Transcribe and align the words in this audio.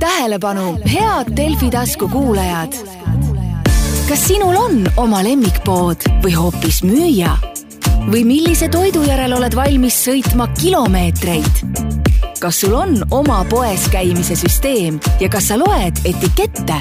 tähelepanu, 0.00 0.78
head 0.94 1.36
Delfi 1.36 1.70
tasku 1.70 2.08
kuulajad. 2.08 2.72
kas 4.08 4.28
sinul 4.28 4.56
on 4.56 4.86
oma 4.96 5.22
lemmikpood 5.24 6.06
või 6.24 6.32
hoopis 6.36 6.80
müüja? 6.82 7.36
või 8.10 8.24
millise 8.24 8.68
toidu 8.68 9.02
järel 9.04 9.36
oled 9.36 9.54
valmis 9.56 9.98
sõitma 10.06 10.48
kilomeetreid? 10.60 11.60
kas 12.40 12.60
sul 12.60 12.74
on 12.74 12.96
oma 13.10 13.44
poes 13.50 13.88
käimise 13.92 14.36
süsteem 14.36 15.00
ja 15.20 15.28
kas 15.28 15.52
sa 15.52 15.60
loed 15.60 16.00
etikette? 16.04 16.80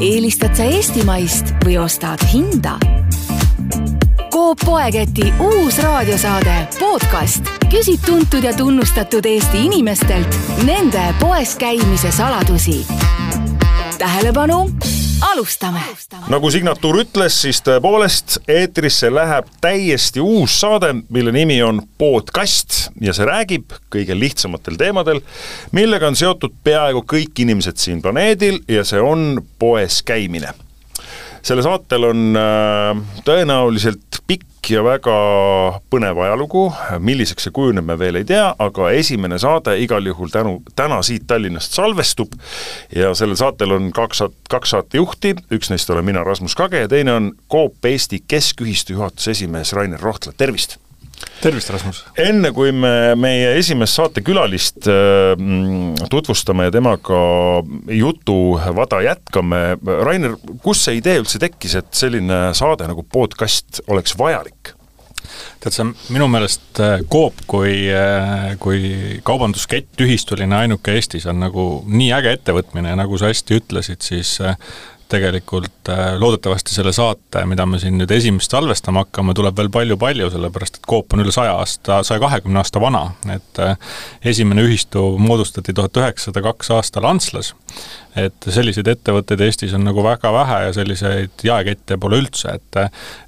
eelistad 0.00 0.56
sa 0.56 0.68
eestimaist 0.68 1.54
või 1.64 1.80
ostad 1.80 2.20
hinda? 2.32 2.76
Coop 4.46 4.58
Poeketi 4.64 5.32
uus 5.40 5.78
raadiosaade 5.82 6.68
podcast 6.78 7.48
küsib 7.66 7.98
tuntud 8.06 8.44
ja 8.46 8.52
tunnustatud 8.54 9.26
Eesti 9.26 9.64
inimestelt 9.66 10.36
nende 10.62 11.02
poes 11.18 11.56
käimise 11.58 12.12
saladusi. 12.14 12.86
tähelepanu, 13.98 14.70
alustame! 15.32 15.80
nagu 16.28 16.50
signatuur 16.50 17.00
ütles, 17.02 17.40
siis 17.42 17.58
tõepoolest 17.66 18.36
eetrisse 18.46 19.10
läheb 19.10 19.48
täiesti 19.60 20.22
uus 20.22 20.60
saade, 20.60 20.92
mille 21.08 21.32
nimi 21.34 21.58
on 21.62 21.82
Podcast 21.98 22.92
ja 23.00 23.16
see 23.18 23.26
räägib 23.26 23.74
kõige 23.90 24.14
lihtsamatel 24.14 24.78
teemadel, 24.78 25.24
millega 25.72 26.06
on 26.06 26.14
seotud 26.14 26.54
peaaegu 26.62 27.02
kõik 27.02 27.42
inimesed 27.42 27.82
siin 27.82 27.98
planeedil 28.02 28.62
ja 28.68 28.86
see 28.86 29.02
on 29.02 29.42
poes 29.58 30.04
käimine 30.06 30.54
sellel 31.46 31.62
saatel 31.66 32.08
on 32.08 32.38
äh, 32.38 33.20
tõenäoliselt 33.26 34.20
pikk 34.26 34.72
ja 34.74 34.82
väga 34.82 35.14
põnev 35.92 36.18
ajalugu, 36.24 36.64
milliseks 36.98 37.46
see 37.46 37.54
kujuneb, 37.54 37.86
me 37.86 37.94
veel 38.00 38.18
ei 38.18 38.26
tea, 38.26 38.48
aga 38.58 38.88
esimene 38.98 39.38
saade 39.38 39.76
igal 39.78 40.06
juhul 40.10 40.32
tänu, 40.34 40.56
täna 40.78 40.98
siit 41.06 41.28
Tallinnast 41.30 41.76
salvestub. 41.76 42.34
Ja 42.94 43.12
sellel 43.14 43.38
saatel 43.38 43.76
on 43.76 43.92
kaks, 43.94 44.24
kaks 44.50 44.74
saatejuhti, 44.74 45.36
üks 45.54 45.70
neist 45.70 45.92
olen 45.94 46.08
mina, 46.08 46.24
Rasmus 46.26 46.58
Kage, 46.58 46.82
ja 46.82 46.90
teine 46.90 47.14
on 47.14 47.30
Coop 47.52 47.86
Eesti 47.86 48.24
Keskühistu 48.26 48.98
juhatuse 48.98 49.36
esimees 49.36 49.72
Rainer 49.76 50.02
Rohtla, 50.02 50.34
tervist! 50.36 50.80
Tervist, 51.42 51.70
Rasmus! 51.74 52.02
enne 52.20 52.52
kui 52.56 52.72
me 52.74 53.14
meie 53.18 53.52
esimest 53.58 53.98
saatekülalist 53.98 54.88
äh, 54.90 55.34
tutvustame 56.12 56.68
ja 56.68 56.74
temaga 56.74 57.20
jutuvada 57.92 59.02
jätkame, 59.06 59.62
Rainer, 60.06 60.38
kust 60.64 60.86
see 60.86 61.00
idee 61.00 61.20
üldse 61.22 61.40
tekkis, 61.42 61.78
et 61.80 61.92
selline 61.96 62.50
saade 62.56 62.88
nagu 62.90 63.06
podcast 63.12 63.82
oleks 63.90 64.16
vajalik? 64.18 64.74
tead 65.60 65.74
sa, 65.74 65.84
minu 66.14 66.28
meelest 66.30 66.78
äh, 66.80 67.00
Coop 67.10 67.40
kui, 67.50 67.88
äh, 67.90 68.52
kui 68.62 69.18
kaubanduskett 69.26 70.04
ühistuline 70.04 70.54
ainuke 70.54 70.94
Eestis 70.94 71.26
on 71.26 71.40
nagu 71.42 71.66
nii 71.90 72.12
äge 72.14 72.36
ettevõtmine 72.38 72.92
ja 72.92 72.98
nagu 72.98 73.18
sa 73.18 73.32
hästi 73.32 73.58
ütlesid, 73.58 74.04
siis 74.06 74.36
tegelikult 75.08 75.88
äh, 75.88 76.14
loodetavasti 76.18 76.74
selle 76.74 76.92
saate, 76.92 77.44
mida 77.46 77.66
me 77.66 77.78
siin 77.78 77.98
nüüd 78.00 78.10
esimest 78.10 78.50
salvestama 78.50 79.04
hakkame, 79.04 79.34
tuleb 79.38 79.56
veel 79.58 79.70
palju-palju, 79.74 80.30
sellepärast 80.34 80.80
et 80.80 80.88
Coop 80.90 81.14
on 81.14 81.22
üle 81.22 81.34
saja 81.34 81.54
aasta, 81.60 82.00
saja 82.06 82.22
kahekümne 82.22 82.60
aasta 82.60 82.82
vana. 82.82 83.04
et 83.32 83.60
äh, 83.62 83.76
esimene 84.24 84.64
ühistu 84.66 85.04
moodustati 85.18 85.74
tuhat 85.74 85.96
üheksasada 85.96 86.42
kaks 86.48 86.70
aastal 86.74 87.06
Antslas. 87.06 87.54
et 88.16 88.48
selliseid 88.48 88.88
ettevõtteid 88.90 89.44
Eestis 89.46 89.74
on 89.74 89.84
nagu 89.86 90.02
väga 90.02 90.32
vähe 90.32 90.62
ja 90.66 90.72
selliseid 90.72 91.44
jaekette 91.44 91.98
pole 92.02 92.18
üldse, 92.24 92.56
et 92.58 92.80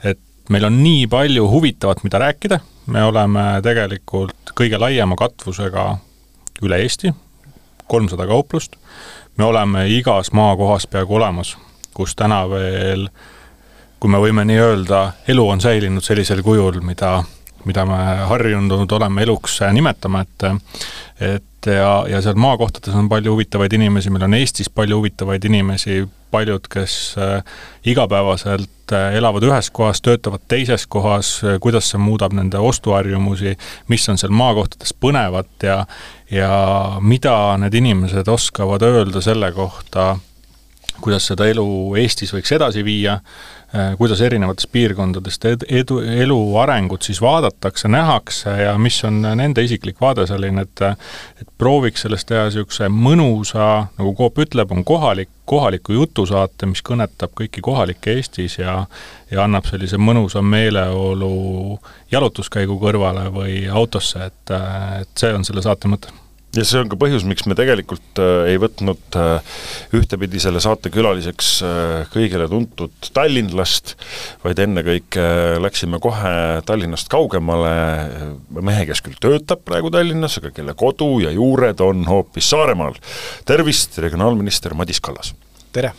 et 0.05 0.51
meil 0.51 0.65
on 0.65 0.83
nii 0.83 1.07
palju 1.07 1.47
huvitavat, 1.51 2.03
mida 2.05 2.19
rääkida, 2.19 2.61
me 2.87 3.05
oleme 3.05 3.45
tegelikult 3.63 4.55
kõige 4.59 4.81
laiema 4.81 5.17
katvusega 5.17 5.87
üle 6.65 6.83
Eesti, 6.83 7.13
kolmsada 7.87 8.27
kauplust, 8.27 8.77
me 9.37 9.45
oleme 9.45 9.87
igas 9.93 10.33
maakohas 10.33 10.89
peaaegu 10.91 11.21
olemas 11.21 11.57
kus 11.99 12.15
täna 12.19 12.45
veel, 12.51 13.09
kui 13.99 14.13
me 14.13 14.21
võime 14.23 14.47
nii 14.47 14.63
öelda, 14.63 15.03
elu 15.29 15.49
on 15.55 15.63
säilinud 15.63 16.05
sellisel 16.07 16.45
kujul, 16.47 16.79
mida, 16.87 17.17
mida 17.67 17.85
me 17.89 17.99
harjunud 18.31 18.93
oleme 18.99 19.27
eluks 19.27 19.61
nimetama, 19.75 20.23
et 20.23 20.49
et 21.19 21.67
ja, 21.67 22.05
ja 22.07 22.21
seal 22.23 22.39
maakohtades 22.39 22.95
on 22.95 23.09
palju 23.11 23.33
huvitavaid 23.35 23.75
inimesi, 23.75 24.13
meil 24.15 24.29
on 24.29 24.37
Eestis 24.39 24.71
palju 24.71 25.01
huvitavaid 25.01 25.45
inimesi, 25.45 26.05
paljud, 26.31 26.69
kes 26.71 26.95
äh, 27.19 27.57
igapäevaselt 27.89 28.93
äh, 28.95 29.17
elavad 29.19 29.43
ühes 29.49 29.73
kohas, 29.75 29.99
töötavad 30.05 30.45
teises 30.49 30.87
kohas, 30.87 31.33
kuidas 31.61 31.91
see 31.91 31.99
muudab 31.99 32.37
nende 32.37 32.61
ostuharjumusi, 32.63 33.57
mis 33.91 34.07
on 34.13 34.21
seal 34.21 34.35
maakohtades 34.37 34.95
põnevat 34.95 35.67
ja 35.67 35.83
ja 36.31 36.53
mida 37.01 37.57
need 37.59 37.75
inimesed 37.75 38.29
oskavad 38.29 38.85
öelda 38.85 39.23
selle 39.25 39.51
kohta, 39.57 40.19
kuidas 41.01 41.29
seda 41.31 41.47
elu 41.49 41.65
Eestis 42.01 42.33
võiks 42.35 42.53
edasi 42.55 42.83
viia, 42.85 43.19
äh, 43.75 43.93
kuidas 43.99 44.21
erinevatest 44.25 44.71
piirkondadest 44.73 45.47
ed-, 45.51 45.67
edu, 45.81 46.01
elu 46.03 46.39
arengut 46.63 47.07
siis 47.07 47.21
vaadatakse, 47.23 47.89
nähakse 47.93 48.55
ja 48.63 48.75
mis 48.79 48.99
on 49.09 49.23
nende 49.23 49.65
isiklik 49.65 50.01
vaade 50.01 50.27
selline, 50.31 50.67
et 50.67 50.85
et 50.89 51.49
prooviks 51.59 52.05
sellest 52.07 52.29
teha 52.29 52.47
niisuguse 52.49 52.89
mõnusa, 52.93 53.89
nagu 53.99 54.15
Coop 54.19 54.39
ütleb, 54.45 54.73
on 54.75 54.85
kohalik, 54.87 55.31
kohaliku 55.49 55.97
jutusaate, 55.97 56.69
mis 56.71 56.83
kõnetab 56.85 57.35
kõiki 57.39 57.63
kohalikke 57.65 58.19
Eestis 58.19 58.59
ja 58.59 58.85
ja 59.31 59.43
annab 59.45 59.67
sellise 59.69 59.99
mõnusa 60.01 60.41
meeleolu 60.43 61.79
jalutuskäigu 62.13 62.79
kõrvale 62.81 63.27
või 63.35 63.67
autosse, 63.69 64.31
et, 64.31 64.57
et 65.03 65.13
see 65.21 65.35
on 65.35 65.45
selle 65.45 65.63
saate 65.63 65.91
mõte 65.91 66.15
ja 66.59 66.67
see 66.67 66.81
on 66.83 66.91
ka 66.91 66.99
põhjus, 66.99 67.25
miks 67.29 67.47
me 67.49 67.57
tegelikult 67.59 68.21
äh, 68.23 68.51
ei 68.53 68.61
võtnud 68.61 69.19
äh, 69.19 69.59
ühtepidi 69.97 70.41
selle 70.43 70.63
saate 70.65 70.91
külaliseks 70.95 71.51
äh, 71.67 72.11
kõigile 72.13 72.49
tuntud 72.51 73.11
tallinlast, 73.15 73.95
vaid 74.45 74.63
ennekõike 74.65 75.25
äh, 75.25 75.57
läksime 75.63 76.01
kohe 76.03 76.35
Tallinnast 76.69 77.11
kaugemale 77.13 77.75
äh, 77.75 78.31
mehe, 78.59 78.87
kes 78.91 79.05
küll 79.07 79.19
töötab 79.23 79.65
praegu 79.69 79.93
Tallinnas, 79.95 80.41
aga 80.43 80.53
kelle 80.55 80.77
kodu 80.79 81.15
ja 81.25 81.35
juured 81.35 81.85
on 81.85 82.07
hoopis 82.09 82.51
Saaremaal. 82.53 82.99
tervist, 83.49 84.01
regionaalminister 84.03 84.75
Madis 84.79 85.03
Kallas! 85.05 85.35
Tere! 85.79 85.93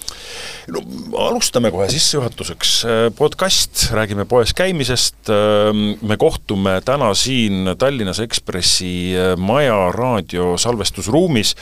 no 0.69 0.81
alustame 1.25 1.71
kohe 1.73 1.87
sissejuhatuseks, 1.89 2.71
podcast, 3.17 3.87
räägime 3.95 4.25
poes 4.29 4.53
käimisest, 4.57 5.31
me 6.01 6.17
kohtume 6.19 6.77
täna 6.85 7.13
siin 7.17 7.73
Tallinnas 7.79 8.19
Ekspressi 8.23 8.91
maja 9.37 9.77
raadiosalvestusruumis 9.95 11.55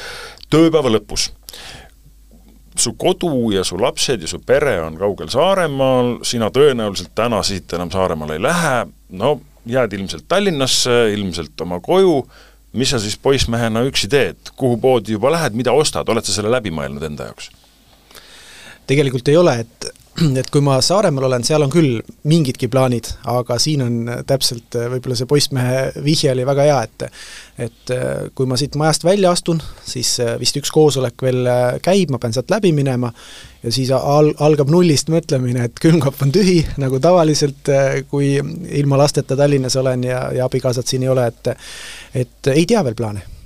tööpäeva 0.52 0.92
lõpus. 0.92 1.30
Su 2.78 2.94
kodu 3.00 3.52
ja 3.56 3.64
su 3.66 3.80
lapsed 3.82 4.22
ja 4.22 4.30
su 4.30 4.40
pere 4.46 4.76
on 4.84 4.98
kaugel 5.00 5.32
Saaremaal, 5.34 6.18
sina 6.28 6.52
tõenäoliselt 6.54 7.16
täna 7.18 7.40
siit 7.46 7.74
enam 7.74 7.92
Saaremaale 7.94 8.38
ei 8.38 8.44
lähe, 8.44 8.76
no 9.18 9.38
jääd 9.68 9.96
ilmselt 9.98 10.28
Tallinnasse, 10.30 11.08
ilmselt 11.16 11.66
oma 11.66 11.80
koju, 11.84 12.20
mis 12.78 12.92
sa 12.94 13.00
siis 13.02 13.18
poissmehena 13.18 13.82
üksi 13.88 14.10
teed, 14.12 14.54
kuhu 14.60 14.78
poodi 14.82 15.16
juba 15.18 15.32
lähed, 15.34 15.58
mida 15.58 15.74
ostad, 15.74 16.10
oled 16.10 16.28
sa 16.28 16.36
selle 16.36 16.54
läbi 16.54 16.74
mõelnud 16.76 17.08
enda 17.08 17.32
jaoks? 17.32 17.50
Tegelikult 18.88 19.32
ei 19.32 19.40
ole, 19.40 19.60
et 19.66 19.94
et 20.42 20.48
kui 20.50 20.64
ma 20.66 20.80
Saaremaal 20.82 21.28
olen, 21.28 21.44
seal 21.46 21.62
on 21.62 21.70
küll 21.70 22.00
mingidki 22.26 22.70
plaanid, 22.74 23.06
aga 23.30 23.60
siin 23.62 23.84
on 23.86 23.98
täpselt, 24.26 24.74
võib-olla 24.74 25.18
see 25.20 25.30
poissmehe 25.30 25.84
vihje 26.02 26.32
oli 26.34 26.46
väga 26.48 26.66
hea, 26.66 26.80
et 26.88 27.06
et 27.68 27.94
kui 28.38 28.50
ma 28.50 28.58
siit 28.58 28.76
majast 28.78 29.06
välja 29.06 29.32
astun, 29.34 29.62
siis 29.86 30.16
vist 30.42 30.58
üks 30.58 30.74
koosolek 30.74 31.22
veel 31.22 31.46
käib, 31.86 32.14
ma 32.14 32.22
pean 32.22 32.34
sealt 32.34 32.50
läbi 32.54 32.74
minema 32.74 33.12
ja 33.62 33.74
siis 33.74 33.94
al-, 33.94 34.34
algab 34.42 34.74
nullist 34.74 35.14
mõtlemine, 35.14 35.70
et 35.70 35.82
külmkapp 35.82 36.26
on 36.26 36.34
tühi, 36.34 36.60
nagu 36.82 37.02
tavaliselt, 37.02 37.70
kui 38.10 38.36
ilma 38.38 39.02
lasteta 39.04 39.38
Tallinnas 39.38 39.78
olen 39.78 40.10
ja, 40.10 40.28
ja 40.34 40.50
abikaasat 40.50 40.90
siin 40.90 41.06
ei 41.06 41.14
ole, 41.14 41.30
et 41.30 41.54
et 42.26 42.56
ei 42.58 42.66
tea 42.66 42.82
veel 42.86 42.98
plaane. 42.98 43.37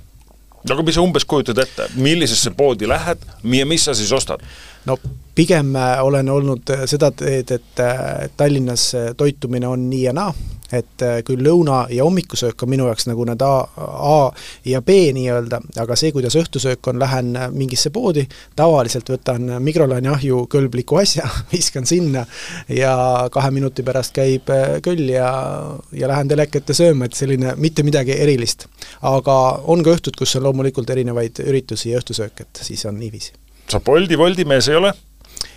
No 0.68 0.74
aga 0.74 0.82
mis 0.86 0.94
sa 0.98 1.04
umbes 1.04 1.26
kujutad 1.28 1.58
ette, 1.58 1.88
millisesse 1.94 2.52
poodi 2.56 2.88
lähed 2.88 3.26
ja 3.56 3.66
mis 3.66 3.84
sa 3.88 3.94
siis 3.94 4.12
ostad? 4.12 4.42
no 4.86 4.98
pigem 5.34 5.76
äh, 5.76 6.04
olen 6.04 6.28
olnud 6.28 6.70
äh, 6.70 6.84
seda 6.86 7.10
teed, 7.10 7.50
et 7.50 7.80
äh, 7.80 8.30
Tallinnas 8.36 8.92
toitumine 9.16 9.68
on 9.68 9.88
nii 9.90 10.02
ja 10.02 10.12
naa, 10.16 10.34
et 10.72 11.04
küll 11.26 11.42
lõuna- 11.44 11.86
ja 11.90 12.04
hommikusöök 12.04 12.62
on 12.62 12.70
minu 12.72 12.86
jaoks 12.88 13.06
nagu 13.10 13.24
need 13.28 13.42
A, 13.42 13.52
A 13.76 14.32
ja 14.64 14.82
B 14.82 14.96
nii-öelda, 15.12 15.60
aga 15.82 15.96
see, 15.96 16.12
kuidas 16.12 16.36
õhtusöök 16.38 16.88
on, 16.90 16.98
lähen 17.02 17.36
mingisse 17.52 17.90
poodi, 17.90 18.26
tavaliselt 18.56 19.10
võtan 19.12 19.58
mikrolaineahju 19.60 20.46
kõlbliku 20.52 21.00
asja, 21.02 21.28
viskan 21.54 21.86
sinna 21.86 22.24
ja 22.68 22.96
kahe 23.32 23.50
minuti 23.50 23.82
pärast 23.82 24.14
käib 24.16 24.50
kõll 24.84 25.12
ja, 25.12 25.30
ja 25.92 26.08
lähen 26.08 26.32
teleka 26.32 26.62
ette 26.62 26.76
sööma, 26.76 27.06
et 27.06 27.18
selline 27.18 27.54
mitte 27.56 27.82
midagi 27.82 28.16
erilist. 28.16 28.66
aga 29.02 29.38
on 29.64 29.82
ka 29.82 29.96
õhtud, 29.96 30.16
kus 30.18 30.36
on 30.36 30.48
loomulikult 30.48 30.90
erinevaid 30.90 31.44
üritusi 31.46 31.92
ja 31.92 32.00
õhtusöök, 32.00 32.46
et 32.46 32.64
siis 32.64 32.84
on 32.86 32.98
niiviisi 32.98 33.32
sa 33.72 33.80
Bolti 33.80 34.18
Woldi 34.18 34.44
mees 34.44 34.68
ei 34.68 34.76
ole? 34.76 34.92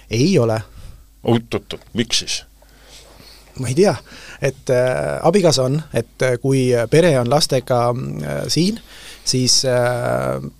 ei 0.09 0.39
ole. 0.39 0.61
oot-oot-oot, 1.23 1.81
miks 1.93 2.19
siis? 2.23 2.43
Ma 3.59 3.71
ei 3.71 3.75
tea, 3.77 3.93
et 4.43 4.69
äh, 4.73 5.17
abikaasa 5.25 5.67
on, 5.69 5.79
et 5.95 6.25
äh, 6.25 6.37
kui 6.41 6.67
pere 6.91 7.13
on 7.19 7.29
lastega 7.31 7.79
äh, 7.91 8.43
siin, 8.51 8.79
siis 9.25 9.63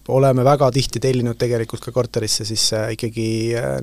oleme 0.10 0.42
väga 0.42 0.72
tihti 0.74 0.98
tellinud 0.98 1.38
tegelikult 1.38 1.84
ka 1.86 1.92
korterisse 1.94 2.48
siis 2.50 2.64
ikkagi 2.96 3.28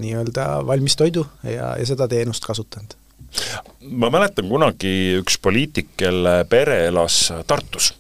nii-öelda 0.03 0.47
valmistoidu 0.67 1.23
ja, 1.47 1.77
ja 1.79 1.87
seda 1.87 2.09
teenust 2.11 2.43
kasutanud. 2.43 2.97
ma 3.95 4.11
mäletan 4.11 4.51
kunagi 4.51 5.21
üks 5.21 5.39
poliitik, 5.39 5.95
kelle 5.97 6.41
pere 6.51 6.81
elas 6.89 7.29
Tartus 7.47 7.93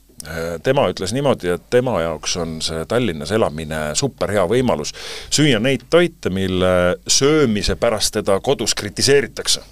tema 0.62 0.84
ütles 0.90 1.12
niimoodi, 1.14 1.50
et 1.56 1.64
tema 1.70 1.96
jaoks 2.02 2.36
on 2.38 2.56
see 2.62 2.84
Tallinnas 2.88 3.32
elamine 3.34 3.80
superhea 3.98 4.44
võimalus 4.50 4.92
süüa 5.32 5.58
neid 5.62 5.86
toite, 5.90 6.30
mille 6.30 6.70
söömise 7.10 7.76
pärast 7.80 8.14
teda 8.18 8.38
kodus 8.40 8.74
kritiseeritakse. 8.78 9.62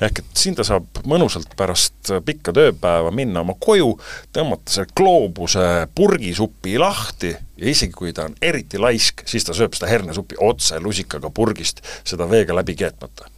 ehk 0.00 0.18
et 0.18 0.36
siin 0.36 0.54
ta 0.54 0.64
saab 0.64 1.00
mõnusalt 1.08 1.56
pärast 1.56 2.12
pikka 2.24 2.52
tööpäeva 2.52 3.10
minna 3.10 3.40
oma 3.40 3.56
koju, 3.58 3.94
tõmmata 4.32 4.76
selle 4.76 4.92
gloobuse 4.96 5.68
purgisupi 5.94 6.78
lahti 6.78 7.32
ja 7.56 7.70
isegi 7.70 7.92
kui 7.92 8.12
ta 8.12 8.28
on 8.28 8.34
eriti 8.42 8.78
laisk, 8.78 9.24
siis 9.26 9.44
ta 9.44 9.54
sööb 9.56 9.74
seda 9.74 9.88
hernesuppi 9.90 10.36
otse 10.40 10.80
lusikaga 10.80 11.30
purgist, 11.30 11.80
seda 12.04 12.28
veega 12.30 12.54
läbi 12.54 12.76
keetmata. 12.76 13.30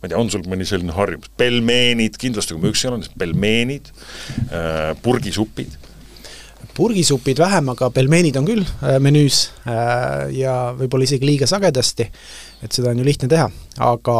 Ma 0.00 0.08
ei 0.08 0.14
tea, 0.14 0.18
on 0.18 0.30
sul 0.32 0.46
mõni 0.48 0.64
selline 0.64 0.94
harjumus, 0.96 1.28
pelmeenid, 1.36 2.16
kindlasti 2.16 2.56
kui 2.56 2.62
ma 2.62 2.72
üksi 2.72 2.88
olen, 2.88 3.04
siis 3.04 3.16
pelmeenid, 3.20 3.92
purgisupid 5.04 5.76
purgisupid 6.76 7.38
vähem, 7.38 7.68
aga 7.72 7.90
pelmeenid 7.94 8.36
on 8.40 8.46
küll 8.48 8.62
äh, 8.64 8.98
menüüs 9.02 9.50
äh, 9.68 10.30
ja 10.36 10.54
võib-olla 10.76 11.06
isegi 11.06 11.26
liiga 11.28 11.48
sagedasti, 11.50 12.06
et 12.64 12.76
seda 12.76 12.92
on 12.92 13.00
ju 13.00 13.06
lihtne 13.06 13.28
teha, 13.30 13.48
aga 13.86 14.16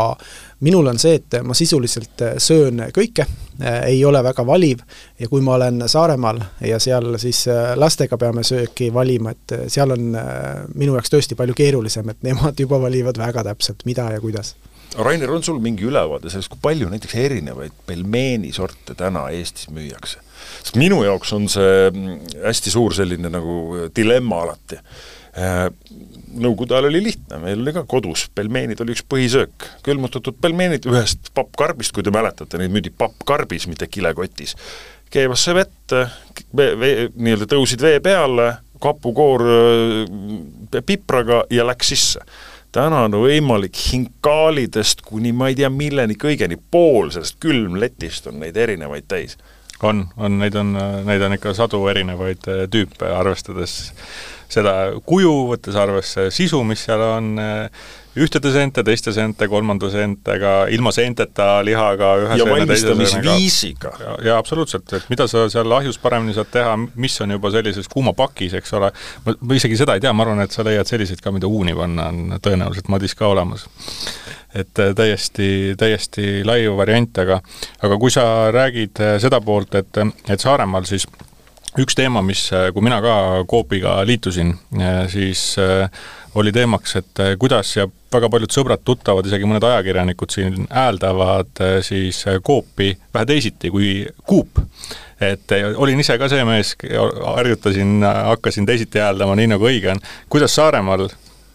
minul 0.66 0.90
on 0.90 1.00
see, 1.00 1.18
et 1.20 1.40
ma 1.46 1.56
sisuliselt 1.56 2.24
äh, 2.26 2.36
söön 2.42 2.86
kõike, 2.96 3.26
ei 3.60 3.98
ole 4.08 4.22
väga 4.24 4.40
valiv 4.48 4.80
ja 5.20 5.28
kui 5.28 5.42
ma 5.44 5.58
olen 5.58 5.82
Saaremaal 5.84 6.38
ja 6.64 6.78
seal 6.80 7.18
siis 7.20 7.42
lastega 7.76 8.16
peame 8.16 8.40
sööki 8.46 8.88
valima, 8.94 9.34
et 9.34 9.68
seal 9.68 9.92
on 9.92 10.06
minu 10.80 10.94
jaoks 10.96 11.12
tõesti 11.12 11.36
palju 11.36 11.58
keerulisem, 11.58 12.08
et 12.08 12.24
nemad 12.24 12.56
juba 12.56 12.80
valivad 12.80 13.20
väga 13.20 13.44
täpselt, 13.50 13.84
mida 13.84 14.08
ja 14.14 14.22
kuidas 14.22 14.54
Rainer, 14.96 15.30
on 15.30 15.44
sul 15.44 15.60
mingi 15.62 15.84
ülevaade 15.86 16.32
sellest, 16.32 16.50
kui 16.50 16.58
palju 16.62 16.88
näiteks 16.90 17.14
erinevaid 17.20 17.76
pelmeenisorte 17.86 18.96
täna 18.98 19.28
Eestis 19.30 19.68
müüakse? 19.70 20.24
Sest 20.60 20.76
minu 20.80 21.00
jaoks 21.06 21.32
on 21.36 21.48
see 21.50 21.88
mm, 21.90 22.36
hästi 22.44 22.72
suur 22.72 22.94
selline 22.96 23.32
nagu 23.32 23.88
dilemma 23.96 24.44
alati. 24.44 24.78
Äh, 25.40 25.66
nõukogude 26.42 26.74
ajal 26.74 26.88
oli 26.88 27.02
lihtne, 27.04 27.38
meil 27.42 27.60
oli 27.62 27.74
ka 27.74 27.84
kodus, 27.88 28.26
pelmeenid 28.34 28.80
oli 28.82 28.96
üks 28.96 29.04
põhisöök, 29.06 29.68
külmutatud 29.86 30.40
pelmeenid 30.42 30.88
ühest 30.90 31.30
pappkarbist, 31.36 31.94
kui 31.94 32.06
te 32.06 32.12
mäletate, 32.14 32.58
neid 32.58 32.74
müüdi 32.74 32.90
pappkarbis, 32.90 33.68
mitte 33.70 33.86
kilekotis. 33.90 34.56
keevasse 35.10 35.54
vette, 35.54 36.04
nii-öelda 36.54 37.46
tõusid 37.50 37.82
vee 37.82 38.00
peale, 38.02 38.52
kapukoor 38.82 39.46
äh, 39.54 40.82
pipraga 40.86 41.44
ja 41.50 41.66
läks 41.66 41.94
sisse 41.94 42.26
täna 42.72 43.04
on 43.06 43.16
võimalik 43.18 43.74
hinkaalidest 43.90 45.02
kuni 45.06 45.32
ma 45.34 45.50
ei 45.50 45.56
tea 45.58 45.70
milleni 45.74 46.14
kõigeni, 46.18 46.58
pool 46.70 47.10
sellest 47.10 47.38
külmletist 47.42 48.30
on 48.30 48.38
neid 48.42 48.56
erinevaid 48.56 49.08
täis 49.10 49.36
on, 49.86 50.04
on, 50.16 50.38
neid 50.40 50.56
on, 50.58 50.74
neid 51.06 51.22
on 51.22 51.36
ikka 51.36 51.54
sadu 51.56 51.82
erinevaid 51.92 52.48
äh, 52.50 52.66
tüüpe, 52.70 53.08
arvestades 53.14 53.78
seda 54.50 54.74
kuju, 55.06 55.32
võttes 55.52 55.78
arvesse 55.78 56.28
sisu, 56.34 56.62
mis 56.66 56.82
seal 56.86 57.02
on, 57.06 57.32
äh, 57.40 57.88
ühtede 58.18 58.52
seente, 58.52 58.82
teiste 58.86 59.12
seente, 59.14 59.48
kolmanda 59.48 59.90
seentega, 59.90 60.54
ilma 60.74 60.92
seenteta 60.94 61.60
lihaga, 61.66 62.14
ühe 62.24 62.38
ja 62.40 62.48
valmistamisviisiga. 62.48 63.92
ja, 64.00 64.16
ja 64.30 64.38
absoluutselt, 64.38 64.92
et 64.98 65.06
mida 65.12 65.28
sa 65.30 65.46
seal 65.52 65.72
ahjus 65.78 65.98
paremini 66.02 66.34
saad 66.34 66.50
teha, 66.50 66.74
mis 66.94 67.20
on 67.22 67.36
juba 67.36 67.52
sellises 67.54 67.88
kuumapakis, 67.92 68.56
eks 68.58 68.74
ole, 68.78 68.90
ma, 69.26 69.36
ma 69.40 69.60
isegi 69.60 69.78
seda 69.78 69.94
ei 69.94 70.02
tea, 70.02 70.12
ma 70.12 70.26
arvan, 70.26 70.42
et 70.42 70.54
sa 70.54 70.66
leiad 70.66 70.90
selliseid 70.90 71.22
ka, 71.22 71.32
mida 71.34 71.50
uuni 71.50 71.76
panna, 71.78 72.10
on 72.10 72.40
tõenäoliselt 72.42 72.90
madis 72.90 73.14
ka 73.18 73.30
olemas 73.30 73.68
et 74.54 74.78
äh, 74.78 74.94
täiesti, 74.94 75.74
täiesti 75.78 76.42
lai 76.44 76.64
variant, 76.76 77.18
aga 77.22 77.40
aga 77.82 77.98
kui 77.98 78.10
sa 78.10 78.50
räägid 78.54 79.00
äh, 79.00 79.16
seda 79.22 79.40
poolt, 79.40 79.74
et, 79.78 80.00
et 80.28 80.40
Saaremaal 80.40 80.88
siis 80.88 81.06
üks 81.78 81.94
teema, 81.94 82.22
mis, 82.26 82.48
äh, 82.56 82.70
kui 82.74 82.82
mina 82.82 82.98
ka 83.04 83.14
Coopiga 83.50 84.00
liitusin, 84.06 84.56
siis 85.12 85.54
oli 86.34 86.52
teemaks, 86.52 86.96
et 86.96 87.22
kuidas 87.38 87.72
ja 87.76 87.88
väga 88.12 88.28
paljud 88.30 88.52
sõbrad-tuttavad, 88.54 89.26
isegi 89.26 89.48
mõned 89.48 89.64
ajakirjanikud 89.66 90.30
siin 90.34 90.66
hääldavad 90.70 91.62
siis 91.86 92.22
Coopi 92.46 92.92
vähe 93.14 93.26
teisiti 93.26 93.70
kui 93.70 94.04
Coop 94.28 94.62
et 95.20 95.52
olin 95.76 96.00
ise 96.00 96.16
ka 96.18 96.28
see 96.32 96.44
mees, 96.48 96.74
harjutasin, 97.36 97.98
hakkasin 98.04 98.66
teisiti 98.66 99.02
hääldama, 99.02 99.34
nii 99.36 99.50
nagu 99.52 99.68
õige 99.68 99.90
on. 99.92 100.00
kuidas 100.32 100.54
Saaremaal 100.56 101.08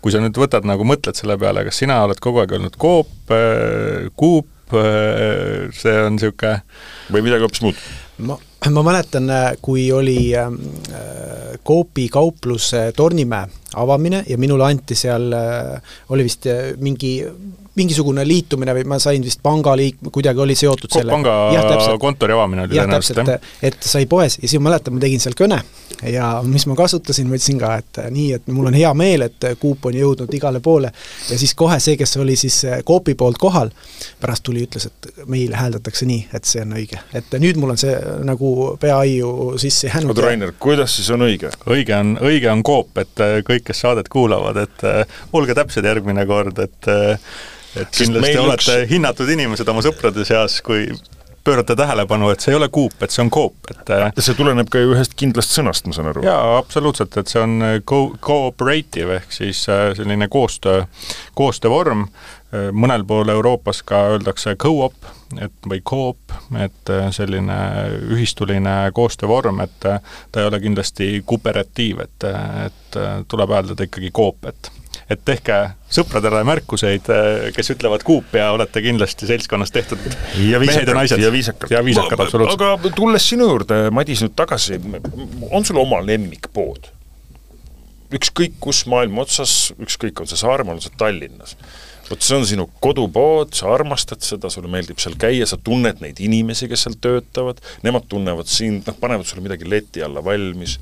kui 0.06 0.14
sa 0.14 0.22
nüüd 0.22 0.38
võtad 0.38 0.68
nagu, 0.70 0.86
mõtled 0.86 1.18
selle 1.18 1.34
peale, 1.42 1.64
kas 1.66 1.80
sina 1.82 2.04
oled 2.06 2.20
kogu 2.22 2.44
aeg 2.44 2.52
olnud 2.60 2.76
Coop, 2.78 3.32
Coop, 4.14 4.76
see 5.74 5.96
on 6.04 6.14
niisugune 6.14 6.60
või 7.10 7.26
midagi 7.26 7.48
hoopis 7.48 7.64
muud? 7.66 7.80
Ma, 8.18 8.38
ma 8.72 8.84
mäletan, 8.84 9.30
äh, 9.30 9.52
kui 9.62 9.92
oli 9.92 10.34
Coopi 11.66 12.10
kauplus 12.10 12.72
Tornimäe 12.96 13.48
avamine 13.76 14.24
ja 14.28 14.38
minule 14.38 14.64
anti 14.66 14.96
seal, 14.96 15.34
oli 16.10 16.24
vist 16.24 16.48
mingi 16.80 17.18
mingisugune 17.76 18.24
liitumine 18.28 18.74
või 18.78 18.86
ma 18.88 19.00
sain 19.04 19.24
vist 19.26 19.42
pangaliik-, 19.44 20.00
kuidagi 20.12 20.42
oli 20.42 20.56
seotud 20.56 20.94
selle 20.96 21.12
panga 21.12 21.98
kontori 22.00 22.36
avamine 22.36 22.66
oli 22.66 22.78
tõenäoliselt, 22.78 23.22
jah? 23.28 23.50
et 23.66 23.78
sai 23.84 24.08
poes 24.10 24.38
ja 24.40 24.48
siis 24.48 24.60
ma 24.62 24.70
mäletan, 24.70 24.96
ma 24.96 25.04
tegin 25.04 25.24
seal 25.24 25.36
kõne 25.38 25.60
ja 26.08 26.30
mis 26.48 26.66
ma 26.70 26.76
kasutasin, 26.78 27.28
ma 27.30 27.40
ütlesin 27.40 27.60
ka, 27.60 27.74
et 27.82 28.00
nii, 28.16 28.28
et 28.38 28.48
mul 28.54 28.70
on 28.72 28.78
hea 28.78 28.92
meel, 28.98 29.26
et 29.28 29.48
Coop 29.62 29.90
on 29.90 29.98
jõudnud 29.98 30.34
igale 30.38 30.62
poole 30.64 30.92
ja 31.30 31.40
siis 31.40 31.56
kohe 31.58 31.80
see, 31.84 31.98
kes 32.00 32.16
oli 32.22 32.38
siis 32.40 32.62
Coopi 32.88 33.16
poolt 33.20 33.40
kohal, 33.42 33.72
pärast 34.22 34.46
tuli, 34.48 34.64
ütles, 34.68 34.88
et 34.88 35.26
meil 35.32 35.56
hääldatakse 35.56 36.08
nii, 36.08 36.28
et 36.36 36.48
see 36.48 36.64
on 36.64 36.76
õige. 36.80 37.02
et 37.16 37.36
nüüd 37.42 37.60
mul 37.60 37.76
on 37.76 37.82
see 37.82 37.96
nagu 38.28 38.54
peaaiu 38.82 39.56
sisse 39.62 39.90
jäänud. 39.90 40.14
oota, 40.14 40.28
Rainer, 40.30 40.54
kuidas 40.60 40.96
siis 40.96 41.10
on 41.16 41.28
õige? 41.28 41.52
õige 41.68 41.98
on, 42.00 42.16
õige 42.24 42.52
on 42.52 42.64
Coop, 42.64 42.96
et 43.04 43.26
kõik, 43.48 43.68
kes 43.72 43.84
saadet 43.84 44.10
kuulavad, 44.12 44.64
et 44.64 44.88
olge 45.36 45.58
täpsed 45.58 45.86
järgmine 45.86 46.26
kord, 46.30 46.60
et 46.64 46.92
et 47.82 47.92
kindlasti 47.96 48.38
olete 48.42 48.80
üks... 48.82 48.90
hinnatud 48.92 49.30
inimesed 49.36 49.70
oma 49.72 49.84
sõprade 49.86 50.26
seas, 50.28 50.62
kui 50.66 50.88
pöörate 51.46 51.76
tähelepanu, 51.76 52.30
et 52.30 52.42
see 52.42 52.54
ei 52.54 52.58
ole 52.58 52.68
kuup, 52.74 52.96
et 53.06 53.14
see 53.14 53.22
on 53.22 53.30
koop, 53.30 53.68
et 53.70 53.90
äh, 53.94 54.08
see 54.18 54.34
tuleneb 54.38 54.70
ka 54.74 54.82
ju 54.82 54.96
ühest 54.96 55.14
kindlast 55.20 55.54
sõnast, 55.54 55.86
ma 55.86 55.94
saan 55.94 56.10
aru? 56.10 56.24
jaa, 56.26 56.56
absoluutselt, 56.58 57.14
et 57.22 57.30
see 57.30 57.42
on 57.42 57.54
äh, 57.62 57.76
co-, 57.86 58.16
cooperative 58.26 59.20
ehk 59.20 59.36
siis 59.36 59.62
äh, 59.70 59.92
selline 59.98 60.28
koostöö, 60.32 60.88
koostöövorm, 61.38 62.08
mõnel 62.56 63.04
pool 63.04 63.28
Euroopas 63.34 63.82
ka 63.84 63.98
öeldakse 64.14 64.54
co-op, 64.62 65.10
et 65.44 65.68
või 65.68 65.82
coop, 65.84 66.32
et 66.62 66.92
selline 67.12 67.58
ühistuline 68.16 68.76
koostöövorm, 68.96 69.60
et 69.66 69.76
ta 69.84 70.40
ei 70.40 70.48
ole 70.48 70.62
kindlasti 70.64 71.10
kooperatiiv, 71.28 72.00
et, 72.06 72.28
et 72.64 73.00
tuleb 73.28 73.52
hääldada 73.58 73.90
ikkagi 73.90 74.14
coop, 74.16 74.48
et 74.48 74.72
et 75.10 75.22
tehke 75.26 75.58
sõpradele 75.94 76.42
märkuseid, 76.48 77.10
eh, 77.14 77.48
kes 77.56 77.72
ütlevad 77.76 78.06
kuup 78.08 78.34
ja 78.38 78.50
olete 78.56 78.82
kindlasti 78.86 79.30
seltskonnas 79.30 79.74
tehtud 79.76 80.02
ja 80.42 80.60
mehed 80.62 80.90
ja 80.90 80.98
naised. 80.98 81.22
ja 81.22 81.32
viisakad. 81.34 81.72
ja 81.72 81.84
viisakad, 81.86 82.26
absoluutselt. 82.26 82.62
aga 82.62 82.94
tulles 82.98 83.30
sinu 83.30 83.50
juurde, 83.52 83.80
Madis, 83.94 84.24
nüüd 84.26 84.36
tagasi, 84.38 84.80
on 85.52 85.66
sul 85.68 85.82
oma 85.82 86.02
lemmikpood? 86.06 86.92
ükskõik 88.16 88.60
kus 88.62 88.86
maailma 88.90 89.26
otsas, 89.26 89.74
ükskõik, 89.82 90.22
on 90.22 90.30
see 90.30 90.40
Saaremaal, 90.40 90.78
on 90.80 90.86
see 90.86 90.98
Tallinnas 90.98 91.58
vot 92.06 92.22
see 92.22 92.38
on 92.38 92.44
sinu 92.46 92.68
kodupood, 92.84 93.54
sa 93.58 93.72
armastad 93.74 94.22
seda, 94.26 94.50
sulle 94.54 94.70
meeldib 94.72 95.00
seal 95.02 95.16
käia, 95.20 95.48
sa 95.50 95.58
tunned 95.58 96.04
neid 96.04 96.20
inimesi, 96.22 96.70
kes 96.70 96.86
seal 96.86 96.98
töötavad, 97.02 97.62
nemad 97.86 98.06
tunnevad 98.12 98.50
sind, 98.50 98.86
noh, 98.86 98.98
panevad 99.00 99.26
sulle 99.26 99.46
midagi 99.46 99.70
leti 99.70 100.06
alla 100.06 100.22
valmis 100.26 100.78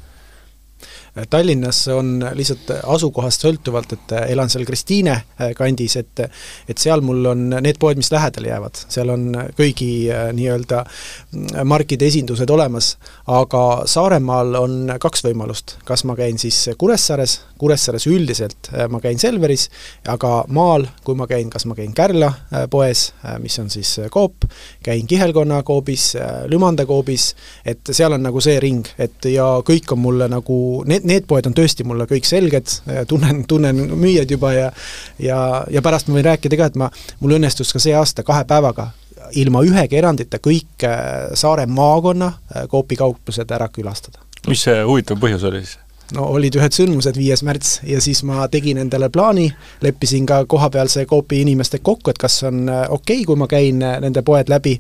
Tallinnas 1.30 1.88
on 1.94 2.24
lihtsalt 2.34 2.72
asukohast 2.90 3.44
sõltuvalt, 3.46 3.92
et 3.94 4.14
elan 4.34 4.50
seal 4.50 4.66
Kristiine 4.66 5.14
äh, 5.14 5.52
kandis, 5.54 5.94
et 6.00 6.24
et 6.70 6.80
seal 6.80 7.04
mul 7.06 7.26
on 7.30 7.44
need 7.62 7.78
poed, 7.82 8.00
mis 8.00 8.10
lähedale 8.10 8.50
jäävad, 8.50 8.80
seal 8.90 9.12
on 9.14 9.28
kõigi 9.58 10.08
äh, 10.10 10.32
nii-öelda 10.34 10.80
mm, 10.82 11.68
markide 11.70 12.08
esindused 12.10 12.50
olemas, 12.50 12.96
aga 13.30 13.84
Saaremaal 13.90 14.58
on 14.58 14.96
kaks 15.02 15.22
võimalust, 15.28 15.76
kas 15.86 16.06
ma 16.10 16.16
käin 16.18 16.42
siis 16.42 16.64
Kuressaares, 16.82 17.40
Kuressaares 17.62 18.10
üldiselt 18.10 18.72
äh, 18.74 18.88
ma 18.90 19.02
käin 19.04 19.22
Selveris, 19.22 19.68
aga 20.10 20.44
maal, 20.50 20.88
kui 21.06 21.20
ma 21.20 21.30
käin, 21.30 21.54
kas 21.54 21.68
ma 21.70 21.78
käin 21.78 21.94
Kärla 21.94 22.32
poes, 22.74 23.06
mis 23.44 23.60
on 23.62 23.70
siis 23.70 24.00
Coop, 24.14 24.48
käin 24.84 25.06
Kihelkonna 25.08 25.62
Coopis, 25.64 26.14
Lümanda 26.50 26.88
Coopis, 26.90 27.30
et 27.66 27.94
seal 27.94 28.18
on 28.18 28.26
nagu 28.26 28.42
see 28.42 28.58
ring, 28.64 28.88
et 28.98 29.30
ja 29.30 29.46
kõik 29.66 29.94
on 29.94 30.02
mulle 30.02 30.28
nagu, 30.32 30.58
need, 30.90 31.03
need, 31.04 31.12
need 31.12 31.28
poed 31.30 31.48
on 31.50 31.56
tõesti 31.58 31.86
mulle 31.88 32.08
kõik 32.10 32.28
selged, 32.28 32.80
tunnen, 33.08 33.44
tunnen 33.48 33.84
müüjaid 33.94 34.32
juba 34.32 34.54
ja 34.56 34.72
ja, 35.20 35.38
ja 35.70 35.82
pärast 35.82 36.10
ma 36.10 36.18
võin 36.18 36.28
rääkida 36.32 36.60
ka, 36.60 36.72
et 36.72 36.80
ma, 36.80 36.90
mul 37.20 37.38
õnnestus 37.38 37.74
ka 37.74 37.82
see 37.84 37.96
aasta 37.98 38.24
kahe 38.24 38.46
päevaga 38.50 38.90
ilma 39.40 39.64
ühegi 39.66 39.98
erandita 39.98 40.40
kõik 40.44 40.86
Saare 41.40 41.66
maakonna 41.66 42.34
Coopi 42.72 42.98
kauplused 43.00 43.52
ära 43.52 43.70
külastada. 43.74 44.20
mis 44.48 44.64
see 44.66 44.84
huvitav 44.84 45.22
põhjus 45.22 45.46
oli 45.50 45.64
siis? 45.64 45.78
No 46.12 46.26
olid 46.36 46.56
ühed 46.60 46.76
sündmused, 46.76 47.18
viies 47.18 47.44
märts, 47.46 47.78
ja 47.88 48.02
siis 48.04 48.22
ma 48.28 48.46
tegin 48.52 48.78
endale 48.82 49.10
plaani, 49.14 49.48
leppisin 49.82 50.26
ka 50.30 50.42
kohapealse 50.50 51.06
Coopi 51.10 51.42
inimestega 51.42 51.84
kokku, 51.84 52.12
et 52.12 52.20
kas 52.22 52.42
on 52.48 52.68
äh, 52.70 52.84
okei 52.90 53.22
okay,, 53.22 53.28
kui 53.30 53.40
ma 53.40 53.48
käin 53.52 53.82
äh, 53.84 53.96
nende 54.04 54.22
poed 54.26 54.52
läbi, 54.52 54.76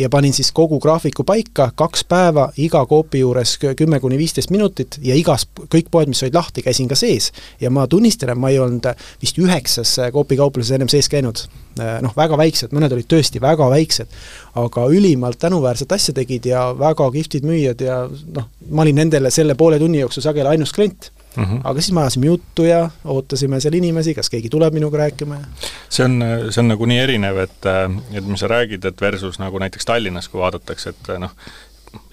ja 0.00 0.10
panin 0.10 0.34
siis 0.36 0.50
kogu 0.56 0.80
graafiku 0.82 1.26
paika, 1.28 1.70
kaks 1.76 2.06
päeva 2.08 2.48
iga 2.56 2.84
Coopi 2.90 3.20
juures 3.22 3.56
kümme 3.76 4.00
kuni 4.00 4.18
viisteist 4.18 4.52
minutit 4.54 4.98
ja 5.04 5.16
igas, 5.18 5.46
kõik 5.68 5.92
poed, 5.92 6.10
mis 6.10 6.24
olid 6.24 6.38
lahti, 6.38 6.64
käisin 6.64 6.88
ka 6.90 6.98
sees. 6.98 7.30
ja 7.60 7.70
ma 7.70 7.86
tunnistan, 7.86 8.32
et 8.32 8.40
ma 8.40 8.50
ei 8.50 8.58
olnud 8.58 8.88
vist 9.22 9.38
üheksas 9.38 9.98
Coopi 10.12 10.40
kaupluses 10.40 10.74
ennem 10.74 10.88
sees 10.88 11.08
käinud. 11.08 11.46
noh, 11.74 12.12
väga 12.16 12.36
väiksed, 12.38 12.70
mõned 12.70 12.92
olid 12.94 13.08
tõesti 13.10 13.40
väga 13.42 13.66
väiksed, 13.70 14.06
aga 14.54 14.86
ülimalt 14.86 15.38
tänuväärset 15.42 15.92
asja 15.92 16.14
tegid 16.14 16.46
ja 16.46 16.68
väga 16.78 17.10
kihvtid 17.10 17.46
müüjad 17.46 17.80
ja 17.82 18.04
noh, 18.08 18.48
ma 18.70 18.84
olin 18.86 19.00
nendele 19.02 19.30
selle 19.34 19.56
poole 19.58 19.78
tunni 19.82 19.98
jooksul 20.02 20.22
sageli 20.22 20.48
ainus 20.54 20.72
klient 20.72 21.10
mm. 21.36 21.44
-hmm. 21.44 21.60
aga 21.64 21.80
siis 21.80 21.92
me 21.92 22.00
ajasime 22.00 22.26
juttu 22.26 22.64
ja 22.64 22.90
ootasime 23.04 23.60
seal 23.60 23.74
inimesi, 23.74 24.14
kas 24.14 24.30
keegi 24.30 24.48
tuleb 24.48 24.74
minuga 24.74 24.98
rääkima 24.98 25.34
ja 25.34 25.44
see 25.88 26.04
on, 26.04 26.24
see 26.50 26.62
on 26.62 26.68
nagu 26.68 26.86
nii 26.86 26.98
erinev, 26.98 27.38
et, 27.38 27.70
et 28.12 28.26
mis 28.26 28.40
sa 28.40 28.48
räägid, 28.48 28.84
et 28.84 29.00
versus 29.00 29.38
nagu 29.38 29.58
näiteks 29.58 29.84
Tallinnas, 29.84 30.28
kui 30.28 30.40
vaadatakse, 30.40 30.90
et 30.90 31.14
noh, 31.18 31.34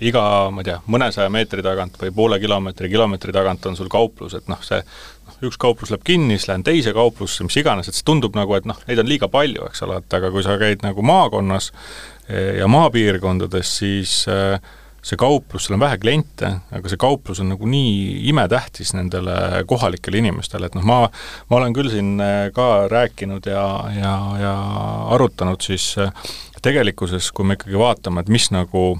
iga, 0.01 0.23
ma 0.53 0.61
ei 0.61 0.69
tea, 0.69 0.77
mõnesaja 0.91 1.29
meetri 1.33 1.63
tagant 1.65 1.97
või 2.01 2.11
poole 2.15 2.39
kilomeetri, 2.41 2.89
kilomeetri 2.89 3.33
tagant 3.35 3.65
on 3.69 3.77
sul 3.77 3.89
kauplus, 3.91 4.35
et 4.37 4.47
noh, 4.51 4.61
see 4.65 4.81
noh, 4.81 5.37
üks 5.49 5.57
kauplus 5.61 5.91
läheb 5.93 6.05
kinni, 6.05 6.37
siis 6.37 6.49
lähen 6.51 6.65
teise 6.65 6.93
kauplusse, 6.97 7.45
mis 7.47 7.57
iganes, 7.61 7.89
et 7.89 7.97
see 7.97 8.07
tundub 8.07 8.37
nagu, 8.37 8.55
et 8.57 8.67
noh, 8.69 8.77
neid 8.87 9.01
on 9.01 9.09
liiga 9.09 9.29
palju, 9.31 9.67
eks 9.69 9.85
ole, 9.87 10.01
et 10.01 10.17
aga 10.17 10.31
kui 10.33 10.45
sa 10.45 10.57
käid 10.61 10.85
nagu 10.85 11.05
maakonnas 11.05 11.71
ja 12.29 12.67
maapiirkondades, 12.71 13.77
siis 13.81 14.13
äh, 14.29 14.59
see 15.01 15.17
kauplus, 15.17 15.65
seal 15.65 15.77
on 15.79 15.83
vähe 15.83 15.97
kliente, 16.01 16.51
aga 16.71 16.91
see 16.91 16.99
kauplus 17.01 17.41
on 17.41 17.49
nagu 17.55 17.67
nii 17.69 18.21
imetähtis 18.29 18.93
nendele 18.93 19.63
kohalikele 19.69 20.21
inimestele, 20.21 20.69
et 20.69 20.77
noh, 20.77 20.85
ma, 20.85 20.99
ma 21.49 21.59
olen 21.59 21.75
küll 21.75 21.89
siin 21.93 22.13
äh, 22.21 22.49
ka 22.55 22.87
rääkinud 22.91 23.49
ja, 23.49 23.65
ja, 23.97 24.15
ja 24.41 24.55
arutanud 25.15 25.63
siis 25.65 25.95
tegelikkuses, 26.61 27.31
kui 27.33 27.47
me 27.47 27.57
ikkagi 27.57 27.79
vaatame, 27.81 28.21
et 28.21 28.29
mis 28.29 28.51
nagu 28.53 28.93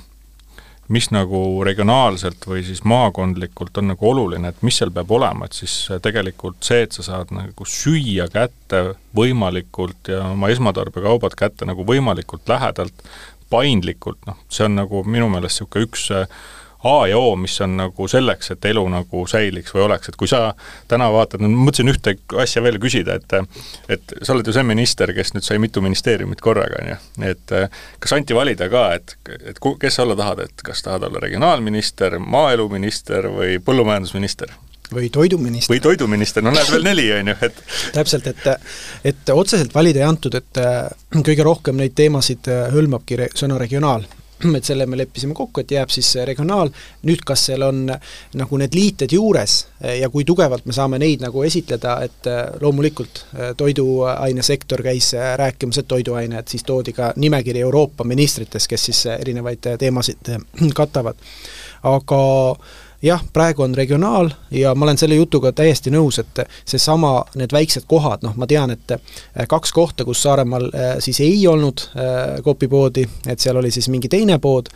mis 0.92 1.08
nagu 1.14 1.64
regionaalselt 1.64 2.46
või 2.48 2.64
siis 2.68 2.84
maakondlikult 2.88 3.78
on 3.80 3.92
nagu 3.94 4.08
oluline, 4.10 4.52
et 4.52 4.64
mis 4.66 4.78
seal 4.82 4.92
peab 4.94 5.12
olema, 5.16 5.48
et 5.48 5.58
siis 5.58 5.76
äh, 5.92 6.02
tegelikult 6.04 6.60
see, 6.68 6.86
et 6.86 6.96
sa 6.98 7.06
saad 7.08 7.32
nagu 7.36 7.68
süüa 7.68 8.28
kätte 8.32 8.84
võimalikult 9.18 10.12
ja 10.12 10.24
oma 10.32 10.52
esmatarbekaubad 10.52 11.38
kätte 11.40 11.68
nagu 11.70 11.86
võimalikult 11.88 12.50
lähedalt, 12.52 13.06
paindlikult, 13.52 14.20
noh, 14.28 14.40
see 14.52 14.68
on 14.68 14.78
nagu 14.80 15.04
minu 15.04 15.28
meelest 15.32 15.62
niisugune 15.62 15.88
üks 15.88 16.10
äh, 16.16 16.42
A 16.84 17.08
ja 17.08 17.18
O, 17.18 17.36
mis 17.38 17.62
on 17.62 17.76
nagu 17.78 18.08
selleks, 18.10 18.52
et 18.56 18.66
elu 18.66 18.82
nagu 18.90 19.26
säiliks 19.30 19.76
või 19.76 19.84
oleks, 19.86 20.10
et 20.10 20.18
kui 20.18 20.30
sa 20.30 20.56
täna 20.90 21.12
vaatad, 21.14 21.44
ma 21.44 21.50
mõtlesin 21.52 21.92
ühte 21.94 22.16
asja 22.42 22.64
veel 22.66 22.80
küsida, 22.82 23.20
et 23.20 23.36
et 23.92 24.16
sa 24.22 24.34
oled 24.34 24.48
ju 24.48 24.56
see 24.56 24.66
minister, 24.66 25.14
kes 25.14 25.36
nüüd 25.36 25.46
sai 25.46 25.60
mitu 25.62 25.84
ministeeriumit 25.86 26.42
korraga, 26.42 26.82
on 26.82 26.90
ju, 26.94 26.98
et 27.30 27.54
kas 28.02 28.16
anti 28.18 28.38
valida 28.38 28.70
ka, 28.72 28.88
et, 28.98 29.16
et 29.54 29.62
kes 29.62 29.96
sa 29.96 30.08
olla 30.08 30.18
tahad, 30.18 30.42
et 30.48 30.66
kas 30.66 30.82
tahad 30.82 31.06
olla 31.06 31.22
regionaalminister, 31.22 32.18
maaeluminister 32.20 33.30
või 33.30 33.62
põllumajandusminister? 33.62 34.58
või 34.92 35.10
toiduminister. 35.10 35.72
või 35.72 35.80
toiduminister, 35.80 36.44
no 36.44 36.52
näed, 36.52 36.68
veel 36.72 36.84
neli, 36.84 37.06
on 37.16 37.32
ju, 37.32 37.36
et 37.48 37.62
täpselt, 37.98 38.28
et 38.28 38.50
et 39.08 39.30
otseselt 39.34 39.76
valida 39.76 40.02
ei 40.02 40.08
antud, 40.08 40.36
et 40.36 40.64
kõige 41.22 41.46
rohkem 41.48 41.78
neid 41.80 41.96
teemasid 41.96 42.50
äh, 42.52 42.66
hõlmabki 42.74 43.22
re-, 43.22 43.30
sõna 43.38 43.60
regionaal 43.62 44.04
et 44.58 44.68
selle 44.68 44.86
me 44.90 45.00
leppisime 45.00 45.36
kokku, 45.38 45.64
et 45.64 45.72
jääb 45.76 45.94
siis 45.94 46.10
regionaal, 46.28 46.72
nüüd 47.08 47.24
kas 47.28 47.48
seal 47.50 47.66
on 47.68 47.86
nagu 47.88 48.62
need 48.62 48.76
liited 48.78 49.14
juures 49.16 49.58
ja 50.00 50.10
kui 50.14 50.26
tugevalt 50.28 50.66
me 50.66 50.76
saame 50.76 51.00
neid 51.02 51.24
nagu 51.26 51.44
esitleda, 51.48 51.98
et 52.06 52.30
äh, 52.30 52.44
loomulikult 52.62 53.26
toiduainesektor 53.58 54.84
käis 54.86 55.12
rääkimas, 55.38 55.82
et 55.82 55.90
toiduained, 55.90 56.48
siis 56.52 56.64
toodi 56.68 56.94
ka 56.98 57.14
nimekiri 57.16 57.64
Euroopa 57.66 58.04
ministritest, 58.08 58.70
kes 58.70 58.86
siis 58.92 59.06
erinevaid 59.18 59.74
teemasid 59.80 60.36
katavad. 60.82 61.16
aga 61.84 62.22
jah, 63.02 63.22
praegu 63.34 63.64
on 63.64 63.76
regionaal 63.76 64.30
ja 64.52 64.76
ma 64.76 64.86
olen 64.86 64.98
selle 64.98 65.16
jutuga 65.16 65.52
täiesti 65.52 65.92
nõus, 65.92 66.20
et 66.22 66.44
seesama, 66.66 67.14
need 67.36 67.54
väiksed 67.54 67.88
kohad, 67.90 68.22
noh, 68.26 68.36
ma 68.38 68.48
tean, 68.48 68.74
et 68.76 68.94
äh, 68.94 69.48
kaks 69.50 69.74
kohta, 69.74 70.06
kus 70.06 70.22
Saaremaal 70.22 70.68
äh, 70.70 70.92
siis 71.00 71.20
ei 71.26 71.40
olnud 71.48 71.82
äh, 71.96 72.42
Coopi 72.46 72.68
poodi, 72.70 73.08
et 73.28 73.40
seal 73.40 73.58
oli 73.58 73.72
siis 73.72 73.90
mingi 73.90 74.10
teine 74.12 74.38
pood, 74.40 74.70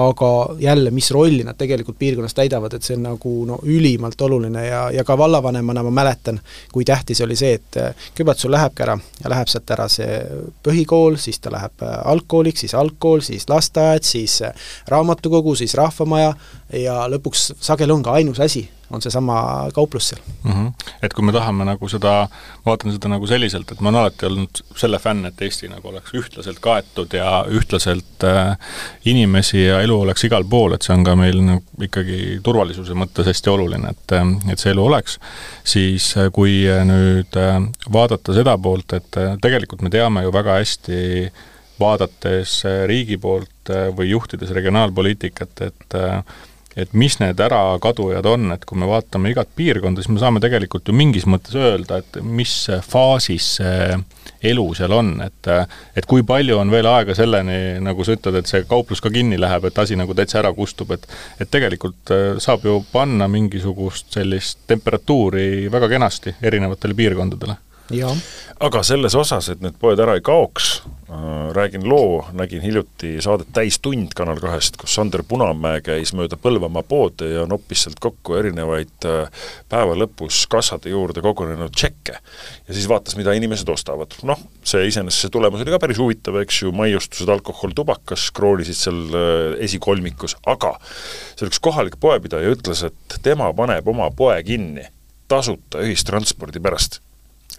aga 0.00 0.30
jälle, 0.60 0.90
mis 0.90 1.10
rolli 1.10 1.44
nad 1.44 1.56
tegelikult 1.58 1.98
piirkonnas 1.98 2.36
täidavad, 2.36 2.76
et 2.76 2.84
see 2.84 2.98
on 2.98 3.08
nagu 3.08 3.34
no 3.48 3.58
ülimalt 3.64 4.20
oluline 4.20 4.66
ja, 4.66 4.82
ja 4.94 5.04
ka 5.04 5.16
vallavanemana 5.18 5.84
ma 5.88 5.94
mäletan, 6.02 6.40
kui 6.72 6.84
tähtis 6.84 7.24
oli 7.24 7.36
see, 7.36 7.56
et 7.56 7.80
kõigepealt 8.12 8.44
sul 8.44 8.52
lähebki 8.54 8.84
ära 8.84 8.98
ja 9.24 9.32
läheb 9.32 9.48
sealt 9.50 9.72
ära 9.72 9.88
see 9.88 10.20
põhikool, 10.66 11.16
siis 11.20 11.40
ta 11.40 11.52
läheb 11.52 11.84
algkooliks, 11.88 12.66
siis 12.66 12.76
algkool, 12.76 13.24
siis 13.24 13.48
lasteaed, 13.48 14.04
siis 14.06 14.40
raamatukogu, 14.90 15.56
siis 15.58 15.74
rahvamaja 15.78 16.34
ja 16.72 17.06
lõpuks 17.10 17.50
sageli 17.60 17.92
on 17.92 18.02
ka 18.02 18.12
ainus 18.18 18.40
asi, 18.40 18.68
on 18.90 19.02
seesama 19.02 19.68
kauplus 19.74 20.08
seal 20.08 20.20
mm. 20.42 20.52
-hmm. 20.52 20.72
Et 21.02 21.14
kui 21.14 21.24
me 21.24 21.32
tahame 21.32 21.64
nagu 21.64 21.88
seda, 21.88 22.28
vaatan 22.66 22.92
seda 22.92 23.08
nagu 23.08 23.26
selliselt, 23.26 23.72
et 23.72 23.80
ma 23.80 23.88
olen 23.88 24.00
alati 24.00 24.26
olnud 24.26 24.62
selle 24.76 24.98
fänn, 24.98 25.26
et 25.26 25.42
Eesti 25.42 25.68
nagu 25.68 25.88
oleks 25.88 26.14
ühtlaselt 26.14 26.60
kaetud 26.60 27.14
ja 27.14 27.44
ühtlaselt 27.48 28.24
äh, 28.24 28.56
inimesi 29.04 29.64
ja 29.64 29.80
elu 29.80 30.00
oleks 30.00 30.24
igal 30.24 30.44
pool, 30.44 30.74
et 30.74 30.82
see 30.82 30.94
on 30.94 31.04
ka 31.04 31.16
meil 31.16 31.40
nagu 31.42 31.86
ikkagi 31.86 32.40
turvalisuse 32.42 32.94
mõttes 32.94 33.26
hästi 33.26 33.50
oluline, 33.50 33.94
et, 33.94 34.12
äh, 34.12 34.52
et 34.52 34.58
see 34.58 34.74
elu 34.74 34.84
oleks, 34.84 35.18
siis 35.64 36.16
äh, 36.16 36.28
kui 36.32 36.64
nüüd 36.84 37.36
äh, 37.36 37.56
vaadata 37.92 38.34
seda 38.36 38.58
poolt, 38.58 38.92
et 38.92 39.22
tegelikult 39.42 39.82
me 39.82 39.90
teame 39.90 40.22
ju 40.26 40.32
väga 40.32 40.60
hästi, 40.60 41.00
vaadates 41.80 42.60
riigi 42.86 43.16
poolt 43.16 43.70
või 43.96 44.10
juhtides 44.10 44.50
regionaalpoliitikat, 44.52 45.60
et 45.64 45.94
et 46.78 46.92
mis 46.94 47.16
need 47.18 47.40
ärakadujad 47.42 48.26
on, 48.30 48.52
et 48.54 48.64
kui 48.68 48.78
me 48.78 48.88
vaatame 48.90 49.32
igat 49.32 49.50
piirkonda, 49.56 50.02
siis 50.02 50.12
me 50.14 50.22
saame 50.22 50.42
tegelikult 50.42 50.88
ju 50.88 50.94
mingis 50.96 51.26
mõttes 51.26 51.56
öelda, 51.58 52.00
et 52.00 52.20
mis 52.22 52.54
faasis 52.86 53.54
see 53.58 53.98
elu 54.50 54.66
seal 54.78 54.94
on, 54.96 55.14
et 55.24 55.50
et 55.98 56.06
kui 56.08 56.22
palju 56.26 56.58
on 56.60 56.70
veel 56.72 56.86
aega 56.88 57.16
selleni, 57.16 57.80
nagu 57.82 58.06
sa 58.06 58.14
ütled, 58.16 58.38
et 58.40 58.50
see 58.50 58.64
kauplus 58.68 59.02
ka 59.02 59.12
kinni 59.12 59.38
läheb, 59.40 59.66
et 59.68 59.80
asi 59.82 59.98
nagu 59.98 60.14
täitsa 60.16 60.40
ära 60.42 60.52
kustub, 60.56 60.94
et 60.96 61.08
et 61.40 61.50
tegelikult 61.50 62.14
äh, 62.14 62.38
saab 62.42 62.64
ju 62.64 62.78
panna 62.92 63.28
mingisugust 63.28 64.12
sellist 64.14 64.62
temperatuuri 64.70 65.68
väga 65.72 65.90
kenasti 65.90 66.36
erinevatele 66.42 66.96
piirkondadele 66.96 67.58
aga 68.60 68.82
selles 68.84 69.14
osas, 69.16 69.48
et 69.52 69.62
need 69.64 69.76
poed 69.80 70.00
ära 70.02 70.14
ei 70.18 70.22
kaoks 70.24 70.68
äh,, 70.84 71.48
räägin 71.56 71.86
loo, 71.88 72.20
nägin 72.36 72.62
hiljuti 72.62 73.14
saadet 73.24 73.48
Täistund 73.56 74.12
Kanal 74.16 74.40
kahest, 74.42 74.76
kus 74.80 74.94
Sander 74.94 75.24
Punamäe 75.26 75.80
käis 75.84 76.12
mööda 76.16 76.36
Põlvamaa 76.40 76.84
poode 76.86 77.30
ja 77.32 77.46
noppis 77.50 77.86
sealt 77.86 78.00
kokku 78.02 78.36
erinevaid 78.38 79.08
äh, 79.08 79.48
päeva 79.72 79.96
lõpus 79.98 80.44
kassade 80.52 80.92
juurde 80.92 81.24
kogunenud 81.24 81.74
tšekke. 81.74 82.20
ja 82.68 82.76
siis 82.76 82.88
vaatas, 82.88 83.16
mida 83.18 83.34
inimesed 83.36 83.68
ostavad. 83.72 84.14
noh, 84.28 84.38
see 84.62 84.86
iseenesest, 84.92 85.26
see 85.26 85.34
tulemus 85.34 85.64
oli 85.64 85.74
ka 85.74 85.82
päris 85.82 86.00
huvitav, 86.02 86.40
eks 86.44 86.62
ju, 86.62 86.72
maiustused, 86.76 87.28
alkohol, 87.32 87.74
tubakas 87.76 88.28
kroonisid 88.36 88.78
seal 88.78 89.02
äh, 89.10 89.58
esikolmikus, 89.66 90.36
aga 90.46 90.76
see 91.34 91.48
üks 91.48 91.62
kohalik 91.64 91.96
poepidaja 92.00 92.54
ütles, 92.54 92.84
et 92.86 93.20
tema 93.24 93.50
paneb 93.56 93.88
oma 93.88 94.12
poe 94.14 94.36
kinni 94.44 94.86
tasuta 95.30 95.80
ühistranspordi 95.86 96.60
pärast 96.62 97.00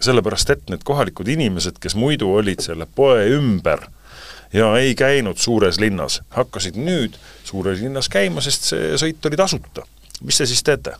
sellepärast 0.02 0.50
et 0.54 0.70
need 0.72 0.84
kohalikud 0.86 1.28
inimesed, 1.28 1.78
kes 1.82 1.96
muidu 1.98 2.30
olid 2.34 2.62
selle 2.64 2.86
poe 2.86 3.24
ümber 3.36 3.86
ja 4.52 4.72
ei 4.78 4.94
käinud 4.98 5.40
suures 5.40 5.80
linnas, 5.80 6.20
hakkasid 6.36 6.76
nüüd 6.76 7.16
suures 7.44 7.80
linnas 7.80 8.10
käima, 8.12 8.44
sest 8.44 8.72
see 8.72 8.92
sõit 9.00 9.30
oli 9.30 9.38
tasuta. 9.40 9.86
mis 10.22 10.38
te 10.38 10.46
siis 10.46 10.62
teete? 10.62 10.96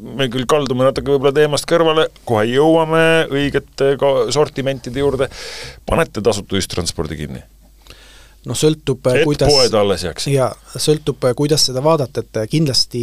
me 0.00 0.28
küll 0.32 0.46
kaldume 0.48 0.86
natuke 0.86 1.12
võib-olla 1.12 1.34
teemast 1.36 1.66
kõrvale, 1.68 2.06
kohe 2.24 2.46
jõuame 2.48 3.28
õigete 3.28 3.92
sortimentide 4.32 5.02
juurde, 5.04 5.28
panete 5.86 6.22
tasuta 6.24 6.56
ühistranspordi 6.56 7.16
kinni 7.16 7.42
noh, 8.46 8.56
sõltub 8.58 9.06
et 9.10 9.24
kuidas 9.26 9.50
poed 9.50 9.74
alles 9.78 10.04
jääksid. 10.06 10.32
jaa, 10.34 10.50
sõltub, 10.78 11.24
kuidas 11.38 11.66
seda 11.68 11.82
vaadata, 11.84 12.22
et 12.22 12.40
kindlasti 12.50 13.02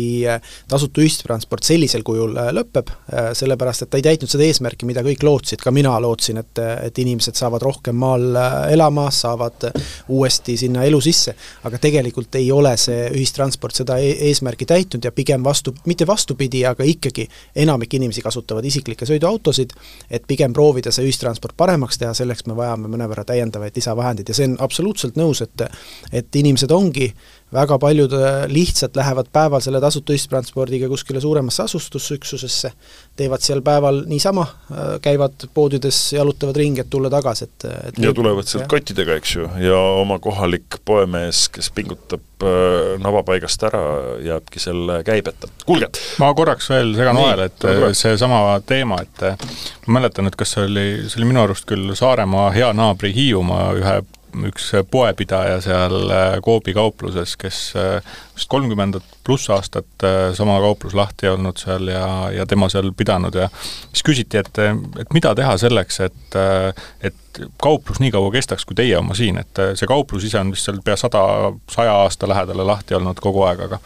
tasuta 0.69 1.01
ühistransport 1.03 1.65
sellisel 1.67 2.03
kujul 2.05 2.37
äh, 2.39 2.49
lõpeb, 2.55 2.91
äh, 3.11 3.31
sellepärast 3.37 3.85
et 3.85 3.91
ta 3.91 3.99
ei 3.99 4.05
täitnud 4.05 4.31
seda 4.31 4.45
eesmärki, 4.47 4.87
mida 4.89 5.03
kõik 5.05 5.23
lootsid, 5.25 5.61
ka 5.63 5.73
mina 5.75 5.93
lootsin, 6.03 6.39
et, 6.41 6.61
et 6.87 7.03
inimesed 7.03 7.37
saavad 7.39 7.63
rohkem 7.65 7.97
maal 7.99 8.37
elama, 8.71 9.09
saavad 9.13 9.69
uuesti 10.13 10.55
sinna 10.59 10.85
elu 10.87 10.99
sisse, 11.03 11.35
aga 11.67 11.79
tegelikult 11.81 12.35
ei 12.39 12.49
ole 12.51 12.75
see 12.79 13.09
ühistransport 13.13 13.81
seda 13.81 13.99
e 14.01 14.13
eesmärki 14.29 14.67
täitnud 14.69 15.05
ja 15.05 15.11
pigem 15.15 15.43
vastu, 15.45 15.75
mitte 15.89 16.07
vastupidi, 16.07 16.63
aga 16.67 16.85
ikkagi 16.87 17.27
enamik 17.63 17.93
inimesi 17.97 18.23
kasutavad 18.23 18.65
isiklikke 18.65 19.07
sõiduautosid, 19.09 19.73
et 20.13 20.27
pigem 20.27 20.53
proovida 20.55 20.91
see 20.93 21.07
ühistransport 21.07 21.57
paremaks 21.57 21.99
teha, 22.01 22.13
selleks 22.17 22.47
me 22.47 22.57
vajame 22.57 22.91
mõnevõrra 22.91 23.25
täiendavaid 23.27 23.75
lisavahendeid 23.77 24.29
ja 24.29 24.37
see 24.37 24.49
on 24.51 24.57
absoluutselt 24.63 25.17
nõus, 25.19 25.32
nõus, 25.33 25.43
et 25.45 25.67
et 26.13 26.41
inimesed 26.43 26.71
ongi 26.71 27.11
väga 27.53 27.77
paljud 27.79 28.13
äh, 28.13 28.45
lihtsalt 28.49 28.95
lähevad 28.95 29.29
päeval 29.33 29.61
selle 29.61 29.81
tasuta 29.81 30.13
ühistranspordiga 30.13 30.87
kuskile 30.89 31.21
suuremasse 31.21 31.63
asustusüksusesse, 31.63 32.71
teevad 33.19 33.43
seal 33.45 33.61
päeval 33.65 34.03
niisama, 34.09 34.45
äh, 34.71 34.93
käivad 35.03 35.45
poodides, 35.53 35.99
jalutavad 36.13 36.57
ringi, 36.57 36.83
et 36.83 36.89
tulla 36.89 37.11
tagasi, 37.13 37.49
et, 37.49 37.67
et 37.89 37.99
ja 38.01 38.13
tulevad 38.13 38.49
sealt 38.49 38.67
kottidega, 38.71 39.17
eks 39.21 39.35
ju, 39.37 39.49
ja 39.61 39.77
oma 40.01 40.19
kohalik 40.23 40.79
poemees, 40.85 41.45
kes 41.53 41.69
pingutab 41.75 42.45
äh, 42.47 42.95
navapaigast 43.03 43.67
ära, 43.69 43.83
jääbki 44.25 44.63
selle 44.63 45.01
käibeta. 45.05 45.51
kuulge! 45.67 45.91
ma 46.21 46.33
korraks 46.37 46.71
veel 46.73 46.95
segan 46.97 47.21
vahele, 47.21 47.49
et 47.51 47.69
seesama 47.97 48.43
teema, 48.65 49.01
et 49.03 49.47
ma 49.87 49.99
mäletan, 49.99 50.29
et 50.29 50.39
kas 50.39 50.57
see 50.57 50.65
oli, 50.65 50.89
see 51.05 51.21
oli 51.21 51.31
minu 51.33 51.45
arust 51.45 51.69
küll 51.69 51.93
Saaremaa 51.97 52.49
hea 52.55 52.73
naabri 52.73 53.13
Hiiumaa 53.13 53.71
ühe 53.77 53.97
üks 54.49 54.71
poepidaja 54.91 55.59
seal 55.63 56.11
äh, 56.11 56.37
Coopi 56.43 56.73
kaupluses, 56.75 57.35
kes 57.39 57.59
äh, 57.79 58.15
vist 58.35 58.49
kolmkümmend 58.51 58.99
pluss 59.25 59.49
aastat 59.53 60.05
äh, 60.05 60.31
sama 60.37 60.59
kauplus 60.63 60.95
lahti 60.97 61.29
olnud 61.31 61.59
seal 61.61 61.87
ja, 61.91 62.05
ja 62.33 62.47
tema 62.49 62.69
seal 62.73 62.91
pidanud 62.97 63.35
ja 63.37 63.49
siis 63.55 64.03
küsiti, 64.05 64.41
et, 64.41 64.61
et 64.99 65.13
mida 65.13 65.35
teha 65.37 65.55
selleks, 65.61 65.99
et, 66.07 66.39
et 67.05 67.41
kauplus 67.61 68.01
nii 68.03 68.11
kaua 68.13 68.33
kestaks, 68.33 68.65
kui 68.65 68.77
teie 68.77 68.97
oma 68.97 69.15
siin, 69.17 69.39
et 69.41 69.63
see 69.79 69.89
kauplus 69.89 70.27
ise 70.27 70.41
on 70.41 70.53
vist 70.53 70.69
seal 70.69 70.81
pea 70.85 70.97
sada, 70.99 71.23
saja 71.71 71.95
aasta 72.03 72.29
lähedale 72.29 72.65
lahti 72.67 72.97
olnud 72.97 73.21
kogu 73.23 73.45
aeg, 73.47 73.65
aga 73.69 73.81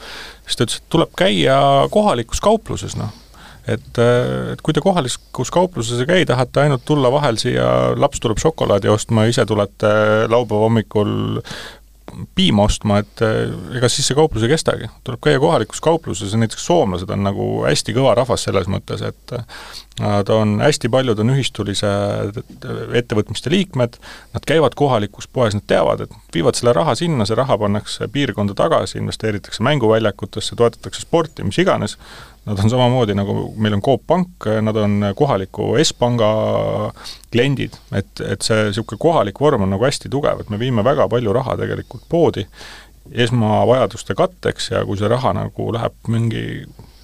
siis 0.47 0.57
ta 0.57 0.67
ütles, 0.67 0.81
et 0.81 0.91
tuleb 0.95 1.15
käia 1.19 1.61
kohalikus 1.93 2.43
kaupluses, 2.43 2.97
noh 2.99 3.26
et, 3.67 3.99
äh, 4.01 4.53
et 4.53 4.61
kui 4.63 4.75
te 4.75 4.83
kohalikus 4.83 5.51
kaupluses 5.53 5.99
ei 6.01 6.09
käi, 6.09 6.27
tahate 6.29 6.63
ainult 6.63 6.85
tulla 6.87 7.11
vahel 7.13 7.39
siia, 7.41 7.67
laps 7.99 8.21
tuleb 8.23 8.39
šokolaadi 8.41 8.91
ostma, 8.91 9.27
ise 9.29 9.45
tulete 9.47 9.91
laupäeva 10.31 10.63
hommikul 10.63 11.11
piima 12.35 12.63
ostma, 12.67 13.01
et 13.03 13.23
äh, 13.25 13.43
ega 13.77 13.89
siis 13.91 14.07
see 14.07 14.17
kauplus 14.17 14.45
ei 14.45 14.53
kestagi. 14.53 14.89
tuleb 15.03 15.21
käia 15.23 15.41
kohalikus 15.43 15.83
kaupluses 15.83 16.31
ja 16.31 16.39
näiteks 16.41 16.65
soomlased 16.65 17.11
on 17.13 17.25
nagu 17.27 17.49
hästi 17.67 17.95
kõva 17.97 18.15
rahvas 18.17 18.47
selles 18.47 18.69
mõttes, 18.71 19.03
et 19.03 19.37
nad 19.99 20.29
on, 20.29 20.59
hästi 20.61 20.89
paljud 20.93 21.19
on 21.23 21.33
ühistulise 21.33 21.89
ettevõtmiste 22.99 23.51
liikmed, 23.53 23.97
nad 24.35 24.47
käivad 24.47 24.77
kohalikus 24.77 25.29
poes, 25.33 25.57
nad 25.57 25.65
teavad, 25.67 26.05
et 26.05 26.33
viivad 26.35 26.59
selle 26.59 26.73
raha 26.77 26.95
sinna, 26.99 27.25
see 27.25 27.37
raha 27.37 27.57
pannakse 27.57 28.09
piirkonda 28.13 28.53
tagasi, 28.57 28.99
investeeritakse 29.01 29.65
mänguväljakutesse, 29.65 30.57
toetatakse 30.59 31.05
sporti, 31.07 31.47
mis 31.47 31.61
iganes, 31.63 31.97
Nad 32.47 32.59
on 32.63 32.69
samamoodi, 32.69 33.11
nagu 33.11 33.33
meil 33.59 33.73
on 33.75 33.81
Coop 33.83 34.05
Pank, 34.07 34.45
nad 34.61 34.75
on 34.79 35.01
kohaliku 35.19 35.73
S-panga 35.83 36.29
kliendid, 37.31 37.75
et, 37.91 38.21
et 38.23 38.45
see 38.45 38.69
niisugune 38.69 39.01
kohalik 39.03 39.41
vorm 39.43 39.65
on 39.65 39.73
nagu 39.75 39.83
hästi 39.83 40.07
tugev, 40.07 40.39
et 40.39 40.53
me 40.53 40.59
viime 40.61 40.85
väga 40.87 41.09
palju 41.11 41.33
raha 41.35 41.57
tegelikult 41.59 42.05
poodi 42.07 42.45
esmavajaduste 43.11 44.15
katteks 44.15 44.71
ja 44.71 44.85
kui 44.87 44.95
see 44.99 45.11
raha 45.11 45.33
nagu 45.35 45.67
läheb 45.75 46.11
mingi 46.11 46.45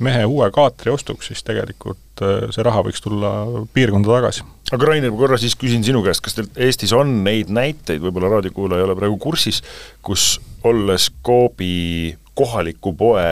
mehe 0.04 0.26
uue 0.30 0.50
kaatri 0.54 0.92
ostuks, 0.94 1.30
siis 1.32 1.44
tegelikult 1.48 2.24
äh, 2.24 2.48
see 2.54 2.66
raha 2.66 2.84
võiks 2.86 3.04
tulla 3.04 3.34
piirkonda 3.76 4.12
tagasi. 4.18 4.46
aga 4.72 4.90
Rainer, 4.90 5.14
ma 5.14 5.22
korra 5.22 5.40
siis 5.42 5.56
küsin 5.60 5.86
sinu 5.86 6.04
käest, 6.06 6.24
kas 6.26 6.38
teil 6.38 6.50
Eestis 6.68 6.94
on 6.96 7.22
neid 7.26 7.52
näiteid, 7.54 8.02
võib-olla 8.04 8.36
raadiokuulaja 8.38 8.84
ei 8.84 8.90
ole 8.90 8.98
praegu 9.00 9.20
kursis, 9.22 9.62
kus 10.06 10.38
olles 10.68 11.10
Coopi 11.26 12.16
kohaliku 12.38 12.96
poe 12.98 13.30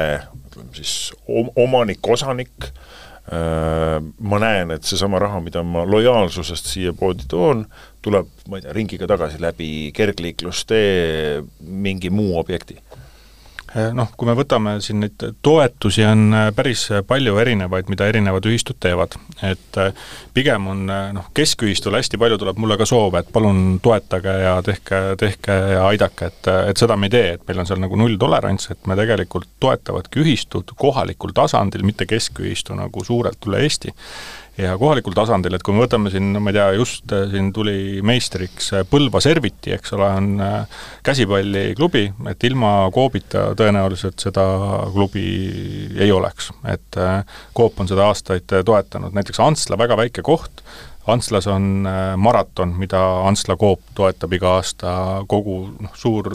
ütleme 0.51 0.75
siis 0.75 1.13
omanik, 1.55 2.07
osanik, 2.07 2.71
äh, 3.31 3.97
ma 4.01 4.41
näen, 4.43 4.71
et 4.75 4.87
seesama 4.87 5.19
raha, 5.21 5.39
mida 5.43 5.63
ma 5.63 5.85
lojaalsusest 5.87 6.73
siia 6.73 6.93
poodi 6.97 7.27
toon, 7.31 7.65
tuleb, 8.01 8.27
ma 8.49 8.59
ei 8.59 8.65
tea, 8.65 8.75
ringiga 8.75 9.07
tagasi 9.09 9.41
läbi 9.41 9.91
kergliiklustee 9.95 11.41
mingi 11.61 12.11
muu 12.13 12.37
objekti 12.39 12.79
noh, 13.95 14.09
kui 14.17 14.27
me 14.27 14.35
võtame 14.35 14.75
siin 14.83 14.99
neid 15.03 15.23
toetusi, 15.43 16.03
on 16.07 16.25
eh, 16.35 16.49
päris 16.55 16.87
palju 17.07 17.37
erinevaid, 17.41 17.89
mida 17.91 18.07
erinevad 18.11 18.45
ühistud 18.49 18.79
teevad. 18.83 19.15
et 19.47 19.79
eh, 19.79 19.93
pigem 20.33 20.67
on 20.67 20.83
noh, 20.87 21.29
keskühistul 21.37 21.95
hästi 21.95 22.19
palju 22.21 22.39
tuleb 22.41 22.59
mulle 22.61 22.77
ka 22.79 22.87
soove, 22.89 23.21
et 23.21 23.31
palun 23.33 23.79
toetage 23.83 24.35
ja 24.43 24.57
tehke, 24.65 25.01
tehke 25.19 25.57
ja 25.75 25.85
aidake, 25.87 26.31
et, 26.31 26.51
et 26.71 26.83
seda 26.83 26.97
me 26.97 27.07
ei 27.07 27.15
tee, 27.15 27.33
et 27.37 27.47
meil 27.47 27.63
on 27.63 27.69
seal 27.69 27.81
nagu 27.83 27.99
nulltolerants, 27.99 28.71
et 28.73 28.91
me 28.91 28.99
tegelikult 28.99 29.49
toetavadki 29.63 30.23
ühistud 30.25 30.75
kohalikul 30.77 31.35
tasandil, 31.35 31.85
mitte 31.87 32.09
keskühistu 32.09 32.75
nagu 32.77 33.05
suurelt 33.07 33.49
üle 33.49 33.63
Eesti 33.63 33.95
ja 34.61 34.75
kohalikul 34.79 35.15
tasandil, 35.17 35.55
et 35.55 35.63
kui 35.65 35.75
me 35.75 35.83
võtame 35.85 36.11
siin, 36.13 36.31
no 36.35 36.41
ma 36.43 36.51
ei 36.51 36.57
tea, 36.57 36.67
just 36.77 37.13
äh, 37.15 37.25
siin 37.31 37.49
tuli 37.55 38.01
meistriks 38.05 38.71
äh, 38.75 38.85
Põlva 38.87 39.21
Serviti, 39.23 39.73
eks 39.75 39.95
ole, 39.97 40.09
on 40.19 40.29
äh, 40.43 40.83
käsipalliklubi, 41.05 42.05
et 42.31 42.47
ilma 42.49 42.73
Coopita 42.93 43.51
tõenäoliselt 43.57 44.21
seda 44.21 44.45
klubi 44.93 45.25
ei 45.97 46.11
oleks. 46.13 46.51
et 46.69 46.99
Coop 47.57 47.79
on 47.81 47.89
seda 47.89 48.07
aastaid 48.09 48.51
toetanud, 48.65 49.13
näiteks 49.15 49.41
Antsla, 49.43 49.79
väga 49.79 49.97
väike 49.99 50.23
koht, 50.25 50.63
Antslas 51.07 51.47
on 51.47 51.87
äh, 51.87 52.15
maraton, 52.17 52.75
mida 52.77 52.99
Antsla 53.25 53.55
Coop 53.57 53.79
toetab 53.97 54.33
iga 54.37 54.55
aasta, 54.59 54.91
kogu 55.29 55.55
noh, 55.81 55.93
suur, 55.97 56.29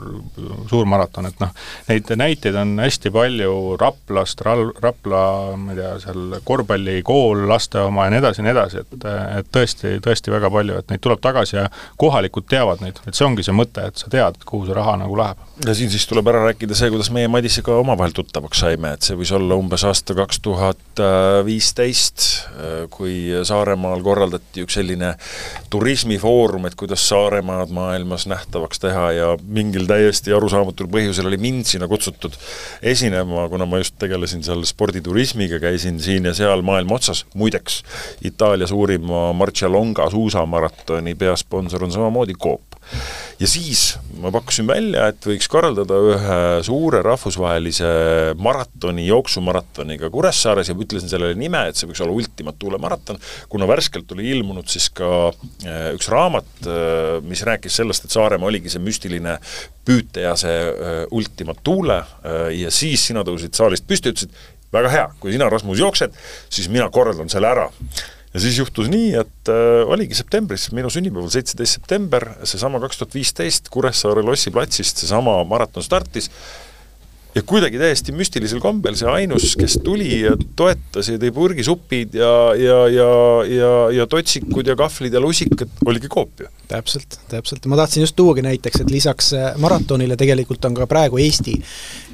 suur 0.66 0.88
maraton, 0.90 1.28
et 1.30 1.38
noh, 1.38 1.52
neid 1.86 2.10
näiteid 2.18 2.58
on 2.58 2.74
hästi 2.82 3.12
palju 3.14 3.76
Raplast, 3.78 4.42
Rapla, 4.42 5.22
ma 5.60 5.74
ei 5.74 5.78
tea, 5.78 5.92
seal 6.02 6.38
korvpallikool, 6.46 7.44
laste 7.46 7.78
oma 7.86 8.08
ja 8.08 8.14
nii 8.14 8.22
edasi 8.24 8.42
ja 8.42 8.46
nii 8.48 8.54
edasi, 8.56 8.82
et 8.82 9.06
et 9.06 9.50
tõesti, 9.54 9.92
tõesti 10.02 10.34
väga 10.34 10.50
palju, 10.50 10.80
et 10.80 10.90
neid 10.90 11.02
tuleb 11.04 11.22
tagasi 11.22 11.56
ja 11.60 11.68
kohalikud 12.00 12.48
teavad 12.50 12.82
neid, 12.82 12.98
et 13.06 13.14
see 13.14 13.26
ongi 13.28 13.46
see 13.46 13.54
mõte, 13.54 13.86
et 13.86 14.02
sa 14.02 14.10
tead, 14.10 14.42
kuhu 14.48 14.66
see 14.66 14.76
raha 14.76 14.96
nagu 14.98 15.14
läheb. 15.18 15.46
ja 15.66 15.74
siin 15.78 15.92
siis 15.92 16.08
tuleb 16.10 16.26
ära 16.32 16.42
rääkida 16.48 16.74
see, 16.74 16.90
kuidas 16.90 17.12
meie 17.14 17.30
Madisega 17.30 17.78
omavahel 17.78 18.16
tuttavaks 18.16 18.64
saime, 18.66 18.96
et 18.96 19.06
see 19.06 19.18
võis 19.18 19.30
olla 19.36 19.58
umbes 19.58 19.86
aasta 19.86 20.16
kaks 20.18 20.42
tuhat 20.42 21.04
viisteist, 21.46 22.26
kui 22.90 23.30
Saaremaal 23.46 24.02
korraldati 24.02 24.55
tehti 24.56 24.64
üks 24.64 24.76
selline 24.78 25.14
turismifoorum, 25.70 26.66
et 26.66 26.76
kuidas 26.78 27.04
Saaremaad 27.08 27.72
maailmas 27.74 28.26
nähtavaks 28.26 28.80
teha 28.80 29.10
ja 29.12 29.28
mingil 29.42 29.86
täiesti 29.86 30.32
arusaamatul 30.32 30.88
põhjusel 30.88 31.28
oli 31.28 31.38
mind 31.40 31.66
sinna 31.68 31.88
kutsutud 31.88 32.36
esinema, 32.82 33.48
kuna 33.52 33.66
ma 33.66 33.80
just 33.82 33.98
tegelesin 34.00 34.44
seal 34.46 34.64
sporditurismiga, 34.64 35.60
käisin 35.60 36.00
siin 36.00 36.24
ja 36.24 36.34
seal 36.34 36.62
maailma 36.62 36.96
otsas, 36.96 37.26
muideks 37.34 37.82
Itaalia 38.24 38.66
suurima 38.66 39.32
Marcialonga 39.36 40.08
suusamaratoni 40.10 41.14
peasponsor 41.14 41.84
on 41.84 41.92
samamoodi 41.92 42.34
Coop 42.40 42.75
ja 43.40 43.48
siis 43.48 43.96
ma 44.20 44.30
pakkusin 44.32 44.66
välja, 44.68 45.10
et 45.10 45.26
võiks 45.28 45.48
korraldada 45.50 45.98
ühe 46.12 46.38
suure 46.66 47.02
rahvusvahelise 47.04 47.90
maratoni, 48.40 49.06
jooksumaratoniga 49.10 50.10
Kuressaares 50.12 50.70
ja 50.70 50.76
ütlesin 50.76 51.10
sellele 51.12 51.36
nime, 51.38 51.66
et 51.68 51.78
see 51.78 51.88
võiks 51.90 52.00
olla 52.04 52.16
Ultima 52.16 52.54
Thule 52.56 52.80
maraton, 52.82 53.20
kuna 53.52 53.68
värskelt 53.68 54.12
oli 54.16 54.30
ilmunud 54.32 54.68
siis 54.72 54.88
ka 54.96 55.10
äh, 55.28 55.92
üks 55.96 56.10
raamat, 56.12 56.50
äh, 56.64 57.18
mis 57.26 57.44
rääkis 57.46 57.76
sellest, 57.82 58.06
et 58.06 58.16
Saaremaa 58.16 58.48
oligi 58.48 58.72
see 58.72 58.82
müstiline 58.82 59.36
püüte 59.86 60.24
ja 60.24 60.34
see 60.40 60.56
äh, 60.56 60.98
Ultima 61.14 61.56
Thule 61.62 62.02
ja 62.56 62.70
siis 62.74 63.04
sina 63.08 63.22
tõusid 63.26 63.54
saalist 63.56 63.86
püsti, 63.88 64.12
ütlesid, 64.12 64.34
väga 64.74 64.90
hea, 64.92 65.06
kui 65.20 65.32
sina, 65.34 65.48
Rasmus, 65.52 65.78
jooksed, 65.80 66.16
siis 66.52 66.68
mina 66.72 66.88
korraldan 66.92 67.30
selle 67.32 67.50
ära 67.52 67.68
ja 68.36 68.42
siis 68.42 68.58
juhtus 68.60 68.90
nii, 68.92 69.14
et 69.16 69.50
äh, 69.52 69.80
oligi 69.88 70.18
septembris, 70.18 70.68
minu 70.76 70.90
sünnipäeval, 70.92 71.32
seitseteist 71.32 71.80
september, 71.80 72.28
seesama 72.44 72.82
kaks 72.82 73.00
tuhat 73.00 73.16
viisteist 73.16 73.72
Kuressaare 73.72 74.24
lossi 74.26 74.52
platsist 74.52 75.00
seesama 75.00 75.38
maraton 75.48 75.84
startis 75.84 76.28
ja 77.36 77.42
kuidagi 77.44 77.78
täiesti 77.80 78.12
müstilisel 78.16 78.60
kombel 78.64 78.96
see 78.96 79.08
ainus, 79.12 79.50
kes 79.60 79.78
tuli 79.84 80.08
ja 80.22 80.32
toetas 80.56 81.10
ja 81.10 81.18
tõi 81.20 81.32
purgisupid 81.36 82.16
ja, 82.16 82.30
ja, 82.56 82.76
ja, 82.92 83.08
ja, 83.50 83.72
ja 83.98 84.06
totsikud 84.08 84.68
ja 84.68 84.76
kahvlid 84.78 85.16
ja 85.16 85.20
lusikad, 85.20 85.72
oligi 85.84 86.08
Coop 86.12 86.44
ju. 86.44 86.48
täpselt, 86.68 87.18
täpselt, 87.28 87.68
ma 87.68 87.76
tahtsin 87.80 88.06
just 88.06 88.16
tuuagi 88.16 88.44
näiteks, 88.46 88.80
et 88.84 88.92
lisaks 88.92 89.32
äh, 89.36 89.50
maratonile 89.60 90.16
tegelikult 90.16 90.64
on 90.64 90.76
ka 90.76 90.88
praegu 90.88 91.20
Eesti 91.20 91.58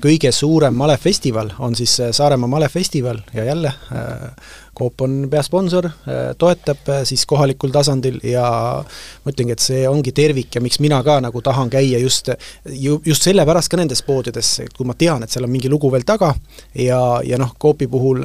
kõige 0.03 0.35
suurem 0.35 0.75
malefestival, 0.75 1.55
on 1.63 1.79
siis 1.79 1.95
äh, 2.03 2.11
Saaremaa 2.15 2.51
malefestival 2.59 3.23
ja 3.35 3.47
jälle 3.51 3.71
äh, 3.71 4.51
Coop 4.79 5.01
on 5.05 5.29
peasponsor, 5.31 5.85
äh, 5.87 6.21
toetab 6.39 6.89
äh, 6.89 7.03
siis 7.05 7.27
kohalikul 7.29 7.71
tasandil 7.75 8.17
ja 8.25 8.45
ma 8.81 9.33
ütlengi, 9.33 9.53
et 9.53 9.61
see 9.61 9.83
ongi 9.89 10.15
tervik 10.17 10.57
ja 10.57 10.63
miks 10.65 10.81
mina 10.81 11.03
ka 11.05 11.19
nagu 11.21 11.43
tahan 11.45 11.69
käia 11.73 12.01
just, 12.01 12.31
ju, 12.65 12.97
just 13.05 13.29
sellepärast 13.29 13.69
ka 13.69 13.77
nendes 13.77 14.01
poodides, 14.07 14.55
kui 14.73 14.89
ma 14.89 14.97
tean, 14.97 15.23
et 15.23 15.33
seal 15.33 15.45
on 15.45 15.53
mingi 15.53 15.69
lugu 15.69 15.93
veel 15.93 16.07
taga 16.09 16.33
ja, 16.73 17.03
ja 17.21 17.41
noh, 17.41 17.53
Coopi 17.61 17.87
puhul 17.93 18.25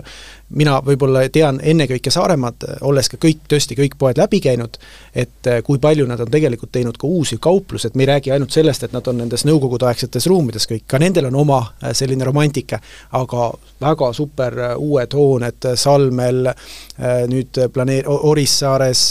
mina 0.56 0.78
võib-olla 0.84 1.26
tean 1.34 1.60
ennekõike 1.60 2.12
Saaremaad, 2.14 2.64
olles 2.88 3.10
ka 3.12 3.20
kõik, 3.20 3.42
tõesti 3.52 3.76
kõik 3.76 3.98
poed 4.00 4.20
läbi 4.20 4.40
käinud, 4.44 4.78
et 5.12 5.50
äh, 5.52 5.60
kui 5.68 5.82
palju 5.84 6.08
nad 6.08 6.24
on 6.24 6.32
tegelikult 6.32 6.72
teinud 6.72 6.96
ka 7.00 7.12
uusi 7.12 7.38
kauplusi, 7.44 7.90
et 7.90 8.00
me 8.00 8.06
ei 8.06 8.12
räägi 8.14 8.32
ainult 8.32 8.56
sellest, 8.56 8.88
et 8.88 8.96
nad 8.96 9.08
on 9.08 9.20
nendes 9.20 9.44
nõukogudeaegsetes 9.48 10.30
ruumides 10.32 10.70
kõik, 10.70 10.88
ka 10.88 11.02
nendel 11.04 11.28
on 11.28 11.42
oma 11.44 11.60
selline 11.92 12.24
romantika, 12.24 12.80
aga 13.20 13.52
väga 13.84 14.12
super 14.16 14.58
uued 14.78 15.14
hooned, 15.18 15.70
Salmel, 15.76 16.47
veel 16.48 17.28
nüüd 17.32 17.60
planeer-, 17.74 18.08
Orissaares, 18.08 19.02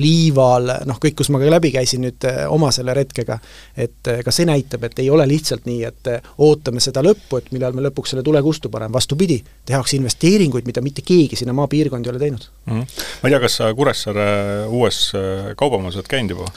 Liival, 0.00 0.70
noh 0.88 0.98
kõik, 1.02 1.16
kus 1.20 1.30
ma 1.32 1.40
ka 1.40 1.50
läbi 1.50 1.72
käisin 1.74 2.04
nüüd 2.04 2.26
oma 2.52 2.70
selle 2.74 2.94
retkega, 2.96 3.38
et 3.76 4.12
ka 4.24 4.34
see 4.34 4.46
näitab, 4.48 4.84
et 4.88 5.02
ei 5.02 5.10
ole 5.12 5.26
lihtsalt 5.28 5.66
nii, 5.68 5.80
et 5.88 6.12
ootame 6.44 6.82
seda 6.84 7.02
lõppu, 7.04 7.40
et 7.40 7.50
millal 7.54 7.76
me 7.76 7.86
lõpuks 7.86 8.14
selle 8.14 8.24
tule 8.26 8.42
kustu 8.44 8.70
paneme, 8.72 8.92
vastupidi, 8.94 9.40
tehakse 9.66 9.98
investeeringuid, 9.98 10.66
mida 10.68 10.84
mitte 10.84 11.04
keegi 11.06 11.38
sinna 11.40 11.56
maapiirkondi 11.56 12.10
ei 12.10 12.14
ole 12.14 12.22
teinud 12.22 12.48
mm. 12.66 12.80
-hmm. 12.80 13.02
ma 13.22 13.28
ei 13.28 13.36
tea, 13.36 13.42
kas 13.46 13.60
sa 13.60 13.74
Kuressaare 13.74 14.30
uues 14.68 15.00
kaubamajas 15.56 16.00
oled 16.00 16.10
käinud 16.10 16.36
juba? 16.36 16.50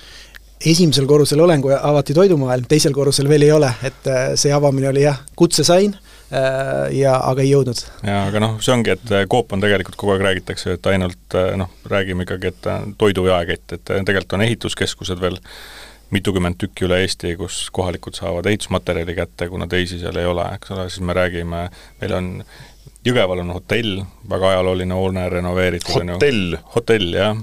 esimesel 0.65 1.05
korrusel 1.05 1.39
olen, 1.39 1.61
kui 1.61 1.73
avati 1.75 2.13
toidumaailm, 2.17 2.65
teisel 2.67 2.93
korrusel 2.93 3.29
veel 3.29 3.45
ei 3.45 3.51
ole, 3.51 3.71
et 3.83 4.07
äh, 4.09 4.29
see 4.35 4.53
avamine 4.53 4.89
oli 4.89 5.03
jah, 5.05 5.19
kutse 5.37 5.63
sain 5.63 5.93
äh, 5.93 6.16
ja 6.27 7.13
aga 7.23 7.43
ei 7.43 7.51
jõudnud. 7.53 7.81
jaa, 8.03 8.21
aga 8.27 8.41
noh, 8.43 8.57
see 8.63 8.73
ongi, 8.75 8.95
et 8.97 9.11
äh, 9.15 9.25
Coop 9.31 9.53
on 9.55 9.63
tegelikult, 9.63 9.95
kogu 9.99 10.15
aeg 10.15 10.25
räägitakse, 10.25 10.75
et 10.75 10.89
ainult 10.91 11.37
noh, 11.59 11.73
räägime 11.87 12.27
ikkagi, 12.27 12.51
et 12.51 12.71
toidu 12.99 13.27
jaekett, 13.29 13.77
et 13.77 13.85
tegelikult 13.87 14.35
on 14.35 14.47
ehituskeskused 14.47 15.21
veel 15.23 15.39
mitukümmend 16.11 16.55
tükki 16.59 16.87
üle 16.87 17.01
Eesti, 17.03 17.35
kus 17.39 17.65
kohalikud 17.75 18.15
saavad 18.15 18.47
ehitusmaterjali 18.47 19.15
kätte, 19.15 19.49
kuna 19.51 19.67
teisi 19.71 19.99
seal 19.99 20.19
ei 20.19 20.27
ole, 20.27 20.45
eks 20.55 20.71
ole, 20.75 20.87
siis 20.91 21.03
me 21.03 21.15
räägime, 21.17 21.67
meil 22.01 22.17
on 22.19 22.33
Jõgeval 23.07 23.39
on 23.39 23.53
hotell, 23.55 24.01
väga 24.27 24.49
ajalooline 24.49 24.95
hoone 24.97 25.21
renoveeritud. 25.31 26.09
hotell? 26.11 26.57
hotell, 26.73 27.13
jah 27.15 27.37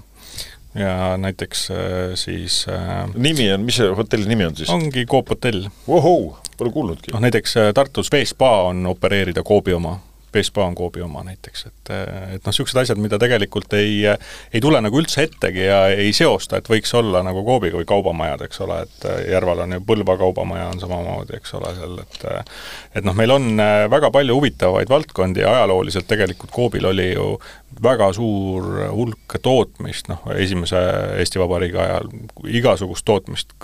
ja 0.75 1.17
näiteks 1.17 1.71
äh, 1.71 1.77
siis 2.15 2.67
äh, 2.69 3.09
nimi 3.15 3.53
on, 3.53 3.61
mis 3.67 3.79
see 3.79 3.91
hotelli 3.95 4.29
nimi 4.29 4.47
on 4.49 4.57
siis? 4.57 4.71
ongi 4.71 5.07
Coop 5.07 5.31
hotell. 5.31 5.69
Vohou, 5.89 6.37
pole 6.59 6.73
kuulnudki. 6.75 7.13
noh, 7.15 7.23
näiteks 7.23 7.57
äh, 7.57 7.71
Tartus 7.75 8.13
Veespa 8.13 8.51
on 8.71 8.87
opereerida 8.87 9.43
Coopi 9.43 9.73
oma 9.73 9.99
Vespa 10.35 10.65
on 10.65 10.75
Coopi 10.79 11.03
oma 11.05 11.25
näiteks, 11.27 11.67
et 11.71 11.93
et 11.95 12.41
noh, 12.45 12.51
niisugused 12.51 12.79
asjad, 12.81 13.01
mida 13.01 13.19
tegelikult 13.21 13.75
ei, 13.77 14.03
ei 14.09 14.63
tule 14.63 14.81
nagu 14.83 14.99
üldse 15.01 15.27
ettegi 15.27 15.67
ja 15.67 15.85
ei 15.93 16.13
seosta, 16.17 16.59
et 16.59 16.71
võiks 16.71 16.95
olla 16.97 17.23
nagu 17.27 17.45
Coopiga 17.47 17.79
või 17.81 17.89
kaubamajad, 17.89 18.47
eks 18.47 18.63
ole, 18.65 18.81
et 18.87 19.09
Järval 19.31 19.65
on 19.67 19.77
ju 19.77 19.85
Põlva 19.85 20.17
kaubamaja 20.21 20.71
on 20.73 20.81
samamoodi, 20.81 21.37
eks 21.39 21.55
ole, 21.59 21.75
seal, 21.79 21.99
et 22.05 22.27
et 23.01 23.05
noh, 23.07 23.17
meil 23.17 23.35
on 23.35 23.51
väga 23.91 24.11
palju 24.15 24.39
huvitavaid 24.39 24.91
valdkondi 24.91 25.45
ja 25.45 25.53
ajalooliselt 25.59 26.09
tegelikult 26.09 26.55
Coopil 26.55 26.91
oli 26.91 27.11
ju 27.13 27.29
väga 27.83 28.13
suur 28.17 28.69
hulk 28.95 29.39
tootmist, 29.43 30.09
noh, 30.09 30.23
esimese 30.37 30.81
Eesti 31.19 31.41
Vabariigi 31.43 31.81
ajal 31.81 32.11
igasugust 32.49 33.05
tootmist 33.05 33.55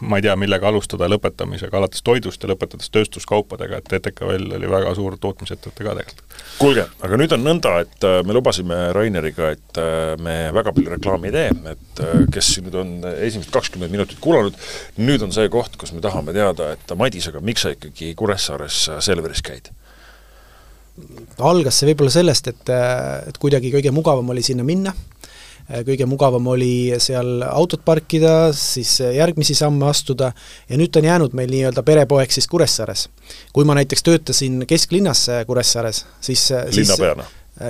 ma 0.00 0.18
ei 0.18 0.24
tea, 0.24 0.34
millega 0.38 0.68
alustada 0.70 1.08
lõpetamisega, 1.10 1.76
alates 1.78 2.02
toidust 2.06 2.42
ja 2.42 2.50
lõpetades 2.50 2.90
tööstuskaupadega, 2.94 3.80
et 3.80 3.88
TTKL 3.90 4.56
oli 4.58 4.70
väga 4.70 4.94
suur 4.96 5.16
tootmisettevõte 5.20 5.84
ka 5.84 5.94
tegelikult. 5.94 6.36
kuulge, 6.58 6.86
aga 7.06 7.18
nüüd 7.20 7.34
on 7.36 7.44
nõnda, 7.46 7.74
et 7.84 8.06
äh, 8.06 8.20
me 8.26 8.36
lubasime 8.36 8.78
Raineriga, 8.96 9.52
et 9.56 9.80
äh, 9.82 10.14
me 10.22 10.36
väga 10.54 10.74
palju 10.76 10.94
reklaami 10.94 11.30
ei 11.30 11.36
tee, 11.36 11.74
et 11.74 12.04
äh, 12.04 12.22
kes 12.34 12.52
nüüd 12.64 12.78
on 12.78 12.94
esimesed 13.14 13.52
kakskümmend 13.54 13.94
minutit 13.94 14.22
kuulanud, 14.24 14.56
nüüd 15.00 15.26
on 15.26 15.34
see 15.34 15.50
koht, 15.52 15.76
kus 15.80 15.94
me 15.96 16.04
tahame 16.04 16.36
teada, 16.36 16.72
et 16.76 16.96
Madis, 16.98 17.28
aga 17.32 17.42
miks 17.44 17.66
sa 17.66 17.74
ikkagi 17.74 18.14
Kuressaares 18.18 18.88
Selveris 19.04 19.44
käid? 19.44 19.72
algas 21.38 21.76
see 21.78 21.92
võib-olla 21.92 22.10
sellest, 22.10 22.48
et, 22.50 22.70
et 23.30 23.36
kuidagi 23.38 23.70
kõige 23.70 23.92
mugavam 23.94 24.34
oli 24.34 24.42
sinna 24.42 24.64
minna 24.66 24.90
kõige 25.68 26.06
mugavam 26.08 26.46
oli 26.54 26.94
seal 27.02 27.42
autot 27.44 27.82
parkida, 27.84 28.52
siis 28.56 28.98
järgmisi 29.00 29.54
samme 29.54 29.88
astuda 29.88 30.32
ja 30.68 30.78
nüüd 30.80 30.92
ta 30.92 31.02
on 31.02 31.08
jäänud 31.10 31.34
meil 31.36 31.50
nii-öelda 31.52 31.84
perepoeg 31.84 32.32
siis 32.32 32.48
Kuressaares. 32.48 33.08
kui 33.52 33.64
ma 33.64 33.74
näiteks 33.74 34.02
töötasin 34.02 34.64
kesklinnas 34.66 35.28
äh, 35.28 35.46
Kuressaares, 35.46 36.06
siis 36.20 36.50
äh, 36.52 36.64
linnapeana? 36.72 37.24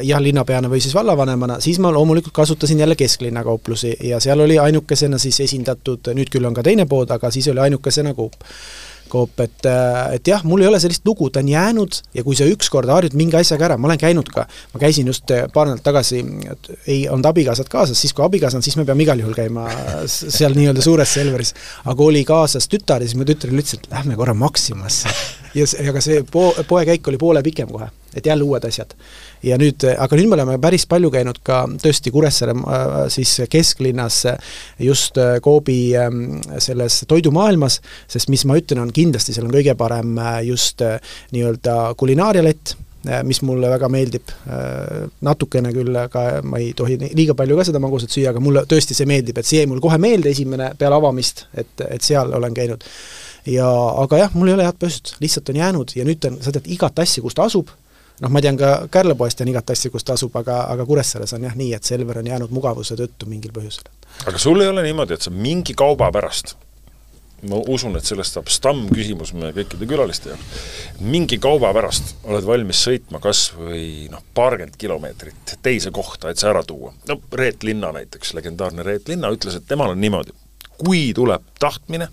jah, 0.04 0.20
linnapeana 0.20 0.68
või 0.68 0.82
siis 0.84 0.94
vallavanemana, 0.94 1.60
siis 1.64 1.78
ma 1.78 1.92
loomulikult 1.92 2.34
kasutasin 2.34 2.78
jälle 2.78 2.96
kesklinna 2.96 3.44
kauplusi 3.44 3.96
ja 4.04 4.20
seal 4.20 4.40
oli 4.40 4.58
ainukesena 4.58 5.18
siis 5.18 5.40
esindatud, 5.40 6.12
nüüd 6.14 6.28
küll 6.30 6.44
on 6.44 6.54
ka 6.54 6.62
teine 6.62 6.86
pood, 6.86 7.10
aga 7.10 7.30
siis 7.30 7.48
oli 7.48 7.66
ainukesena 7.66 8.14
Coop 8.14 8.36
Coop, 9.10 9.40
et, 9.40 9.66
äh, 9.66 10.14
et 10.18 10.30
jah, 10.30 10.44
mul 10.48 10.62
ei 10.62 10.70
ole 10.70 10.80
sellist 10.82 11.06
lugu, 11.08 11.30
ta 11.32 11.42
on 11.42 11.50
jäänud 11.50 11.98
ja 12.14 12.24
kui 12.26 12.36
sa 12.38 12.46
ükskord 12.48 12.90
harjud 12.92 13.16
mingi 13.18 13.38
asjaga 13.38 13.70
ära, 13.70 13.78
ma 13.80 13.90
olen 13.90 14.00
käinud 14.00 14.30
ka, 14.32 14.46
ma 14.74 14.82
käisin 14.82 15.08
just 15.10 15.30
äh, 15.34 15.46
paar 15.54 15.70
nädalat 15.70 15.86
tagasi, 15.86 16.22
ei 16.86 17.00
olnud 17.08 17.30
abikaasat 17.30 17.70
kaasas, 17.72 18.00
siis 18.00 18.14
kui 18.16 18.26
abikaasa 18.26 18.60
on, 18.60 18.66
siis 18.66 18.78
me 18.80 18.86
peame 18.88 19.06
igal 19.06 19.22
juhul 19.22 19.36
käima 19.36 19.68
seal 20.08 20.56
nii-öelda 20.58 20.84
suures 20.84 21.14
Selveris. 21.18 21.54
aga 21.88 22.04
oli 22.04 22.24
kaasas 22.28 22.68
tütar 22.70 23.02
ja 23.02 23.08
siis 23.08 23.18
ma 23.18 23.28
tütrele 23.28 23.62
ütlesin, 23.62 23.84
et 23.84 23.92
lähme 23.92 24.18
korra 24.18 24.34
Maximasse. 24.34 25.12
ja 25.54 25.66
see, 25.66 25.88
aga 25.88 26.02
see 26.04 26.22
po-, 26.28 26.54
poekäik 26.68 27.08
oli 27.08 27.20
poole 27.20 27.42
pikem 27.42 27.70
kohe, 27.72 27.88
et 28.14 28.26
jälle 28.26 28.44
uued 28.44 28.64
asjad 28.68 28.94
ja 29.44 29.58
nüüd, 29.60 29.84
aga 29.98 30.18
nüüd 30.18 30.30
me 30.30 30.36
oleme 30.38 30.56
päris 30.62 30.84
palju 30.90 31.10
käinud 31.14 31.40
ka 31.46 31.62
tõesti 31.82 32.12
Kuressaare 32.14 32.54
äh, 32.58 32.96
siis 33.12 33.34
kesklinnas 33.50 34.22
just 34.82 35.18
äh, 35.20 35.38
Coobi 35.44 35.78
ähm, 35.98 36.40
selles 36.62 37.02
toidumaailmas, 37.08 37.80
sest 38.10 38.32
mis 38.32 38.44
ma 38.48 38.58
ütlen, 38.58 38.82
on 38.82 38.92
kindlasti 38.98 39.34
seal 39.34 39.48
on 39.48 39.54
kõige 39.54 39.74
parem 39.78 40.18
äh, 40.18 40.42
just 40.48 40.84
nii-öelda 41.32 41.78
kulinaarialett, 41.98 42.76
mis 43.24 43.38
mulle 43.46 43.70
väga 43.70 43.88
meeldib, 43.88 44.30
natukene 45.24 45.70
küll, 45.72 45.94
aga 45.96 46.42
ma 46.42 46.58
ei 46.60 46.72
tohi 46.76 46.98
liiga 46.98 47.36
palju 47.38 47.56
ka 47.56 47.68
seda 47.68 47.80
magusat 47.80 48.12
süüa, 48.12 48.32
aga 48.32 48.42
mulle 48.42 48.64
tõesti 48.68 48.96
see 48.96 49.06
meeldib, 49.08 49.38
et 49.38 49.46
see 49.48 49.62
jäi 49.62 49.68
mul 49.70 49.80
kohe 49.80 49.96
meelde 50.02 50.32
esimene 50.34 50.72
peale 50.78 50.98
avamist, 50.98 51.46
et, 51.54 51.70
et 51.86 52.04
seal 52.04 52.34
olen 52.36 52.56
käinud. 52.56 52.84
ja 53.48 53.68
aga 54.02 54.24
jah, 54.24 54.34
mul 54.34 54.50
ei 54.50 54.58
ole 54.58 54.66
head 54.66 54.80
põhjust, 54.82 55.14
lihtsalt 55.22 55.54
on 55.54 55.60
jäänud 55.62 55.94
ja 55.96 56.04
nüüd 56.04 56.26
on, 56.28 56.40
sa 56.42 56.52
tead 56.52 56.66
igat 56.74 56.98
asja, 56.98 57.22
kus 57.24 57.38
ta 57.38 57.46
asub, 57.48 57.70
noh, 58.20 58.32
ma 58.34 58.42
tean 58.44 58.58
ka 58.60 58.74
Kärlepoest 58.92 59.38
tean 59.38 59.52
igat 59.52 59.70
asja, 59.74 59.92
kus 59.94 60.04
ta 60.04 60.18
asub, 60.18 60.34
aga, 60.40 60.64
aga 60.74 60.86
Kuressaares 60.88 61.36
on 61.38 61.46
jah 61.46 61.56
nii, 61.58 61.72
et 61.78 61.86
Selver 61.86 62.20
on 62.20 62.32
jäänud 62.34 62.54
mugavuse 62.54 62.98
tõttu 62.98 63.30
mingil 63.30 63.54
põhjusel. 63.54 63.88
aga 64.26 64.42
sul 64.42 64.60
ei 64.60 64.72
ole 64.72 64.84
niimoodi, 64.86 65.14
et 65.14 65.28
sa 65.28 65.34
mingi 65.34 65.76
kauba 65.78 66.10
pärast 66.14 66.56
ma 67.46 67.60
usun, 67.70 67.94
et 67.98 68.06
sellest 68.06 68.34
saab 68.34 68.50
stammküsimus 68.50 69.32
meie 69.36 69.54
kõikide 69.54 69.86
külaliste 69.90 70.32
jaoks. 70.32 70.62
mingi 71.00 71.38
kauba 71.42 71.70
pärast 71.76 72.16
oled 72.26 72.46
valmis 72.46 72.80
sõitma 72.86 73.20
kas 73.22 73.48
või 73.54 74.08
noh, 74.10 74.24
paarkümmend 74.34 74.78
kilomeetrit 74.80 75.58
teise 75.62 75.92
kohta, 75.94 76.30
et 76.30 76.40
see 76.40 76.50
ära 76.50 76.64
tuua. 76.66 76.92
no 77.08 77.20
Reet 77.32 77.62
Linna 77.62 77.92
näiteks, 77.94 78.34
legendaarne 78.34 78.82
Reet 78.86 79.08
Linna 79.08 79.30
ütles, 79.34 79.54
et 79.54 79.68
temal 79.68 79.94
on 79.94 80.00
niimoodi, 80.02 80.34
kui 80.78 81.12
tuleb 81.14 81.44
tahtmine, 81.62 82.10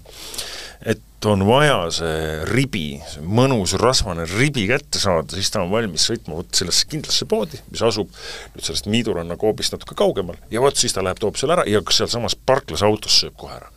et 0.85 1.01
on 1.25 1.41
vaja 1.47 1.77
see 1.93 2.25
ribi, 2.51 2.99
see 3.09 3.23
mõnus 3.25 3.73
rasvane 3.81 4.27
ribi 4.29 4.67
kätte 4.69 5.01
saada, 5.01 5.33
siis 5.33 5.49
ta 5.49 5.63
on 5.63 5.71
valmis 5.73 6.05
sõitma 6.05 6.37
vot 6.37 6.51
sellesse 6.53 6.85
kindlasse 6.91 7.25
poodi, 7.29 7.61
mis 7.71 7.81
asub 7.85 8.11
nüüd 8.53 8.67
sellest 8.67 8.89
Miiduranna 8.93 9.37
koobist 9.41 9.73
natuke 9.73 9.97
kaugemal 9.97 10.37
ja 10.53 10.61
vot 10.61 10.77
siis 10.77 10.93
ta 10.93 11.01
läheb, 11.05 11.17
toob 11.21 11.39
selle 11.41 11.57
ära 11.57 11.65
ja 11.69 11.81
sealsamas 11.89 12.37
parklas 12.37 12.85
autos 12.85 13.17
sööb 13.23 13.33
kohe 13.41 13.57
ära. 13.57 13.74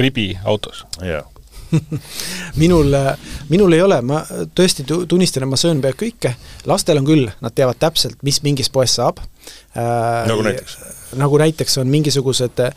Ribi 0.00 0.32
autos? 0.44 0.84
jaa 1.02 1.24
minul, 2.62 2.94
minul 3.48 3.72
ei 3.72 3.82
ole, 3.82 4.00
ma 4.06 4.20
tõesti 4.56 4.84
tunnistan, 4.86 5.44
et 5.44 5.50
ma 5.50 5.58
söön 5.60 5.80
peaaegu 5.82 6.04
kõike, 6.04 6.34
lastel 6.70 7.00
on 7.00 7.08
küll, 7.08 7.30
nad 7.42 7.54
teavad 7.56 7.80
täpselt, 7.82 8.20
mis 8.26 8.38
mingis 8.46 8.70
poes 8.72 8.96
saab. 8.98 9.22
nagu 9.74 10.44
näiteks? 10.46 10.78
nagu 11.16 11.38
näiteks 11.38 11.78
on 11.78 11.86
mingisugused 11.86 12.60
äh, 12.60 12.72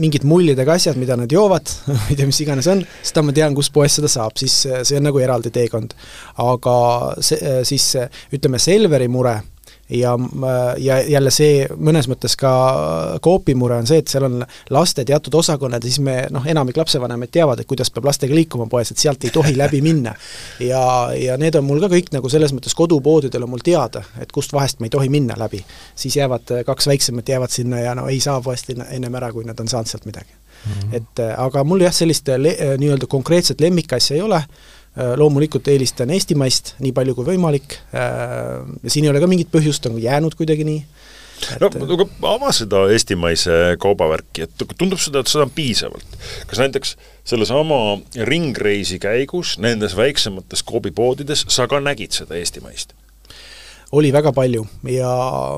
mingid 0.00 0.24
mullidega 0.24 0.78
asjad, 0.78 0.96
mida 0.96 1.16
nad 1.16 1.32
joovad 1.32 1.68
ma 1.90 2.06
ei 2.08 2.16
tea, 2.16 2.26
mis 2.26 2.40
iganes 2.40 2.68
on, 2.72 2.80
seda 3.02 3.22
ma 3.22 3.34
tean, 3.36 3.54
kus 3.54 3.68
poes 3.70 3.98
seda 4.00 4.08
saab, 4.08 4.38
siis 4.40 4.54
see 4.64 4.96
on 4.96 5.04
nagu 5.04 5.20
eraldi 5.20 5.52
teekond. 5.54 5.92
aga 6.40 6.76
see, 7.20 7.58
siis 7.68 7.90
ütleme, 8.32 8.58
Selveri 8.58 9.08
mure 9.12 9.36
ja, 9.88 10.18
ja 10.78 10.98
jälle 11.02 11.30
see 11.30 11.66
mõnes 11.76 12.08
mõttes 12.08 12.36
ka 12.40 12.50
Coopi 13.24 13.54
mure 13.58 13.76
on 13.76 13.88
see, 13.88 14.00
et 14.00 14.08
seal 14.08 14.26
on 14.28 14.44
laste 14.72 15.04
teatud 15.04 15.34
osakonnad 15.40 15.84
ja 15.84 15.90
siis 15.90 16.00
me 16.04 16.16
noh, 16.32 16.46
enamik 16.48 16.78
lapsevanemaid 16.80 17.32
teavad, 17.34 17.60
et 17.60 17.68
kuidas 17.68 17.92
peab 17.92 18.08
lastega 18.08 18.34
liikuma 18.34 18.66
poes, 18.70 18.90
et 18.90 19.00
sealt 19.00 19.24
ei 19.24 19.32
tohi 19.34 19.56
läbi 19.62 19.82
minna. 19.84 20.14
ja, 20.60 20.84
ja 21.18 21.36
need 21.40 21.58
on 21.60 21.66
mul 21.68 21.82
ka 21.84 21.90
kõik 21.92 22.12
nagu 22.16 22.30
selles 22.32 22.54
mõttes 22.56 22.76
kodupoodidel 22.76 23.44
on 23.44 23.52
mul 23.54 23.64
teada, 23.64 24.04
et 24.20 24.32
kust 24.32 24.52
vahest 24.56 24.80
ma 24.80 24.88
ei 24.88 24.94
tohi 24.94 25.12
minna 25.12 25.36
läbi. 25.38 25.64
siis 25.94 26.16
jäävad, 26.16 26.54
kaks 26.66 26.86
väiksemat 26.86 27.28
jäävad 27.28 27.50
sinna 27.50 27.80
ja 27.80 27.94
no 27.94 28.08
ei 28.08 28.20
saa 28.20 28.40
poest 28.40 28.70
ennem 28.70 29.14
ära, 29.14 29.32
kui 29.32 29.44
nad 29.44 29.60
on 29.60 29.68
saanud 29.68 29.90
sealt 29.90 30.06
midagi 30.06 30.32
mm. 30.32 30.72
-hmm. 30.72 30.96
et 30.96 31.26
aga 31.36 31.64
mul 31.64 31.80
jah, 31.80 31.92
sellist 31.92 32.28
nii-öelda 32.78 33.06
konkreetset 33.06 33.60
lemmikasja 33.60 34.16
ei 34.16 34.22
ole, 34.22 34.42
Äh, 34.44 34.83
loomulikult 34.94 35.68
eelistan 35.72 36.12
eestimaist 36.14 36.74
nii 36.84 36.92
palju 36.94 37.16
kui 37.18 37.26
võimalik 37.32 37.78
äh, 37.96 38.62
siin 38.86 39.06
ei 39.06 39.10
ole 39.10 39.22
ka 39.22 39.30
mingit 39.30 39.50
põhjust, 39.50 39.88
on 39.90 39.98
jäänud 39.98 40.36
kuidagi 40.38 40.66
nii. 40.68 40.84
no 41.60 41.70
aga 41.96 42.06
ava 42.30 42.52
seda 42.54 42.84
eestimaise 42.94 43.74
kaubavärki, 43.82 44.46
et 44.46 44.66
tundub 44.78 45.02
seda, 45.02 45.24
et 45.24 45.32
seda 45.32 45.48
on 45.48 45.54
piisavalt. 45.54 46.18
kas 46.46 46.62
näiteks 46.62 46.96
sellesama 47.26 47.80
ringreisi 48.30 49.00
käigus 49.02 49.56
nendes 49.58 49.96
väiksemates 49.98 50.62
koobipoodides 50.62 51.46
sa 51.48 51.66
ka 51.70 51.82
nägid 51.82 52.14
seda 52.14 52.38
eestimaist? 52.38 52.94
Oli 53.94 54.10
väga 54.14 54.32
palju 54.34 54.64
ja 54.90 55.12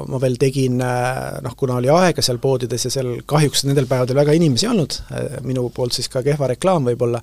ma 0.08 0.20
veel 0.22 0.36
tegin 0.40 0.80
äh, 0.84 1.40
noh, 1.44 1.56
kuna 1.58 1.78
oli 1.80 1.90
aega 1.92 2.24
seal 2.24 2.40
poodides 2.42 2.86
ja 2.88 2.92
seal 2.92 3.16
kahjuks 3.28 3.64
nendel 3.68 3.88
päevadel 3.90 4.18
väga 4.18 4.36
inimesi 4.36 4.68
ei 4.68 4.74
olnud, 4.74 5.00
äh, 5.10 5.40
minu 5.46 5.68
poolt 5.74 5.96
siis 5.96 6.10
ka 6.12 6.24
kehva 6.26 6.50
reklaam 6.52 6.86
võib-olla, 6.90 7.22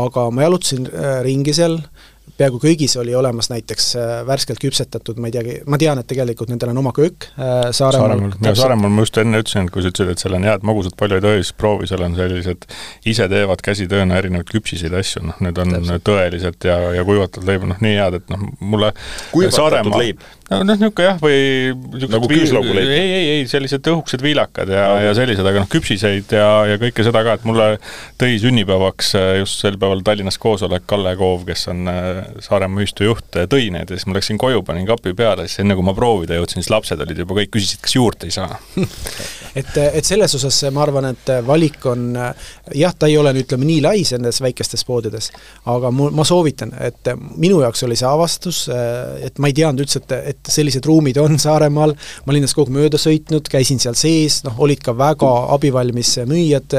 aga 0.00 0.28
ma 0.34 0.46
jalutasin 0.46 0.88
äh, 0.90 1.20
ringi 1.26 1.54
seal, 1.56 1.78
peaaegu 2.38 2.58
kõigis 2.58 2.96
oli 2.98 3.12
olemas 3.14 3.46
näiteks 3.52 3.92
värskelt 4.26 4.58
küpsetatud, 4.58 5.20
ma 5.22 5.28
ei 5.28 5.34
teagi, 5.36 5.56
ma 5.70 5.78
tean, 5.78 6.00
et 6.00 6.08
tegelikult 6.10 6.50
nendel 6.50 6.72
on 6.72 6.80
oma 6.80 6.90
köök 6.96 7.28
Saaremaal. 7.36 7.74
Saaremaal, 7.76 8.32
ja 8.42 8.54
Saaremaal 8.58 8.90
ma 8.90 9.04
just 9.04 9.20
enne 9.22 9.38
ütlesin, 9.44 9.68
et 9.68 9.74
kui 9.74 9.84
sa 9.84 9.92
ütlesid, 9.92 10.10
et 10.10 10.24
seal 10.24 10.34
on 10.34 10.46
head 10.48 10.64
magusat 10.66 10.96
palju 10.98 11.20
ei 11.20 11.22
tohi, 11.22 11.44
siis 11.44 11.54
proovi, 11.60 11.86
seal 11.90 12.02
on 12.02 12.16
sellised 12.18 12.66
ise 13.12 13.28
teevad 13.30 13.62
käsitööna 13.62 14.18
erinevaid 14.18 14.50
küpsiseid 14.50 14.96
asju, 14.98 15.22
noh, 15.28 15.38
need 15.46 15.60
on 15.62 15.76
Täpselt. 15.76 16.06
tõelised 16.08 16.66
ja, 16.70 16.80
ja 16.96 17.04
kuivatatud 17.06 17.46
leib 17.52 17.68
on 17.68 17.74
noh, 17.76 17.84
nii 17.84 18.00
head, 18.00 18.18
et 18.18 18.34
noh, 18.34 18.48
mulle 18.72 18.90
kuivatatud 19.30 20.00
leib? 20.00 20.26
No 20.50 20.58
noh, 20.60 20.76
niisugune 20.76 21.06
jah, 21.06 21.20
või 21.22 22.08
nagu 22.12 22.28
küüslauguleib? 22.28 22.90
ei, 22.92 23.12
ei, 23.14 23.28
ei, 23.34 23.44
sellised 23.48 23.86
õhukesed 23.88 24.20
viilakad 24.24 24.68
ja 24.68 24.82
no., 24.90 24.98
ja 25.00 25.14
sellised, 25.16 25.46
aga 25.48 25.62
noh, 25.62 25.68
küpsiseid 25.72 26.34
ja, 26.36 26.48
ja 26.68 26.80
kõike 26.80 27.06
seda 27.06 27.22
ka, 27.24 27.36
et 27.38 27.46
mulle 27.48 27.68
tõi 28.20 28.36
sünnipäevaks 28.42 29.14
äh, 29.16 29.28
just 29.40 29.64
sel 29.64 29.78
päeval 29.80 30.04
Tallinnas 30.04 30.36
koosolek 30.42 30.84
Kalle 30.90 31.14
Koov, 31.16 31.46
kes 31.48 31.64
on 31.72 31.88
äh, 31.88 32.20
Saaremaa 32.44 32.84
ühistu 32.84 33.08
juht, 33.08 33.30
äh, 33.40 33.48
tõi 33.50 33.70
need 33.72 33.88
ja 33.88 33.96
siis 33.96 34.08
ma 34.10 34.18
läksin 34.18 34.40
koju, 34.40 34.60
panin 34.68 34.84
kapi 34.88 35.14
peale, 35.16 35.48
siis 35.48 35.62
enne 35.64 35.78
kui 35.78 35.86
ma 35.86 35.96
proovida 35.96 36.36
jõudsin, 36.36 36.60
siis 36.60 36.72
lapsed 36.74 37.00
olid 37.06 37.24
juba 37.24 37.38
kõik, 37.40 37.54
küsisid, 37.56 37.80
kas 37.84 37.96
juurde 37.96 38.28
ei 38.28 38.36
saa 38.36 38.60
et, 39.60 39.72
et 39.80 40.04
selles 40.04 40.36
osas 40.36 40.60
ma 40.74 40.84
arvan, 40.84 41.08
et 41.14 41.34
valik 41.46 41.88
on 41.88 42.12
jah, 42.18 42.92
ta 42.92 43.08
ei 43.08 43.16
ole, 43.20 43.32
ütleme 43.40 43.64
nii 43.70 43.80
lai 43.84 44.04
nendes 44.04 44.42
väikestes 44.44 44.84
poodides, 44.84 45.30
aga 45.72 45.88
mul, 45.94 46.12
ma 46.12 46.28
soovitan, 46.28 46.74
et 46.84 47.14
minu 47.40 47.62
jaoks 47.64 47.86
oli 47.88 47.96
see 47.96 48.08
avastus, 48.08 48.66
et 49.24 49.40
ma 49.40 49.48
ei 49.48 49.56
teadnud 49.56 49.86
üldse, 49.86 50.02
et, 50.04 50.12
et 50.33 50.33
sellised 50.48 50.86
ruumid 50.86 51.18
on 51.22 51.38
Saaremaal, 51.40 51.94
ma 51.94 52.32
olin 52.32 52.42
nendest 52.42 52.56
kogu 52.58 52.70
aeg 52.70 52.78
mööda 52.78 53.00
sõitnud, 53.00 53.48
käisin 53.50 53.80
seal 53.82 53.96
sees, 53.98 54.40
noh, 54.46 54.56
olid 54.64 54.82
ka 54.84 54.94
väga 54.96 55.30
abivalmis 55.54 56.14
müüjad, 56.30 56.78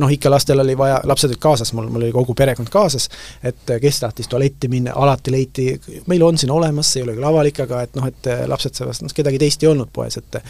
noh, 0.00 0.12
ikka 0.12 0.32
lastel 0.32 0.62
oli 0.64 0.76
vaja, 0.78 1.00
lapsed 1.08 1.30
olid 1.30 1.42
kaasas, 1.42 1.72
mul, 1.76 1.88
mul 1.92 2.06
oli 2.06 2.12
kogu 2.14 2.36
perekond 2.38 2.70
kaasas, 2.72 3.08
et 3.42 3.74
kes 3.82 4.02
tahtis 4.02 4.30
tualetti 4.30 4.70
minna, 4.72 4.96
alati 4.96 5.34
leiti, 5.34 5.68
meil 6.10 6.26
on 6.26 6.38
siin 6.40 6.52
olemas, 6.54 6.92
see 6.92 7.02
ei 7.02 7.08
ole 7.08 7.16
küll 7.18 7.30
avalik, 7.30 7.64
aga 7.66 7.82
et 7.86 7.98
noh, 7.98 8.08
et 8.08 8.30
lapsed 8.50 8.78
saavad, 8.78 9.02
noh, 9.04 9.16
kedagi 9.16 9.42
teist 9.42 9.64
ei 9.64 9.72
olnud 9.72 9.92
poes, 9.92 10.18
et 10.20 10.42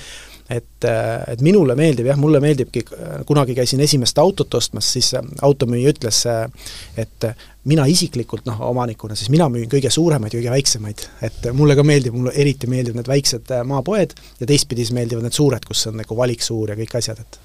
et, 0.53 0.87
et 1.33 1.45
minule 1.45 1.77
meeldib 1.79 2.11
jah, 2.11 2.19
mulle 2.21 2.41
meeldibki, 2.43 2.85
kunagi 3.29 3.57
käisin 3.57 3.81
esimest 3.85 4.19
autot 4.23 4.55
ostmas, 4.59 4.91
siis 4.97 5.13
automüüja 5.17 5.95
ütles, 5.95 6.23
et 7.01 7.29
mina 7.69 7.87
isiklikult 7.91 8.47
noh, 8.49 8.61
omanikuna, 8.73 9.17
siis 9.19 9.31
mina 9.33 9.49
müün 9.53 9.71
kõige 9.71 9.91
suuremaid 9.93 10.35
kõige 10.35 10.51
väiksemaid. 10.53 11.07
et 11.23 11.49
mulle 11.57 11.77
ka 11.79 11.87
meeldib, 11.87 12.17
mulle 12.19 12.35
eriti 12.37 12.71
meeldivad 12.71 13.01
need 13.01 13.13
väiksed 13.13 13.55
maapoed 13.71 14.17
ja 14.41 14.51
teistpidi 14.51 14.85
siis 14.85 14.97
meeldivad 14.97 15.27
need 15.27 15.39
suured, 15.39 15.65
kus 15.69 15.87
on 15.91 16.01
nagu 16.03 16.19
valik 16.19 16.43
suur 16.43 16.75
ja 16.75 16.79
kõik 16.79 16.99
asjad, 16.99 17.23
et 17.23 17.41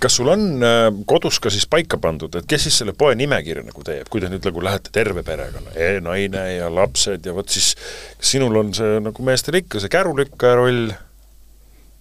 kas 0.00 0.16
sul 0.18 0.28
on 0.28 0.44
äh, 0.64 0.88
kodus 1.08 1.38
ka 1.42 1.50
siis 1.52 1.66
paika 1.70 1.98
pandud, 2.00 2.34
et 2.36 2.48
kes 2.48 2.66
siis 2.68 2.80
selle 2.82 2.92
poe 2.98 3.14
nimekirja 3.18 3.64
nagu 3.66 3.84
teeb, 3.86 4.08
kui 4.12 4.22
te 4.22 4.30
nüüd 4.32 4.44
nagu 4.46 4.64
lähete 4.64 4.92
terve 4.94 5.24
perekonna 5.26 5.72
e, 5.72 5.88
naine 6.04 6.44
ja 6.58 6.68
lapsed 6.72 7.26
ja 7.26 7.34
vot 7.36 7.50
siis 7.52 7.72
kas 8.18 8.34
sinul 8.36 8.60
on 8.60 8.74
see 8.76 9.00
nagu 9.04 9.26
meestel 9.26 9.60
ikka 9.62 9.80
see 9.82 9.92
kärulükkaja 9.92 10.58
roll, 10.60 10.92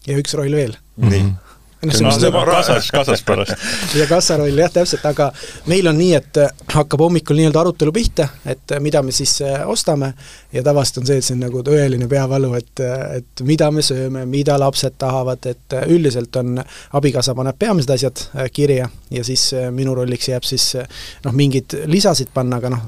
ja 0.05 0.17
üks 0.17 0.33
roll 0.37 0.55
veel. 0.55 0.77
nii 0.95 1.19
mm. 1.21 1.25
-hmm 1.29 1.44
no, 1.85 2.11
see 2.15 2.31
on 2.31 2.49
kassas, 2.49 2.91
kassas 2.91 3.23
pärast. 3.25 3.53
Ja 3.99 4.07
kassaroll 4.09 4.57
jah, 4.59 4.71
täpselt, 4.71 5.05
aga 5.07 5.29
meil 5.69 5.87
on 5.87 5.97
nii, 5.99 6.13
et 6.17 6.39
äh, 6.41 6.51
hakkab 6.73 7.05
hommikul 7.05 7.37
nii-öelda 7.39 7.61
arutelu 7.61 7.93
pihta, 7.95 8.27
et 8.45 8.75
äh, 8.75 8.81
mida 8.83 9.01
me 9.03 9.13
siis 9.15 9.37
äh, 9.45 9.63
ostame. 9.69 10.13
Ja 10.53 10.63
tavaliselt 10.63 11.01
on 11.03 11.07
see, 11.09 11.19
et 11.19 11.27
see 11.27 11.35
on 11.35 11.43
nagu 11.43 11.61
tõeline 11.65 12.07
peavalu, 12.11 12.53
et, 12.59 12.83
et 13.19 13.43
mida 13.47 13.69
me 13.75 13.83
sööme, 13.85 14.25
mida 14.29 14.55
lapsed 14.59 14.95
tahavad, 15.01 15.45
et 15.51 15.77
üldiselt 15.91 16.35
on, 16.39 16.61
abikaasa 16.95 17.35
paneb 17.35 17.57
peamised 17.59 17.91
asjad 17.91 18.21
kirja 18.55 18.87
ja 19.11 19.23
siis 19.27 19.49
minu 19.75 19.95
rolliks 19.97 20.29
jääb 20.29 20.47
siis 20.47 20.69
noh, 21.25 21.35
mingeid 21.35 21.75
lisasid 21.91 22.31
panna, 22.33 22.61
aga 22.61 22.71
noh, 22.71 22.85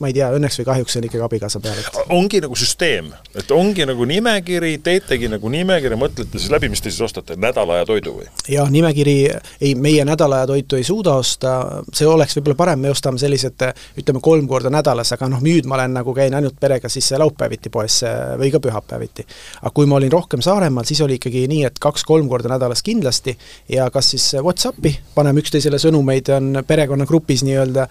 ma 0.00 0.10
ei 0.10 0.16
tea, 0.16 0.28
õnneks 0.36 0.60
või 0.60 0.68
kahjuks 0.68 0.94
see 0.94 1.00
on 1.02 1.08
ikkagi 1.08 1.24
abikaasa 1.24 1.62
peal, 1.64 1.80
et 1.80 2.00
ongi 2.12 2.42
nagu 2.44 2.58
süsteem, 2.58 3.10
et 3.34 3.50
ongi 3.54 3.86
nagu 3.88 4.06
nimekiri, 4.08 4.76
teetegi 4.84 5.30
nagu 5.32 5.52
nimekirja, 5.52 5.98
mõtlete 6.00 6.40
siis 6.40 6.52
läbi, 6.52 6.70
mis 6.72 6.84
te 6.84 6.92
siis 6.92 7.02
ostate, 7.08 7.38
nädala 7.40 7.78
aja 7.78 7.88
toidu 7.88 8.19
või? 8.20 8.28
jah, 8.50 8.70
nimekiri, 8.72 9.16
ei, 9.60 9.74
meie 9.74 10.04
nädala 10.06 10.42
toitu 10.48 10.78
ei 10.78 10.84
suuda 10.86 11.16
osta, 11.20 11.54
see 11.94 12.08
oleks 12.08 12.36
võib-olla 12.38 12.58
parem, 12.58 12.84
me 12.84 12.92
ostame 12.92 13.20
sellised 13.20 13.64
ütleme, 14.00 14.22
kolm 14.24 14.48
korda 14.50 14.72
nädalas, 14.72 15.12
aga 15.16 15.28
noh, 15.30 15.42
nüüd 15.44 15.68
ma 15.70 15.78
olen 15.78 15.96
nagu, 16.00 16.14
käin 16.16 16.34
ainult 16.36 16.58
perega 16.60 16.88
siis 16.92 17.10
laupäeviti 17.20 17.72
poes 17.72 18.00
või 18.40 18.50
ka 18.52 18.60
pühapäeviti. 18.62 19.26
aga 19.62 19.72
kui 19.74 19.88
ma 19.90 19.98
olin 19.98 20.12
rohkem 20.12 20.42
Saaremaal, 20.44 20.86
siis 20.88 21.00
oli 21.04 21.18
ikkagi 21.20 21.46
nii, 21.50 21.64
et 21.68 21.78
kaks-kolm 21.82 22.28
korda 22.30 22.52
nädalas 22.52 22.82
kindlasti 22.86 23.36
ja 23.68 23.90
kas 23.90 24.12
siis 24.14 24.26
Whatsappi, 24.40 24.94
paneme 25.14 25.42
üksteisele 25.42 25.78
sõnumeid, 25.82 26.32
on 26.36 26.62
perekonnagrupis 26.66 27.44
nii-öelda, 27.46 27.86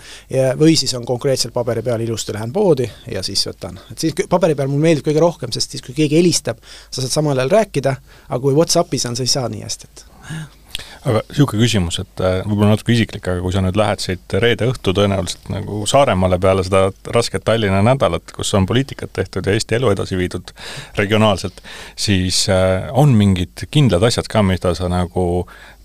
või 0.59 0.75
siis 0.79 0.93
on 0.97 1.05
konkreetselt 1.07 1.53
paberi 1.55 1.83
peal 1.85 2.01
ilusti 2.05 2.35
lähen 2.35 2.53
poodi 2.53 2.89
ja 3.11 3.23
siis 3.25 3.45
võtan. 3.47 3.79
et 3.91 3.99
siis 3.99 4.15
paberi 4.29 4.55
peal 4.55 4.71
mulle 4.71 4.89
meeldib 4.89 5.09
kõige 5.09 5.23
rohkem, 5.23 5.53
sest 5.55 5.75
siis, 5.75 5.85
kui 5.85 5.95
keegi 5.97 6.19
helistab, 6.19 6.61
sa 6.89 7.01
saad 7.01 7.13
samal 7.13 7.37
ajal 7.37 7.55
rääkida, 7.59 7.95
aga 8.29 8.41
kui 8.43 8.55
Whatsappis 8.57 9.05
on, 9.09 9.17
sa 9.17 9.25
ei 9.25 9.31
saa 9.31 9.49
nii 9.49 9.65
hästi, 9.65 9.89
et 9.89 10.05
aga 11.07 11.21
niisugune 11.29 11.63
küsimus, 11.63 11.99
et 12.01 12.21
äh, 12.23 12.39
võib-olla 12.43 12.73
natuke 12.73 12.93
isiklik, 12.93 13.23
aga 13.23 13.43
kui 13.43 13.53
sa 13.55 13.63
nüüd 13.63 13.77
lähed 13.79 14.03
siit 14.03 14.35
reede 14.43 14.67
õhtu 14.69 14.93
tõenäoliselt 14.95 15.49
nagu 15.53 15.81
Saaremaale 15.89 16.39
peale 16.41 16.65
seda 16.67 16.89
rasket 17.15 17.45
Tallinna 17.47 17.81
nädalat, 17.85 18.33
kus 18.35 18.51
on 18.57 18.67
poliitikat 18.69 19.13
tehtud 19.15 19.47
ja 19.47 19.55
Eesti 19.55 19.79
elu 19.79 19.93
edasi 19.93 20.19
viidud 20.19 20.53
regionaalselt, 20.99 21.63
siis 21.99 22.45
äh, 22.51 22.89
on 22.91 23.15
mingid 23.19 23.67
kindlad 23.71 24.03
asjad 24.09 24.27
ka, 24.31 24.43
mida 24.45 24.75
sa 24.77 24.91
nagu 24.91 25.25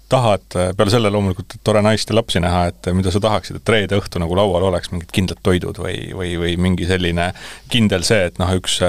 tahad, 0.09 0.45
peale 0.77 0.93
selle 0.93 1.11
loomulikult 1.13 1.57
tore 1.65 1.81
naist 1.85 2.11
ja 2.11 2.17
lapsi 2.17 2.41
näha, 2.43 2.67
et 2.71 2.89
mida 2.97 3.13
sa 3.13 3.21
tahaksid, 3.25 3.59
et 3.59 3.73
reede 3.73 3.99
õhtu 3.99 4.21
nagu 4.23 4.37
laual 4.37 4.69
oleks 4.69 4.93
mingid 4.93 5.13
kindlad 5.15 5.41
toidud 5.47 5.79
või, 5.81 5.97
või, 6.17 6.35
või 6.41 6.57
mingi 6.61 6.89
selline 6.89 7.31
kindel 7.73 8.05
see, 8.07 8.29
et 8.29 8.39
noh, 8.43 8.53
üks 8.59 8.81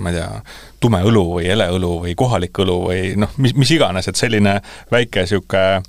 ma 0.00 0.12
ei 0.12 0.20
tea, 0.20 0.28
tume 0.80 1.02
õlu 1.06 1.24
või 1.34 1.50
ele 1.52 1.66
õlu 1.74 1.96
või 2.06 2.14
kohalik 2.18 2.62
õlu 2.62 2.78
või 2.86 3.02
noh, 3.20 3.34
mis, 3.42 3.54
mis 3.58 3.74
iganes, 3.76 4.08
et 4.08 4.20
selline 4.20 4.60
väike 4.92 5.26
niisugune 5.26 5.82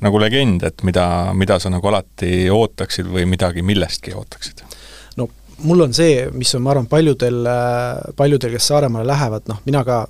nagu 0.00 0.20
legend, 0.22 0.62
et 0.66 0.82
mida, 0.86 1.04
mida 1.34 1.58
sa 1.58 1.70
nagu 1.72 1.88
alati 1.90 2.44
ootaksid 2.54 3.08
või 3.10 3.26
midagi 3.30 3.62
millestki 3.66 4.14
ootaksid? 4.14 4.66
no 5.18 5.28
mul 5.66 5.86
on 5.86 5.94
see, 5.94 6.26
mis 6.34 6.52
on, 6.54 6.64
ma 6.66 6.74
arvan, 6.74 6.90
paljudel, 6.90 7.40
paljudel, 8.16 8.54
kes 8.56 8.68
Saaremaale 8.72 9.06
lähevad, 9.10 9.48
noh, 9.50 9.62
mina 9.66 9.82
ka 9.86 10.02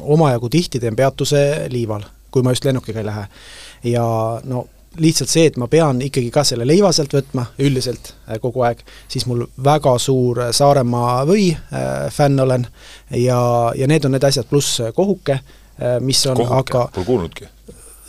omajagu 0.00 0.50
tihti 0.52 0.80
teen 0.82 0.98
peatuse 0.98 1.44
Liival 1.72 2.06
kui 2.30 2.42
ma 2.42 2.54
just 2.54 2.64
lennukiga 2.64 3.02
ei 3.02 3.06
lähe. 3.06 3.24
ja 3.92 4.04
no 4.44 4.66
lihtsalt 4.98 5.30
see, 5.30 5.46
et 5.50 5.56
ma 5.60 5.68
pean 5.70 6.00
ikkagi 6.02 6.32
ka 6.34 6.42
selle 6.46 6.66
leiva 6.66 6.90
sealt 6.94 7.12
võtma 7.14 7.46
üldiselt 7.62 8.12
äh, 8.26 8.40
kogu 8.42 8.64
aeg, 8.66 8.82
siis 9.10 9.26
mul 9.30 9.44
väga 9.64 9.94
suur 10.02 10.42
äh, 10.46 10.52
Saaremaa 10.56 11.22
või 11.28 11.50
äh, 11.54 12.08
fänn 12.14 12.42
olen 12.42 12.66
ja, 13.14 13.40
ja 13.76 13.90
need 13.90 14.08
on 14.08 14.16
need 14.16 14.26
asjad, 14.26 14.48
pluss 14.50 14.80
kohuke, 14.96 15.40
mis 16.04 16.20
on 16.28 16.36
kohuke. 16.36 16.58
aga 16.58 16.86
Pole 16.94 17.06
kuulnudki? 17.06 17.46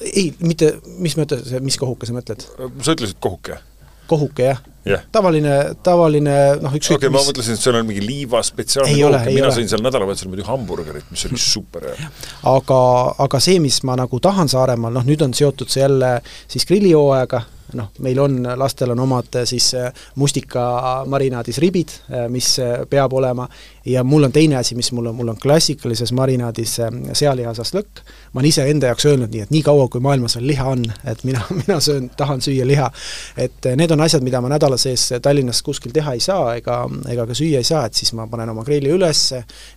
ei, 0.09 0.31
mitte, 0.41 0.73
mis 0.99 1.15
mõte, 1.19 1.37
mis 1.63 1.77
kohuke 1.79 2.09
sa 2.09 2.15
mõtled? 2.17 2.47
sa 2.81 2.95
ütlesid 2.97 3.21
kohuke 3.23 3.61
kohuke 4.11 4.51
jah. 4.51 4.61
Yeah.. 4.81 5.03
tavaline, 5.13 5.55
tavaline 5.85 6.35
noh, 6.57 6.73
ükskõik 6.73 7.03
okay,, 7.03 7.13
ma 7.13 7.21
mõtlesin, 7.21 7.53
et 7.53 7.61
seal 7.61 7.77
on 7.77 7.85
mingi 7.85 8.01
liiva 8.01 8.41
spetsiaalne 8.45 8.95
kohuke, 8.97 9.35
mina 9.35 9.51
sõin 9.53 9.69
seal 9.69 9.83
nädalavahetusel 9.85 10.31
muidu 10.31 10.47
hamburgerit, 10.47 11.05
mis 11.13 11.27
oli 11.29 11.41
super 11.41 11.85
hea. 11.91 12.09
aga, 12.49 12.81
aga 13.27 13.41
see, 13.45 13.61
mis 13.61 13.83
ma 13.85 13.99
nagu 14.01 14.21
tahan 14.23 14.49
Saaremaal, 14.49 14.97
noh 14.97 15.05
nüüd 15.05 15.21
on 15.21 15.37
seotud 15.37 15.69
see 15.69 15.85
jälle 15.85 16.15
siis 16.49 16.65
grillihooajaga, 16.65 17.43
noh, 17.77 17.91
meil 18.03 18.19
on, 18.19 18.39
lastel 18.59 18.93
on 18.93 19.03
omad 19.05 19.39
eh, 19.39 19.45
siis 19.49 19.71
eh, 19.77 19.89
mustikamarinaadis 20.19 21.59
ribid, 21.63 21.93
eh, 22.09 22.27
mis 22.31 22.53
peab 22.89 23.13
olema, 23.17 23.47
ja 23.85 24.03
mul 24.03 24.23
on 24.23 24.31
teine 24.31 24.55
asi, 24.55 24.75
mis 24.75 24.91
mul 24.91 25.05
on, 25.05 25.15
mul 25.15 25.31
on 25.33 25.37
klassikalises 25.41 26.11
marinaadis 26.13 26.77
sealihasast 27.17 27.75
lõkk, 27.75 28.01
ma 28.33 28.41
olen 28.41 28.49
iseenda 28.49 28.91
jaoks 28.91 29.07
öelnud 29.09 29.33
nii, 29.33 29.45
et 29.45 29.53
nii 29.53 29.63
kaua, 29.65 29.87
kui 29.91 30.03
maailmas 30.03 30.37
veel 30.37 30.47
liha 30.51 30.67
on, 30.69 30.85
et 31.07 31.23
mina, 31.27 31.41
mina 31.61 31.79
söön, 31.81 32.09
tahan 32.17 32.43
süüa 32.45 32.67
liha. 32.67 32.91
et 33.37 33.69
need 33.75 33.91
on 33.91 34.01
asjad, 34.05 34.23
mida 34.23 34.41
ma 34.41 34.51
nädala 34.53 34.77
sees 34.77 35.07
Tallinnas 35.21 35.61
kuskil 35.65 35.93
teha 35.95 36.13
ei 36.13 36.21
saa 36.21 36.55
ega, 36.59 36.83
ega 37.09 37.25
ka 37.27 37.37
süüa 37.37 37.61
ei 37.61 37.67
saa, 37.67 37.85
et 37.85 37.97
siis 37.97 38.13
ma 38.17 38.27
panen 38.29 38.49
oma 38.53 38.63
grilli 38.67 38.93
üles, 38.93 39.23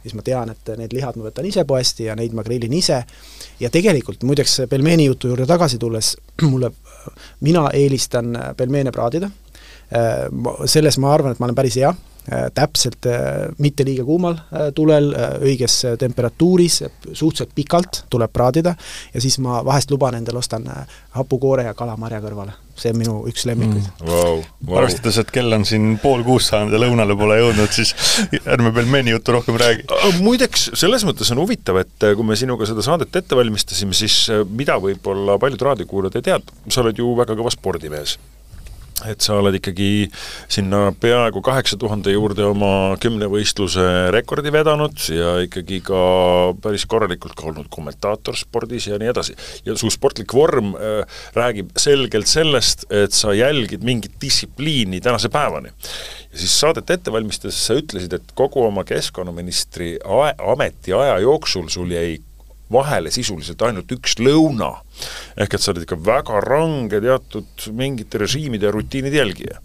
siis 0.03 0.15
ma 0.15 0.23
tean, 0.23 0.53
et 0.53 0.77
need 0.79 0.93
lihad 0.93 1.17
ma 1.17 1.29
võtan 1.31 1.49
ise 1.49 1.65
poest 1.65 2.05
ja 2.05 2.17
neid 2.19 2.37
ma 2.37 2.45
grillin 2.45 2.73
ise, 2.77 3.03
ja 3.61 3.71
tegelikult 3.73 4.23
muideks 4.23 4.61
pelmeeni 4.71 5.09
jutu 5.09 5.33
juurde 5.33 5.47
tagasi 5.49 5.79
tulles, 5.79 6.17
mulle 6.53 6.73
mina 7.41 7.69
eelistan 7.73 8.37
äh, 8.37 8.51
pelmeene 8.57 8.93
praadida, 8.93 9.31
äh, 9.97 10.27
selles 10.67 10.99
ma 10.99 11.15
arvan, 11.15 11.33
et 11.33 11.41
ma 11.41 11.49
olen 11.49 11.57
päris 11.57 11.81
hea, 11.81 11.91
äh, 11.91 12.14
täpselt 12.55 13.07
mitte 13.61 13.85
liiga 13.85 14.05
kuumal 14.05 14.39
tulel, 14.75 15.11
õiges 15.45 15.77
temperatuuris, 16.01 16.81
suhteliselt 17.13 17.53
pikalt 17.55 18.05
tuleb 18.11 18.33
praadida 18.33 18.75
ja 19.15 19.21
siis 19.21 19.37
ma 19.45 19.61
vahest 19.65 19.93
luban 19.93 20.17
endale, 20.17 20.41
ostan 20.41 20.65
hapukoore 21.15 21.67
ja 21.69 21.75
kalamarja 21.77 22.23
kõrvale. 22.25 22.55
see 22.75 22.91
on 22.91 22.97
minu 22.99 23.13
üks 23.31 23.45
lemmikuid 23.47 23.85
mm.. 23.85 24.09
Wow, 24.09 24.41
wow. 24.67 24.79
arvestades, 24.81 25.21
et 25.21 25.31
kell 25.31 25.53
on 25.55 25.63
siin 25.69 25.99
pool 26.03 26.25
kuus 26.27 26.49
saanud 26.51 26.75
ja 26.75 26.81
lõunale 26.83 27.15
pole 27.19 27.37
jõudnud, 27.39 27.71
siis 27.71 27.93
ärme 28.57 28.73
pelmeeni 28.75 29.13
juttu 29.15 29.37
rohkem 29.37 29.59
räägi. 29.61 29.85
muideks, 30.25 30.71
selles 30.75 31.05
mõttes 31.07 31.31
on 31.31 31.43
huvitav, 31.45 31.79
et 31.85 32.09
kui 32.17 32.27
me 32.27 32.37
sinuga 32.41 32.67
seda 32.67 32.83
saadet 32.83 33.15
ette 33.21 33.37
valmistasime, 33.39 33.95
siis 33.95 34.25
mida 34.49 34.81
võib-olla 34.83 35.39
paljud 35.39 35.69
raadiokuulajad 35.69 36.19
ei 36.19 36.31
teadnud, 36.33 36.57
sa 36.67 36.83
oled 36.83 36.99
ju 36.99 37.13
väga 37.21 37.37
kõva 37.39 37.53
spordimees 37.55 38.17
et 39.03 39.25
sa 39.25 39.39
oled 39.41 39.57
ikkagi 39.59 40.07
sinna 40.53 40.93
peaaegu 41.01 41.43
kaheksa 41.45 41.77
tuhande 41.81 42.13
juurde 42.15 42.45
oma 42.47 42.95
kümnevõistluse 43.03 43.87
rekordi 44.15 44.53
vedanud 44.55 45.07
ja 45.11 45.35
ikkagi 45.45 45.81
ka 45.85 46.03
päris 46.63 46.87
korralikult 46.91 47.35
ka 47.39 47.49
olnud 47.51 47.67
kommentaator 47.75 48.39
spordis 48.39 48.87
ja 48.91 48.99
nii 49.01 49.11
edasi. 49.11 49.35
ja 49.67 49.75
su 49.77 49.91
sportlik 49.91 50.35
vorm 50.35 50.75
äh, 50.79 51.03
räägib 51.35 51.73
selgelt 51.81 52.31
sellest, 52.31 52.87
et 52.91 53.13
sa 53.13 53.35
jälgid 53.35 53.83
mingit 53.83 54.15
distsipliini 54.23 55.01
tänase 55.03 55.29
päevani. 55.29 55.75
ja 56.33 56.39
siis 56.39 56.55
saadet 56.61 56.91
ette 56.91 57.13
valmistades 57.13 57.59
sa 57.67 57.75
ütlesid, 57.79 58.15
et 58.15 58.37
kogu 58.39 58.63
oma 58.63 58.85
keskkonnaministri 58.87 59.97
ametiaja 60.39 61.19
jooksul 61.27 61.69
sul 61.69 61.91
jäi 61.91 62.21
vahele 62.73 63.11
sisuliselt 63.11 63.63
ainult 63.63 63.93
üks 63.93 64.19
lõuna. 64.19 64.73
ehk 65.37 65.55
et 65.55 65.61
sa 65.61 65.73
oled 65.73 65.85
ikka 65.85 65.97
väga 65.97 66.41
range 66.41 67.01
teatud 67.01 67.69
mingite 67.73 68.19
režiimide 68.19 68.67
ja 68.67 68.73
rutiinide 68.73 69.17
jälgija 69.17 69.61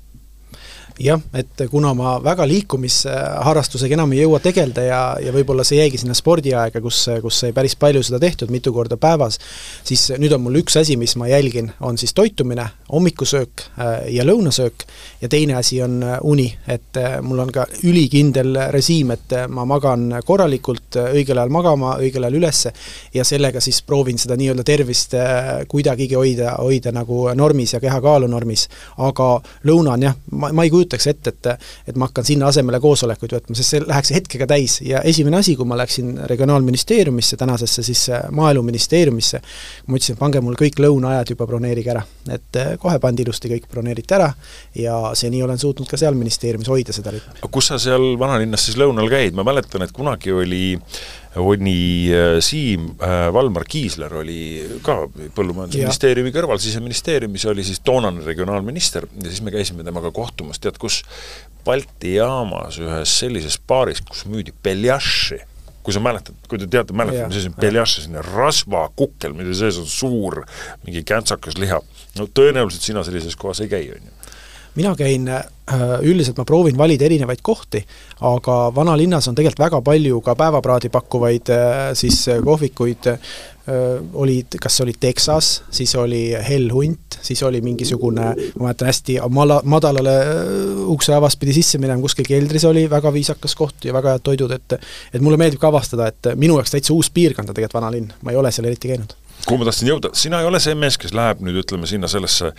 jah, 0.99 1.21
et 1.33 1.63
kuna 1.71 1.93
ma 1.97 2.17
väga 2.23 2.45
liikumisharrastusega 2.49 3.95
enam 3.95 4.13
ei 4.13 4.23
jõua 4.23 4.41
tegeleda 4.43 4.83
ja, 4.83 5.01
ja 5.23 5.33
võib-olla 5.35 5.63
see 5.67 5.79
jäigi 5.79 6.01
sinna 6.01 6.15
spordiaega, 6.17 6.81
kus, 6.83 7.05
kus 7.23 7.39
sai 7.43 7.53
päris 7.55 7.77
palju 7.79 8.03
seda 8.05 8.19
tehtud, 8.21 8.51
mitu 8.51 8.73
korda 8.75 8.97
päevas, 8.99 9.39
siis 9.87 10.09
nüüd 10.19 10.33
on 10.35 10.43
mul 10.45 10.59
üks 10.61 10.75
asi, 10.79 10.97
mis 10.99 11.15
ma 11.19 11.29
jälgin, 11.31 11.71
on 11.85 11.97
siis 11.99 12.13
toitumine, 12.17 12.67
hommikusöök 12.91 13.63
äh, 13.79 14.09
ja 14.15 14.25
lõunasöök 14.27 14.85
ja 15.21 15.29
teine 15.31 15.55
asi 15.59 15.81
on 15.83 16.01
äh, 16.03 16.17
uni, 16.23 16.49
et 16.67 16.97
äh, 16.99 17.19
mul 17.21 17.43
on 17.45 17.53
ka 17.53 17.65
ülikindel 17.83 18.57
režiim, 18.73 19.13
et 19.15 19.35
ma 19.49 19.65
magan 19.69 20.09
korralikult, 20.25 20.99
õigel 21.13 21.39
ajal 21.39 21.53
magama, 21.53 21.95
õigel 22.01 22.27
ajal 22.27 22.39
ülesse 22.41 22.73
ja 23.13 23.23
sellega 23.27 23.61
siis 23.63 23.81
proovin 23.87 24.19
seda 24.19 24.37
nii-öelda 24.39 24.65
tervist 24.67 25.15
kuidagigi 25.69 26.17
hoida, 26.17 26.55
hoida 26.59 26.91
nagu 26.95 27.27
normis 27.37 27.73
ja 27.73 27.79
kehakaalu 27.83 28.27
normis. 28.27 28.67
aga 28.97 29.29
lõuna 29.65 29.95
on 29.95 30.03
jah, 30.03 30.15
ma, 30.31 30.51
ma 30.53 30.65
ei 30.65 30.71
kujuta 30.73 30.88
kujutaks 30.89 31.07
ette, 31.07 31.29
et 31.29 31.47
et 31.87 31.95
ma 31.97 32.07
hakkan 32.09 32.25
sinna 32.25 32.49
asemele 32.49 32.79
koosolekuid 32.81 33.33
võtma, 33.33 33.55
sest 33.57 33.73
see 33.73 33.81
läheks 33.83 34.11
hetkega 34.13 34.47
täis 34.49 34.79
ja 34.85 35.01
esimene 35.07 35.39
asi, 35.39 35.55
kui 35.55 35.67
ma 35.67 35.77
läksin 35.77 36.17
Regionaalministeeriumisse, 36.29 37.37
tänasesse 37.37 37.83
siis 37.83 38.07
äh, 38.09 38.25
Maaeluministeeriumisse, 38.31 39.41
ma 39.87 39.97
ütlesin, 39.97 40.17
et 40.17 40.19
pange 40.19 40.41
mul 40.41 40.57
kõik 40.59 40.79
lõunaajad 40.81 41.33
juba 41.33 41.47
broneerige 41.49 41.93
ära. 41.93 42.03
et 42.29 42.59
äh, 42.59 42.73
kohe 42.81 42.99
pandi 42.99 43.23
ilusti 43.23 43.49
kõik 43.49 43.69
broneeriti 43.71 44.15
ära 44.17 44.31
ja 44.75 44.99
seni 45.13 45.43
olen 45.43 45.57
suutnud 45.57 45.89
ka 45.89 45.97
seal 45.97 46.17
ministeeriumis 46.17 46.69
hoida 46.69 46.93
seda 46.93 47.13
ritmi. 47.15 47.39
kus 47.49 47.71
sa 47.71 47.79
seal 47.79 48.15
vanalinnas 48.19 48.65
siis 48.65 48.77
lõunal 48.77 49.09
käid, 49.09 49.37
ma 49.37 49.43
mäletan, 49.47 49.85
et 49.85 49.95
kunagi 49.95 50.31
oli 50.31 50.77
oli 51.35 52.09
äh, 52.13 52.37
Siim 52.41 52.95
äh, 53.01 53.33
Valmar 53.33 53.65
Kiisler 53.69 54.13
oli 54.21 54.39
ka 54.85 55.03
Põllumajandusministeeriumi 55.35 56.33
kõrval 56.33 56.61
siseministeeriumis, 56.61 57.45
oli 57.51 57.65
siis 57.67 57.83
toonane 57.85 58.25
regionaalminister 58.25 59.05
ja 59.05 59.27
siis 59.27 59.43
me 59.45 59.53
käisime 59.53 59.85
temaga 59.85 60.11
kohtumas, 60.15 60.61
tead 60.61 60.81
kus, 60.81 61.03
Balti 61.65 62.15
jaamas 62.15 62.79
ühes 62.81 63.13
sellises 63.19 63.59
baaris, 63.67 63.99
kus 64.01 64.23
müüdi 64.25 64.53
beljaši 64.63 65.41
kui 65.83 65.95
sa 65.95 66.01
mäletad, 66.03 66.35
kui 66.51 66.59
te 66.59 66.67
teate, 66.69 66.93
mäletate, 66.93 67.29
mis 67.31 67.39
asi 67.39 67.49
on 67.49 67.55
beljaš, 67.57 67.95
selline 67.97 68.21
rasvakukkel, 68.25 69.33
mille 69.33 69.55
sees 69.57 69.79
on 69.81 69.87
suur 69.89 70.43
mingi 70.85 71.01
käntsakas 71.07 71.57
liha. 71.57 71.79
no 72.19 72.27
tõenäoliselt 72.35 72.85
sina 72.85 73.03
sellises 73.07 73.37
kohas 73.39 73.63
ei 73.63 73.71
käi, 73.71 73.87
on 73.95 74.09
ju? 74.09 74.18
Mina 74.75 74.95
käin 74.95 75.27
äh, 75.27 75.45
üldiselt 76.05 76.37
ma 76.39 76.45
proovin 76.47 76.77
valida 76.77 77.07
erinevaid 77.07 77.41
kohti, 77.43 77.81
aga 78.25 78.57
vanalinnas 78.75 79.29
on 79.29 79.37
tegelikult 79.37 79.65
väga 79.65 79.81
palju 79.85 80.21
ka 80.25 80.35
päevapraadi 80.39 80.91
pakkuvaid 80.93 81.53
äh, 81.53 81.77
siis 81.97 82.27
äh, 82.29 82.43
kohvikuid, 82.43 83.13
olid, 84.17 84.55
kas 84.57 84.79
olid 84.81 84.97
Texas, 84.97 85.59
siis 85.69 85.91
oli 85.93 86.31
Hell 86.33 86.71
Hunt, 86.73 87.19
siis 87.21 87.43
oli 87.45 87.59
mingisugune, 87.61 88.31
ma 88.55 88.63
mäletan 88.63 88.89
hästi, 88.89 89.19
mala-, 89.29 89.59
madalale 89.61 90.15
ukse 90.89 91.13
avast 91.13 91.37
pidi 91.37 91.53
sisse 91.59 91.77
minema, 91.77 92.01
kuskil 92.01 92.25
keldris 92.25 92.65
oli 92.65 92.87
väga 92.89 93.13
viisakas 93.13 93.53
koht 93.53 93.85
ja 93.85 93.93
väga 93.93 94.15
head 94.15 94.25
toidud, 94.25 94.57
et 94.57 94.79
et 95.13 95.21
mulle 95.21 95.37
meeldib 95.37 95.61
ka 95.61 95.69
avastada, 95.69 96.09
et 96.09 96.31
minu 96.33 96.57
jaoks 96.57 96.73
täitsa 96.73 96.97
uus 96.97 97.13
piirkond 97.13 97.53
on 97.53 97.59
tegelikult 97.59 97.77
vanalinn, 97.77 98.09
ma 98.25 98.33
ei 98.33 98.41
ole 98.41 98.49
seal 98.55 98.71
eriti 98.71 98.89
käinud 98.89 99.13
kuhu 99.45 99.59
ma 99.61 99.67
tahtsin 99.69 99.89
jõuda, 99.91 100.11
sina 100.17 100.41
ei 100.41 100.49
ole 100.49 100.59
see 100.63 100.75
mees, 100.77 100.97
kes 100.99 101.13
läheb 101.15 101.43
nüüd 101.45 101.61
ütleme 101.63 101.89
sinna 101.89 102.09
sellesse 102.11 102.51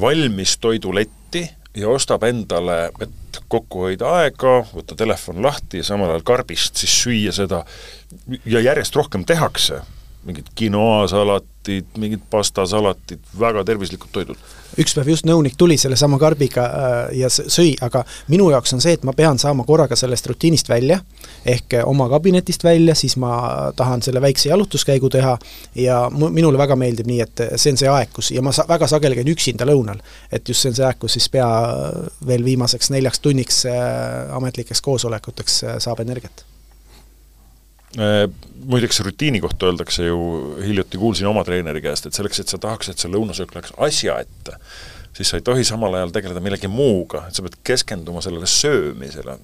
valmis 0.00 0.56
toiduletti 0.62 1.44
ja 1.78 1.88
ostab 1.88 2.24
endale, 2.28 2.88
et 3.04 3.40
kokku 3.48 3.86
hoida 3.86 4.10
aega, 4.22 4.58
võtta 4.72 4.96
telefon 4.98 5.42
lahti 5.44 5.82
ja 5.82 5.86
samal 5.86 6.12
ajal 6.12 6.26
karbist 6.26 6.80
siis 6.80 6.94
süüa 7.02 7.32
seda. 7.34 7.62
Ja 8.48 8.60
järjest 8.64 8.96
rohkem 8.96 9.24
tehakse, 9.28 9.82
mingid 10.28 10.52
quinoa-salatid, 10.58 11.90
mingid 11.98 12.24
pastasalatid, 12.30 13.24
väga 13.40 13.64
tervislikud 13.68 14.12
toidud 14.12 14.48
üks 14.78 14.94
päev 14.94 15.10
just 15.12 15.26
nõunik 15.26 15.56
tuli 15.58 15.78
sellesama 15.80 16.18
karbiga 16.20 16.64
äh, 16.64 16.96
ja 17.22 17.30
sõi, 17.32 17.72
aga 17.84 18.04
minu 18.30 18.48
jaoks 18.52 18.74
on 18.76 18.82
see, 18.84 18.94
et 18.98 19.06
ma 19.06 19.14
pean 19.16 19.38
saama 19.40 19.64
korraga 19.68 19.96
sellest 19.98 20.28
rutiinist 20.30 20.68
välja, 20.70 21.00
ehk 21.46 21.78
äh, 21.80 21.86
oma 21.88 22.08
kabinetist 22.12 22.64
välja, 22.66 22.94
siis 22.98 23.16
ma 23.20 23.32
tahan 23.76 24.04
selle 24.04 24.22
väikse 24.22 24.50
jalutuskäigu 24.52 25.10
teha 25.12 25.36
ja 25.78 26.00
minule 26.12 26.60
väga 26.60 26.76
meeldib 26.78 27.08
nii, 27.10 27.20
et 27.24 27.44
see 27.56 27.74
on 27.74 27.80
see 27.80 27.90
aeg, 27.92 28.12
kus, 28.14 28.32
ja 28.34 28.44
ma 28.44 28.54
sa-, 28.54 28.68
väga 28.68 28.90
sageli 28.90 29.18
käin 29.18 29.32
üksinda 29.32 29.66
lõunal. 29.68 30.02
et 30.32 30.48
just 30.48 30.62
see 30.62 30.72
on 30.72 30.78
see 30.78 30.86
aeg, 30.86 31.00
kus 31.00 31.18
siis 31.18 31.30
pea 31.32 31.48
veel 32.26 32.44
viimaseks 32.44 32.92
neljaks 32.94 33.24
tunniks 33.24 33.64
äh, 33.70 34.36
ametlikeks 34.36 34.84
koosolekuteks 34.84 35.62
saab 35.82 36.04
energiat 36.04 36.47
muideks 37.96 39.00
rutiini 39.00 39.40
kohta 39.40 39.70
öeldakse 39.70 40.06
ju, 40.06 40.20
hiljuti 40.60 41.00
kuulsin 41.00 41.28
oma 41.30 41.44
treeneri 41.44 41.80
käest, 41.84 42.06
et 42.06 42.16
selleks, 42.16 42.42
et 42.42 42.52
sa 42.52 42.60
tahaks, 42.60 42.90
et 42.92 43.00
see 43.00 43.10
lõunasöök 43.12 43.54
läheks 43.54 43.72
asja 43.88 44.18
ette, 44.24 44.58
siis 45.16 45.30
sa 45.30 45.40
ei 45.40 45.46
tohi 45.46 45.64
samal 45.64 45.96
ajal 45.96 46.12
tegeleda 46.14 46.42
millegi 46.44 46.70
muuga, 46.70 47.24
et 47.28 47.38
sa 47.38 47.44
pead 47.46 47.56
keskenduma 47.64 48.20
sellele 48.24 48.50
söömisele, 48.50 49.38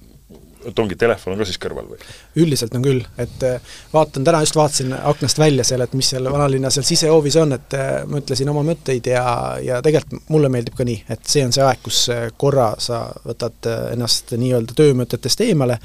et 0.69 0.79
ongi, 0.79 0.97
telefon 0.99 1.33
on 1.33 1.41
ka 1.41 1.47
siis 1.47 1.59
kõrval 1.61 1.87
või? 1.89 1.99
üldiselt 2.41 2.75
on 2.77 2.85
küll, 2.85 3.01
et 3.21 3.45
äh, 3.47 3.73
vaatan, 3.93 4.25
täna 4.27 4.41
just 4.45 4.57
vaatasin 4.57 4.93
aknast 4.97 5.39
välja 5.39 5.65
seal, 5.67 5.83
et 5.85 5.93
mis 5.97 6.09
seal 6.13 6.29
vanalinna 6.31 6.71
seal 6.73 6.87
sisehoovis 6.87 7.37
on, 7.41 7.55
et 7.57 7.77
äh, 7.77 7.91
mõtlesin 8.09 8.49
oma 8.51 8.65
mõtteid 8.67 9.09
ja, 9.11 9.25
ja 9.63 9.81
tegelikult 9.85 10.29
mulle 10.33 10.51
meeldib 10.53 10.77
ka 10.77 10.87
nii, 10.87 11.03
et 11.09 11.25
see 11.29 11.45
on 11.45 11.53
see 11.55 11.65
aeg, 11.65 11.83
kus 11.85 12.05
äh, 12.13 12.27
korra 12.37 12.71
sa 12.81 13.05
võtad 13.25 13.69
ennast 13.93 14.35
nii-öelda 14.37 14.77
töömõtetest 14.77 15.45
eemale 15.45 15.79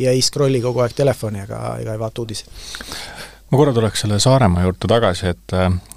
ja 0.00 0.14
ei 0.14 0.22
scrolli 0.24 0.62
kogu 0.64 0.84
aeg 0.84 0.96
telefoni 0.96 1.44
ega, 1.44 1.76
ega 1.82 1.96
ei 1.96 2.02
vaata 2.02 2.24
uudiseid 2.24 3.30
ma 3.52 3.60
korra 3.60 3.72
tuleks 3.76 4.06
selle 4.06 4.16
Saaremaa 4.22 4.64
juurde 4.64 4.88
tagasi, 4.88 5.32
et, 5.34 5.54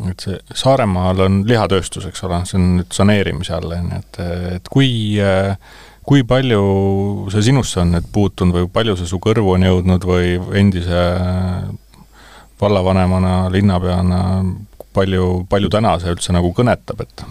et 0.10 0.24
see 0.26 0.40
Saaremaal 0.60 1.22
on 1.24 1.38
lihatööstus, 1.48 2.08
eks 2.10 2.26
ole, 2.28 2.42
see 2.50 2.60
on 2.60 2.66
nüüd 2.82 2.96
saneerimise 2.96 3.56
all, 3.56 3.72
on 3.72 3.94
ju, 3.94 4.00
et, 4.04 4.20
et 4.58 4.72
kui 4.74 4.90
äh, 5.24 5.56
kui 6.06 6.24
palju 6.28 6.62
see 7.34 7.48
sinusse 7.48 7.82
on 7.82 7.96
nüüd 7.96 8.12
puutunud 8.14 8.60
või 8.60 8.70
palju 8.72 8.98
see 9.00 9.10
su 9.10 9.20
kõrvu 9.22 9.56
on 9.56 9.66
jõudnud 9.66 10.06
või 10.06 10.36
endise 10.60 11.06
vallavanemana, 12.62 13.50
linnapeana, 13.52 14.20
palju, 14.94 15.46
palju 15.50 15.72
täna 15.74 15.96
see 16.00 16.14
üldse 16.16 16.36
nagu 16.36 16.54
kõnetab, 16.56 17.02
et? 17.04 17.26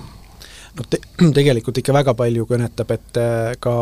no 0.75 0.87
te-, 0.91 1.03
tegelikult 1.39 1.81
ikka 1.81 1.95
väga 1.97 2.17
palju 2.19 2.49
kõnetab, 2.51 2.91
et 2.97 3.21
äh, 3.21 3.53
ka 3.63 3.77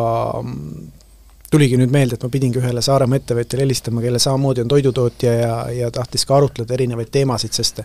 tuligi 1.53 1.77
nüüd 1.81 1.93
meelde, 1.93 2.17
et 2.17 2.25
ma 2.25 2.33
pidingi 2.33 2.61
ühele 2.63 2.85
Saaremaa 2.85 3.21
ettevõtjale 3.21 3.67
helistama, 3.67 4.05
kellel 4.05 4.23
samamoodi 4.23 4.63
on 4.65 4.71
toidutootja 4.73 5.33
ja, 5.37 5.57
ja 5.83 5.91
tahtis 5.93 6.25
ka 6.29 6.39
arutleda 6.39 6.77
erinevaid 6.79 7.11
teemasid, 7.13 7.53
sest 7.57 7.83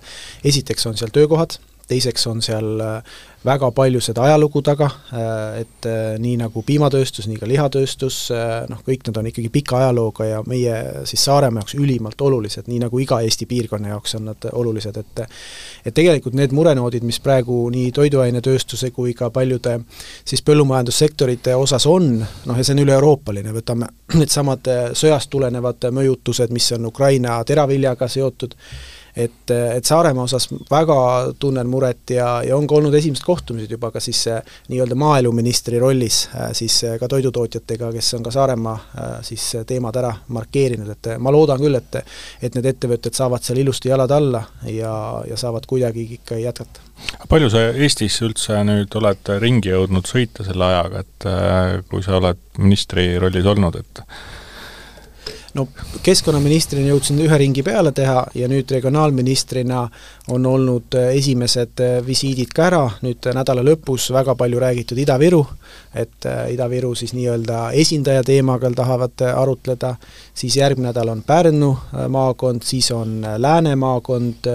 esiteks 0.48 0.88
on 0.88 1.00
seal 1.00 1.12
töökohad, 1.16 1.58
teiseks 1.88 2.28
on 2.32 2.44
seal 2.46 2.84
äh, 2.84 3.18
väga 3.48 3.70
palju 3.76 4.02
seda 4.04 4.26
ajalugu 4.28 4.62
taga, 4.66 4.90
äh, 5.16 5.62
et 5.64 5.88
äh, 5.88 6.16
nii 6.22 6.36
nagu 6.42 6.64
piimatööstus, 6.68 7.28
nii 7.30 7.40
ka 7.42 7.50
lihatööstus, 7.50 8.18
noh, 8.70 8.82
kõik 8.86 9.08
need 9.08 9.20
on 9.20 9.30
ikkagi 9.32 9.52
pika 9.54 9.80
ajalooga 9.82 10.28
ja 10.28 10.42
meie 10.48 11.06
siis 11.08 11.24
Saaremaa 11.28 11.64
jaoks 11.64 11.78
ülimalt 11.80 12.22
olulised, 12.22 12.68
nii 12.68 12.82
nagu 12.84 13.00
iga 13.02 13.22
Eesti 13.26 13.48
piirkonna 13.50 13.94
jaoks 13.94 14.18
on 14.20 14.28
nad 14.32 14.50
olulised, 14.52 14.98
et 14.98 15.24
et 15.88 15.96
tegelikult 15.96 16.36
need 16.36 16.52
murenoodid, 16.56 17.06
mis 17.08 17.20
praegu 17.24 17.62
nii 17.72 17.92
toiduainetööstuse 17.96 18.92
kui 18.96 19.14
ka 19.18 19.30
paljude 19.34 19.78
siis 20.28 20.44
põllumajandussektorite 20.46 21.56
osas 21.56 21.88
on, 21.88 22.12
noh 22.20 22.60
ja 22.60 22.66
see 22.66 22.76
on 22.76 22.84
üle-euroopaline, 22.84 23.56
võtame 23.56 23.90
needsamad 24.20 24.68
sõjast 24.98 25.32
tulenevad 25.32 25.90
mõjutused, 25.96 26.54
mis 26.54 26.72
on 26.76 26.92
Ukraina 26.92 27.40
teraviljaga 27.48 28.10
seotud, 28.12 28.58
et, 29.18 29.52
et 29.52 29.86
Saaremaa 29.86 30.28
osas 30.28 30.48
väga 30.72 30.98
tunnen 31.40 31.68
muret 31.70 32.14
ja, 32.14 32.28
ja 32.46 32.58
on 32.58 32.68
ka 32.70 32.78
olnud 32.78 32.94
esimesed 32.94 33.26
kohtumised 33.26 33.72
juba 33.72 33.90
ka 33.92 34.02
siis 34.04 34.24
nii-öelda 34.70 34.96
maaeluministri 34.96 35.80
rollis 35.82 36.30
äh, 36.36 36.52
siis 36.58 36.84
äh, 36.84 36.98
ka 37.00 37.10
toidutootjatega, 37.12 37.92
kes 37.96 38.14
on 38.18 38.26
ka 38.26 38.32
Saaremaa 38.32 38.76
äh, 38.78 39.14
siis 39.26 39.50
teemad 39.68 39.98
ära 39.98 40.14
markeerinud, 40.34 40.92
et 40.94 41.12
ma 41.20 41.34
loodan 41.34 41.62
küll, 41.62 41.80
et 41.80 42.02
et 42.42 42.56
need 42.56 42.66
ettevõtted 42.70 43.16
saavad 43.18 43.44
seal 43.44 43.62
ilusti 43.64 43.90
jalad 43.90 44.12
alla 44.14 44.44
ja, 44.70 44.94
ja 45.28 45.38
saavad 45.40 45.66
kuidagi 45.68 46.06
ikka 46.20 46.38
jätkata. 46.42 46.86
palju 47.30 47.50
sa 47.50 47.68
Eestis 47.74 48.22
üldse 48.26 48.62
nüüd 48.68 48.94
oled 49.00 49.34
ringi 49.42 49.74
jõudnud 49.74 50.10
sõita 50.10 50.46
selle 50.46 50.68
ajaga, 50.68 51.06
et 51.06 51.30
kui 51.90 52.04
sa 52.06 52.18
oled 52.20 52.44
ministri 52.58 53.10
rollis 53.22 53.46
olnud, 53.46 53.80
et 53.82 54.04
no 55.56 55.68
keskkonnaministrina 56.04 56.92
jõudsin 56.92 57.20
ühe 57.24 57.38
ringi 57.40 57.64
peale 57.64 57.92
teha 57.96 58.26
ja 58.36 58.48
nüüd 58.52 58.72
regionaalministrina 58.72 59.86
on 60.34 60.46
olnud 60.46 60.98
äh, 61.00 61.14
esimesed 61.20 61.84
äh, 61.84 61.98
visiidid 62.06 62.52
ka 62.56 62.68
ära, 62.68 62.84
nüüd 63.06 63.30
nädala 63.36 63.64
lõpus 63.66 64.10
väga 64.16 64.36
palju 64.40 64.60
räägitud 64.64 65.00
Ida-Viru, 65.04 65.44
et 65.98 66.26
äh, 66.26 66.52
Ida-Viru 66.54 66.94
siis 66.96 67.14
nii-öelda 67.18 67.72
esindaja 67.78 68.24
teemaga 68.28 68.72
tahavad 68.76 69.24
arutleda, 69.34 69.96
siis 70.38 70.58
järgmine 70.58 70.88
nädal 70.88 71.10
on 71.12 71.24
Pärnu 71.28 71.72
maakond, 72.14 72.64
siis 72.64 72.92
on 72.96 73.22
Lääne 73.38 73.76
maakond, 73.76 74.48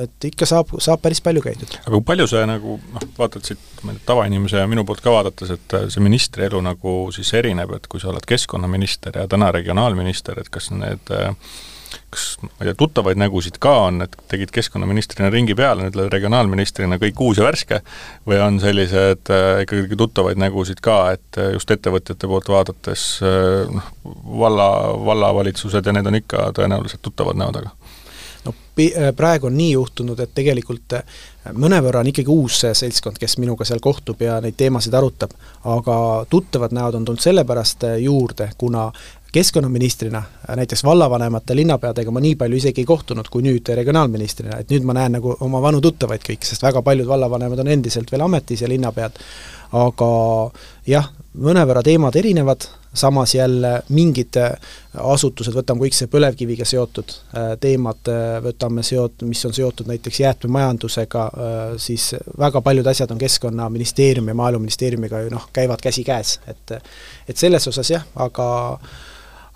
et 0.00 0.24
ikka 0.24 0.46
saab, 0.48 0.70
saab 0.80 1.02
päris 1.02 1.20
palju 1.20 1.42
käidud. 1.44 1.78
aga 1.82 1.92
kui 1.92 2.04
palju 2.12 2.26
see 2.30 2.44
nagu 2.48 2.78
noh, 2.94 3.08
vaatad 3.18 3.44
siit, 3.44 3.64
tavainimese 4.06 4.62
ja 4.62 4.68
minu 4.70 4.84
poolt 4.88 5.02
ka 5.04 5.12
vaadates, 5.12 5.50
et 5.58 5.76
see 5.92 6.04
ministri 6.04 6.46
elu 6.48 6.60
nagu 6.64 6.94
siis 7.14 7.34
erineb, 7.36 7.74
et 7.76 7.90
kui 7.90 8.00
sa 8.00 8.12
oled 8.12 8.24
keskkonnaminister 8.28 9.20
ja 9.20 9.26
täna 9.28 9.50
regionaalminister, 9.54 10.40
et 10.40 10.48
kas 10.52 10.70
need 10.72 11.12
kas 12.10 12.24
ma 12.42 12.50
ei 12.60 12.68
tea, 12.68 12.76
tuttavaid 12.78 13.20
nägusid 13.20 13.58
ka 13.62 13.74
on, 13.88 14.02
et 14.04 14.16
tegid 14.30 14.52
keskkonnaministrina 14.54 15.30
ringi 15.32 15.56
peale, 15.58 15.86
nüüd 15.86 15.98
oled 15.98 16.12
regionaalministrina 16.12 16.98
kõik 17.00 17.22
uus 17.24 17.40
ja 17.40 17.46
värske, 17.46 17.80
või 18.28 18.40
on 18.44 18.60
sellised 18.62 19.32
äh, 19.34 19.62
ikkagi 19.64 19.98
tuttavaid 19.98 20.40
nägusid 20.40 20.82
ka, 20.84 20.98
et 21.16 21.40
äh, 21.40 21.52
just 21.56 21.70
ettevõtjate 21.74 22.30
poolt 22.30 22.48
vaadates 22.52 23.08
äh, 23.24 23.72
noh, 23.72 23.92
valla, 24.44 24.70
vallavalitsused 25.08 25.86
ja 25.86 25.96
need 25.96 26.08
on 26.08 26.20
ikka 26.20 26.50
tõenäoliselt 26.56 27.04
tuttavad 27.04 27.40
näod, 27.40 27.62
aga? 27.62 27.74
No 28.46 28.54
praegu 29.16 29.48
on 29.48 29.56
nii 29.58 29.72
juhtunud, 29.72 30.20
et 30.22 30.30
tegelikult 30.32 30.94
mõnevõrra 31.58 32.04
on 32.04 32.10
ikkagi 32.12 32.30
uus 32.30 32.60
seltskond, 32.62 33.18
kes 33.20 33.34
minuga 33.42 33.66
seal 33.66 33.80
kohtub 33.82 34.22
ja 34.22 34.38
neid 34.40 34.54
teemasid 34.56 34.94
arutab, 34.94 35.34
aga 35.66 35.96
tuttavad 36.30 36.72
näod 36.76 36.94
on 36.94 37.08
tulnud 37.08 37.24
sellepärast 37.24 37.88
juurde, 38.04 38.52
kuna 38.58 38.86
keskkonnaministrina 39.32 40.22
näiteks 40.56 40.84
vallavanemate, 40.84 41.56
linnapeadega 41.56 42.10
ma 42.10 42.20
nii 42.24 42.36
palju 42.40 42.56
isegi 42.56 42.82
ei 42.82 42.88
kohtunud, 42.88 43.28
kui 43.30 43.44
nüüd 43.44 43.68
regionaalministrina, 43.76 44.62
et 44.62 44.72
nüüd 44.72 44.86
ma 44.88 44.96
näen 44.96 45.18
nagu 45.18 45.36
oma 45.44 45.60
vanu 45.62 45.82
tuttavaid 45.84 46.24
kõik, 46.24 46.48
sest 46.48 46.64
väga 46.64 46.82
paljud 46.82 47.08
vallavanemad 47.08 47.60
on 47.64 47.72
endiselt 47.76 48.12
veel 48.12 48.24
ametis 48.24 48.64
ja 48.64 48.70
linnapead, 48.70 49.20
aga 49.76 50.10
jah, 50.88 51.10
mõnevõrra 51.38 51.82
teemad 51.84 52.16
erinevad, 52.16 52.64
samas 52.98 53.34
jälle 53.34 53.82
mingid 53.94 54.38
asutused, 54.98 55.52
võtame 55.54 55.84
kõik 55.84 55.94
see 55.94 56.08
põlevkiviga 56.10 56.64
seotud 56.66 57.12
äh, 57.12 57.50
teemad, 57.60 58.00
äh, 58.10 58.38
võtame 58.42 58.82
seot-, 58.82 59.26
mis 59.28 59.44
on 59.46 59.52
seotud 59.54 59.90
näiteks 59.90 60.22
jäätmemajandusega, 60.24 61.26
äh, 61.28 61.60
siis 61.76 62.14
väga 62.40 62.62
paljud 62.64 62.88
asjad 62.88 63.12
on 63.12 63.20
Keskkonnaministeeriumi 63.20 64.32
ja 64.32 64.40
Maaeluministeeriumiga 64.40 65.20
ju 65.26 65.34
noh, 65.36 65.46
käivad 65.52 65.84
käsikäes, 65.84 66.38
et 66.48 66.78
et 67.28 67.36
selles 67.36 67.68
osas 67.68 67.92
jah, 67.92 68.08
aga 68.16 68.48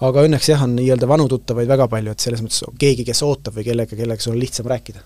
aga 0.03 0.25
õnneks 0.27 0.51
jah, 0.53 0.63
on 0.67 0.77
nii-öelda 0.77 1.09
vanu 1.11 1.29
tuttavaid 1.31 1.71
väga 1.71 1.89
palju, 1.91 2.15
et 2.15 2.25
selles 2.25 2.43
mõttes 2.45 2.63
keegi, 2.81 3.07
kes 3.09 3.23
ootab 3.27 3.59
või 3.59 3.67
kellega, 3.71 3.99
kellega 3.99 4.25
sul 4.25 4.37
on 4.37 4.43
lihtsam 4.43 4.71
rääkida. 4.73 5.05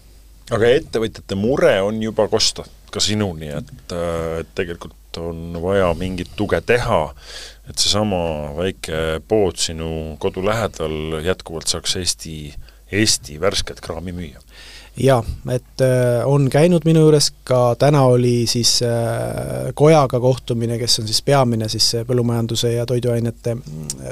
aga 0.56 0.70
ettevõtjate 0.78 1.38
mure 1.38 1.74
on 1.82 2.00
juba 2.02 2.28
kosta 2.32 2.64
ka 2.92 3.02
sinuni, 3.02 3.50
et, 3.50 3.96
et 4.40 4.54
tegelikult 4.54 5.20
on 5.20 5.58
vaja 5.62 5.90
mingit 5.98 6.30
tuge 6.36 6.60
teha, 6.60 7.00
et 7.68 7.78
seesama 7.78 8.52
väike 8.56 9.20
pood 9.28 9.58
sinu 9.60 10.16
kodu 10.22 10.44
lähedal 10.44 11.20
jätkuvalt 11.24 11.72
saaks 11.72 11.96
Eesti, 12.00 12.54
Eesti 12.92 13.40
värsket 13.40 13.80
kraami 13.84 14.14
müüa 14.16 14.42
jaa, 14.96 15.24
et 15.52 15.80
äh, 15.80 16.24
on 16.24 16.48
käinud 16.50 16.86
minu 16.88 17.04
juures, 17.04 17.30
ka 17.44 17.76
täna 17.78 18.02
oli 18.08 18.46
siis 18.48 18.78
äh, 18.82 19.68
Kojaga 19.74 20.20
kohtumine, 20.20 20.78
kes 20.78 21.00
on 21.02 21.08
siis 21.08 21.22
peamine 21.22 21.68
siis 21.68 21.92
põllumajanduse 22.08 22.72
ja 22.72 22.86
toiduainete 22.86 23.56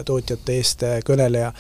tootjate 0.05 0.61
eest 0.61 0.85
äh, 0.85 0.99
kõneleja, 1.07 1.53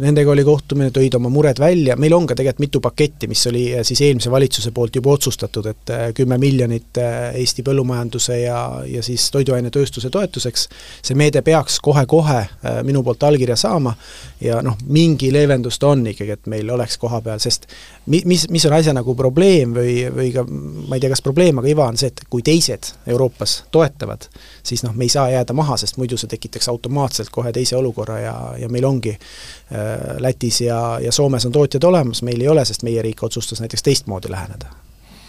nendega 0.00 0.30
oli 0.30 0.44
kohtumine, 0.46 0.92
tõid 0.94 1.16
oma 1.18 1.28
mured 1.34 1.58
välja, 1.60 1.96
meil 1.98 2.14
on 2.14 2.28
ka 2.30 2.36
tegelikult 2.38 2.62
mitu 2.62 2.80
paketti, 2.80 3.26
mis 3.28 3.42
oli 3.50 3.64
siis 3.84 4.00
eelmise 4.06 4.30
valitsuse 4.30 4.70
poolt 4.72 4.96
juba 4.96 5.16
otsustatud, 5.16 5.66
et 5.66 5.92
kümme 6.16 6.38
miljonit 6.40 6.96
Eesti 7.34 7.64
põllumajanduse 7.66 8.38
ja, 8.38 8.60
ja 8.86 9.02
siis 9.02 9.26
toiduainetööstuse 9.34 10.08
toetuseks, 10.14 10.68
see 11.02 11.18
meede 11.18 11.42
peaks 11.42 11.80
kohe-kohe 11.82 12.38
minu 12.86 13.02
poolt 13.04 13.26
allkirja 13.28 13.58
saama 13.60 13.92
ja 14.40 14.62
noh, 14.64 14.78
mingi 14.86 15.32
leevendus 15.34 15.80
ta 15.82 15.90
on 15.92 16.06
ikkagi, 16.14 16.38
et 16.38 16.48
meil 16.54 16.70
oleks 16.70 16.96
koha 17.02 17.20
peal, 17.26 17.42
sest 17.42 17.66
mi-, 18.06 18.22
mis, 18.24 18.46
mis 18.50 18.66
on 18.66 18.76
asja 18.76 18.94
nagu 18.96 19.14
probleem 19.18 19.74
või, 19.76 19.94
või 20.14 20.30
ka 20.34 20.44
ma 20.46 20.96
ei 20.96 21.02
tea, 21.02 21.12
kas 21.12 21.24
probleem, 21.24 21.60
aga 21.60 21.68
iva 21.72 21.88
on 21.90 22.00
see, 22.00 22.12
et 22.12 22.24
kui 22.30 22.44
teised 22.46 22.92
Euroopas 23.10 23.64
toetavad, 23.70 24.28
siis 24.62 24.84
noh, 24.86 24.94
me 24.96 25.08
ei 25.08 25.12
saa 25.12 25.28
jääda 25.32 25.56
maha, 25.56 25.76
sest 25.80 26.00
muidu 26.00 26.18
see 26.20 26.30
tekitaks 26.30 26.68
automaatselt 26.72 27.32
kohe 27.34 27.52
teise 27.52 27.76
olukorra 27.76 28.18
ja, 28.22 28.36
ja 28.58 28.68
meil 28.72 28.88
ongi 28.88 29.16
Äh, 29.72 30.20
Lätis 30.20 30.60
ja, 30.60 30.98
ja 31.00 31.12
Soomes 31.12 31.46
on 31.46 31.52
tootjad 31.52 31.84
olemas, 31.84 32.22
meil 32.22 32.40
ei 32.40 32.48
ole, 32.48 32.64
sest 32.64 32.82
meie 32.82 33.02
riik 33.02 33.22
otsustas 33.22 33.60
näiteks 33.60 33.82
teistmoodi 33.82 34.30
läheneda. 34.30 34.66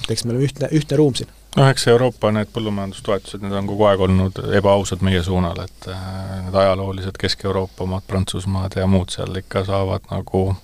et 0.03 0.11
eks 0.11 0.23
me 0.25 0.31
oleme 0.31 0.45
ühtne, 0.45 0.67
ühtne 0.71 0.97
ruum 0.97 1.13
siin. 1.15 1.29
noh, 1.55 1.67
eks 1.69 1.85
Euroopa 1.87 2.31
need 2.33 2.49
põllumajandustoetused, 2.55 3.43
need 3.45 3.53
on 3.53 3.69
kogu 3.69 3.85
aeg 3.85 4.01
olnud 4.01 4.41
ebaausad 4.57 5.05
meie 5.05 5.21
suunal, 5.23 5.61
et 5.61 5.87
äh, 5.93 6.07
need 6.47 6.57
ajaloolised 6.57 7.21
Kesk-Euroopa 7.21 7.85
omad, 7.85 8.07
Prantsusmaad 8.07 8.79
ja 8.81 8.87
muud 8.89 9.13
seal 9.13 9.37
ikka 9.43 9.61
saavad 9.69 10.09
nagu 10.09 10.55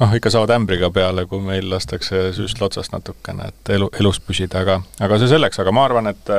noh, 0.00 0.14
ikka 0.14 0.30
saavad 0.30 0.54
ämbriga 0.56 0.90
peale, 0.94 1.26
kui 1.26 1.42
meil 1.44 1.68
lastakse 1.70 2.28
süstla 2.36 2.68
otsast 2.68 2.94
natukene, 2.94 3.50
et 3.52 3.72
elu, 3.76 3.90
elus 4.00 4.20
püsida, 4.24 4.62
aga, 4.64 4.80
aga 5.04 5.20
see 5.20 5.30
selleks, 5.30 5.60
aga 5.62 5.74
ma 5.74 5.86
arvan, 5.88 6.10
et 6.12 6.34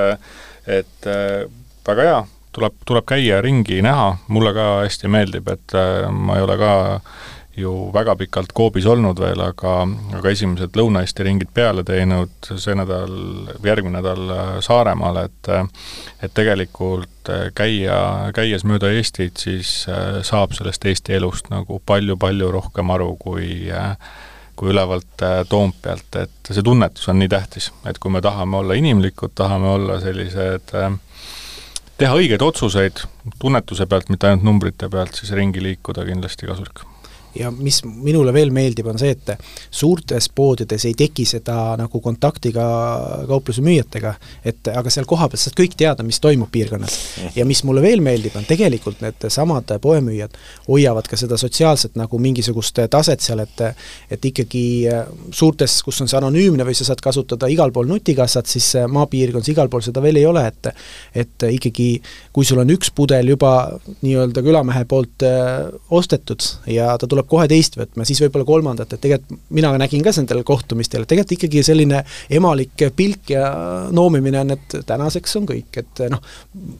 et 0.69 1.09
äh, 1.09 1.47
väga 1.87 2.05
hea, 2.05 2.19
tuleb, 2.55 2.75
tuleb 2.85 3.07
käia 3.09 3.41
ringi, 3.41 3.81
näha, 3.85 4.11
mulle 4.27 4.53
ka 4.53 4.67
hästi 4.83 5.11
meeldib, 5.11 5.49
et 5.49 5.75
äh, 5.77 6.07
ma 6.13 6.37
ei 6.37 6.45
ole 6.45 6.57
ka 6.59 6.71
ju 7.59 7.73
väga 7.93 8.15
pikalt 8.19 8.53
Coopis 8.57 8.87
olnud 8.89 9.19
veel, 9.21 9.41
aga, 9.43 9.73
aga 10.17 10.31
esimesed 10.33 10.77
Lõuna-Eesti 10.79 11.25
ringid 11.27 11.51
peale 11.53 11.83
teinud, 11.87 12.31
see 12.49 12.75
nädal, 12.77 13.13
järgmine 13.65 13.99
nädal 13.99 14.33
äh, 14.35 14.53
Saaremaal, 14.65 15.23
et 15.27 15.51
äh, 15.51 15.67
et 16.23 16.33
tegelikult 16.35 17.29
käia, 17.55 17.99
käies 18.35 18.65
mööda 18.67 18.89
Eestit, 18.91 19.37
siis 19.37 19.69
saab 20.25 20.55
sellest 20.57 20.85
Eesti 20.89 21.13
elust 21.15 21.51
nagu 21.53 21.77
palju-palju 21.85 22.49
rohkem 22.51 22.89
aru, 22.91 23.13
kui 23.21 23.69
kui 24.59 24.73
ülevalt 24.73 25.23
Toompealt, 25.49 26.15
et 26.19 26.51
see 26.51 26.63
tunnetus 26.65 27.07
on 27.07 27.21
nii 27.21 27.29
tähtis, 27.31 27.69
et 27.87 27.99
kui 28.01 28.11
me 28.11 28.19
tahame 28.21 28.59
olla 28.59 28.75
inimlikud, 28.75 29.31
tahame 29.39 29.69
olla 29.71 29.99
sellised 30.03 30.73
äh, 30.75 30.89
teha 31.99 32.15
õigeid 32.15 32.43
otsuseid 32.43 33.03
tunnetuse 33.39 33.87
pealt, 33.89 34.11
mitte 34.11 34.29
ainult 34.29 34.47
numbrite 34.47 34.89
pealt, 34.91 35.19
siis 35.19 35.35
ringi 35.35 35.63
liikuda 35.63 36.07
kindlasti 36.07 36.49
kasulik 36.49 36.88
ja 37.35 37.51
mis 37.51 37.81
minule 37.85 38.33
veel 38.33 38.51
meeldib, 38.53 38.87
on 38.89 38.99
see, 38.99 39.13
et 39.13 39.31
suurtes 39.71 40.29
poodides 40.35 40.85
ei 40.89 40.95
teki 40.97 41.25
seda 41.29 41.75
nagu 41.79 42.01
kontakti 42.01 42.51
ka 42.55 42.65
kaupluse 43.29 43.63
müüjatega, 43.65 44.13
et 44.45 44.69
aga 44.73 44.91
seal 44.93 45.07
kohapeal 45.09 45.41
saad 45.41 45.57
kõik 45.57 45.75
teada, 45.79 46.05
mis 46.05 46.19
toimub 46.23 46.49
piirkonnas. 46.51 46.97
ja 47.35 47.45
mis 47.45 47.63
mulle 47.67 47.81
veel 47.81 48.01
meeldib, 48.05 48.35
on 48.39 48.47
tegelikult 48.49 49.01
needsamad 49.03 49.75
poemüüjad 49.81 50.37
hoiavad 50.67 51.07
ka 51.09 51.17
seda 51.19 51.37
sotsiaalset 51.37 51.97
nagu 51.99 52.19
mingisugust 52.19 52.81
taset 52.89 53.21
seal, 53.21 53.43
et 53.45 53.65
et 54.09 54.25
ikkagi 54.25 54.63
suurtes, 55.35 55.79
kus 55.83 56.01
on 56.01 56.09
see 56.09 56.17
anonüümne 56.17 56.65
või 56.65 56.77
sa 56.77 56.87
saad 56.87 57.01
kasutada 57.03 57.49
igal 57.51 57.73
pool 57.75 57.89
nutikassat, 57.89 58.47
siis 58.47 58.71
maapiirkonnas 58.89 59.49
igal 59.51 59.69
pool 59.69 59.83
seda 59.85 60.01
veel 60.01 60.21
ei 60.21 60.25
ole, 60.29 60.45
et 60.47 60.73
et 61.15 61.49
ikkagi 61.49 61.89
kui 62.33 62.45
sul 62.45 62.61
on 62.61 62.69
üks 62.73 62.91
pudel 62.95 63.33
juba 63.33 63.53
nii-öelda 64.01 64.43
külamehe 64.45 64.85
poolt 64.89 65.25
ostetud 65.89 66.45
ja 66.71 66.93
ta 66.97 67.07
tuleb 67.07 67.18
tuleb 67.19 67.29
kohe 67.29 67.47
teist 67.51 67.75
võtma, 67.79 68.05
siis 68.07 68.21
võib-olla 68.23 68.47
kolmandat, 68.47 68.93
et 68.93 69.03
tegelikult 69.03 69.39
mina 69.55 69.71
nägin 69.79 70.03
ka 70.05 70.13
nendel 70.15 70.43
kohtumistel, 70.47 71.05
tegelikult 71.09 71.35
ikkagi 71.37 71.63
selline 71.65 72.03
emalik 72.39 72.85
pilk 72.95 73.33
ja 73.33 73.49
noomimine 73.95 74.39
on, 74.43 74.55
et 74.55 74.77
tänaseks 74.87 75.35
on 75.39 75.49
kõik, 75.49 75.81
et 75.81 76.03
noh, 76.11 76.21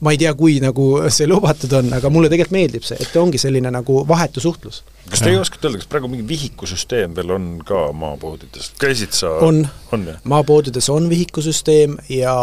ma 0.06 0.14
ei 0.16 0.22
tea, 0.22 0.34
kui 0.38 0.60
nagu 0.64 0.88
see 1.12 1.28
lubatud 1.30 1.74
on, 1.80 1.92
aga 2.00 2.12
mulle 2.14 2.32
tegelikult 2.32 2.58
meeldib 2.58 2.88
see, 2.88 3.00
et 3.02 3.20
ongi 3.20 3.42
selline 3.42 3.72
nagu 3.74 4.04
vahetu 4.08 4.44
suhtlus 4.44 4.84
kas 5.10 5.24
teie 5.24 5.40
oskate 5.40 5.68
öelda, 5.68 5.80
kas 5.82 5.90
praegu 5.90 6.10
mingi 6.12 6.26
vihikusüsteem 6.28 7.16
veel 7.18 7.34
on 7.36 7.48
ka 7.66 7.90
maapoodides, 7.96 8.72
käisid 8.82 9.16
sa? 9.16 9.32
On, 9.46 9.62
on, 9.96 10.06
maapoodides 10.30 10.90
on 10.94 11.10
vihikusüsteem 11.12 11.98
ja 12.14 12.36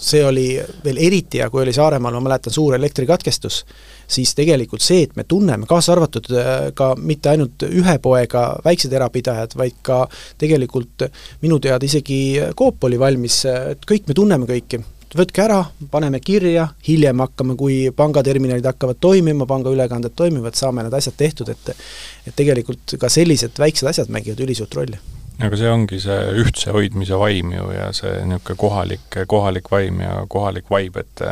see 0.00 0.22
oli 0.26 0.46
veel 0.84 1.00
eriti 1.08 1.42
hea, 1.42 1.50
kui 1.50 1.64
oli 1.64 1.74
Saaremaal, 1.76 2.16
ma 2.16 2.24
mäletan, 2.28 2.54
suur 2.54 2.76
elektrikatkestus, 2.78 3.62
siis 4.08 4.34
tegelikult 4.38 4.84
see, 4.84 5.04
et 5.06 5.16
me 5.18 5.26
tunneme, 5.28 5.68
kaasa 5.68 5.94
arvatud 5.96 6.30
äh, 6.34 6.54
ka 6.78 6.92
mitte 6.98 7.32
ainult 7.34 7.66
ühe 7.68 7.98
poega 8.02 8.48
väiksed 8.64 8.92
erapidajad, 8.96 9.56
vaid 9.58 9.80
ka 9.86 10.04
tegelikult 10.38 11.08
minu 11.42 11.60
teada 11.62 11.86
isegi 11.86 12.20
Coop 12.58 12.88
oli 12.88 13.00
valmis, 13.00 13.42
et 13.50 13.88
kõik 13.88 14.08
me 14.10 14.16
tunneme 14.16 14.48
kõiki, 14.48 14.82
võtke 15.14 15.44
ära, 15.44 15.60
paneme 15.90 16.20
kirja, 16.24 16.68
hiljem 16.88 17.20
hakkame, 17.22 17.56
kui 17.58 17.76
pangaterminalid 17.96 18.66
hakkavad 18.66 18.98
toimima, 19.00 19.46
pangaülekanded 19.46 20.16
toimivad, 20.16 20.56
saame 20.58 20.86
need 20.86 20.96
asjad 20.98 21.16
tehtud, 21.16 21.52
et 21.52 21.74
et 22.26 22.34
tegelikult 22.36 22.96
ka 23.00 23.10
sellised 23.12 23.60
väiksed 23.62 23.86
asjad 23.86 24.10
mängivad 24.10 24.42
ülisuurt 24.42 24.74
rolli. 24.74 24.98
Aga 25.36 25.56
see 25.60 25.68
ongi 25.68 25.98
see 26.00 26.20
ühtse 26.40 26.72
hoidmise 26.72 27.16
vaim 27.20 27.50
ju 27.52 27.66
ja 27.74 27.90
see 27.96 28.12
niisugune 28.24 28.56
kohalik, 28.56 29.18
kohalik 29.28 29.68
vaim 29.70 30.00
ja 30.00 30.22
kohalik 30.32 30.70
vibe, 30.72 31.04
et 31.04 31.26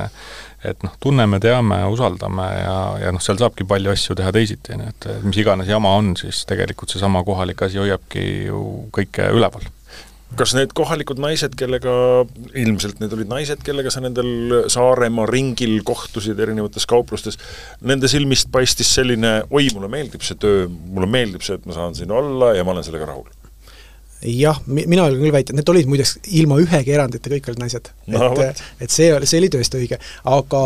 et 0.65 0.85
noh, 0.85 0.93
tunneme, 1.01 1.37
teame, 1.45 1.83
usaldame 1.93 2.45
ja, 2.57 2.77
ja 3.03 3.11
noh, 3.13 3.21
seal 3.21 3.37
saabki 3.41 3.67
palju 3.69 3.91
asju 3.93 4.17
teha 4.17 4.31
teisiti, 4.33 4.77
nii 4.81 4.93
et 4.93 5.09
mis 5.25 5.37
iganes 5.43 5.69
jama 5.69 5.93
on, 5.99 6.15
siis 6.17 6.45
tegelikult 6.49 6.95
seesama 6.95 7.21
kohalik 7.25 7.67
asi 7.67 7.81
hoiabki 7.83 8.25
ju 8.47 8.61
kõike 8.95 9.29
üleval 9.37 9.67
kas 10.39 10.55
need 10.57 10.73
kohalikud 10.77 11.21
naised, 11.23 11.55
kellega, 11.59 11.93
ilmselt 12.59 13.01
need 13.03 13.15
olid 13.17 13.31
naised, 13.31 13.63
kellega 13.67 13.93
sa 13.93 14.03
nendel 14.05 14.65
Saaremaa 14.73 15.29
ringil 15.31 15.79
kohtusid 15.87 16.41
erinevates 16.41 16.89
kauplustes, 16.91 17.39
nende 17.85 18.11
silmist 18.11 18.51
paistis 18.55 18.91
selline 18.97 19.37
oi, 19.51 19.69
mulle 19.75 19.91
meeldib 19.93 20.25
see 20.27 20.39
töö, 20.41 20.67
mulle 20.69 21.11
meeldib 21.11 21.45
see, 21.47 21.59
et 21.59 21.67
ma 21.69 21.77
saan 21.77 21.97
siin 21.99 22.13
olla 22.15 22.55
ja 22.57 22.67
ma 22.67 22.75
olen 22.77 22.87
sellega 22.87 23.09
rahul? 23.13 23.31
jah, 24.25 24.57
mina 24.67 25.05
julgen 25.05 25.27
küll 25.27 25.35
väita, 25.35 25.53
et 25.53 25.59
need 25.59 25.69
olid 25.69 25.89
muideks 25.91 26.15
ilma 26.39 26.57
ühegi 26.63 26.95
erandita, 26.95 27.29
kõik 27.29 27.51
olid 27.51 27.61
naised 27.61 27.91
no,. 28.15 28.31
et, 28.41 28.63
et 28.81 28.93
see 28.93 29.11
oli, 29.13 29.29
see 29.29 29.43
oli 29.43 29.51
tõesti 29.53 29.81
õige, 29.83 29.99
aga 30.33 30.63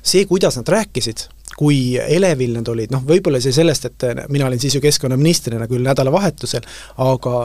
see, 0.00 0.24
kuidas 0.26 0.58
nad 0.58 0.72
rääkisid, 0.74 1.28
kui 1.56 1.96
elevil 1.96 2.58
nad 2.58 2.68
olid, 2.68 2.92
noh 2.92 3.04
võib-olla 3.06 3.40
see 3.40 3.54
sellest, 3.56 3.88
et 3.88 4.28
mina 4.32 4.48
olin 4.48 4.60
siis 4.60 4.76
ju 4.76 4.82
keskkonnaministrina 4.84 5.68
küll 5.70 5.86
nädalavahetusel, 5.86 6.66
aga 7.04 7.38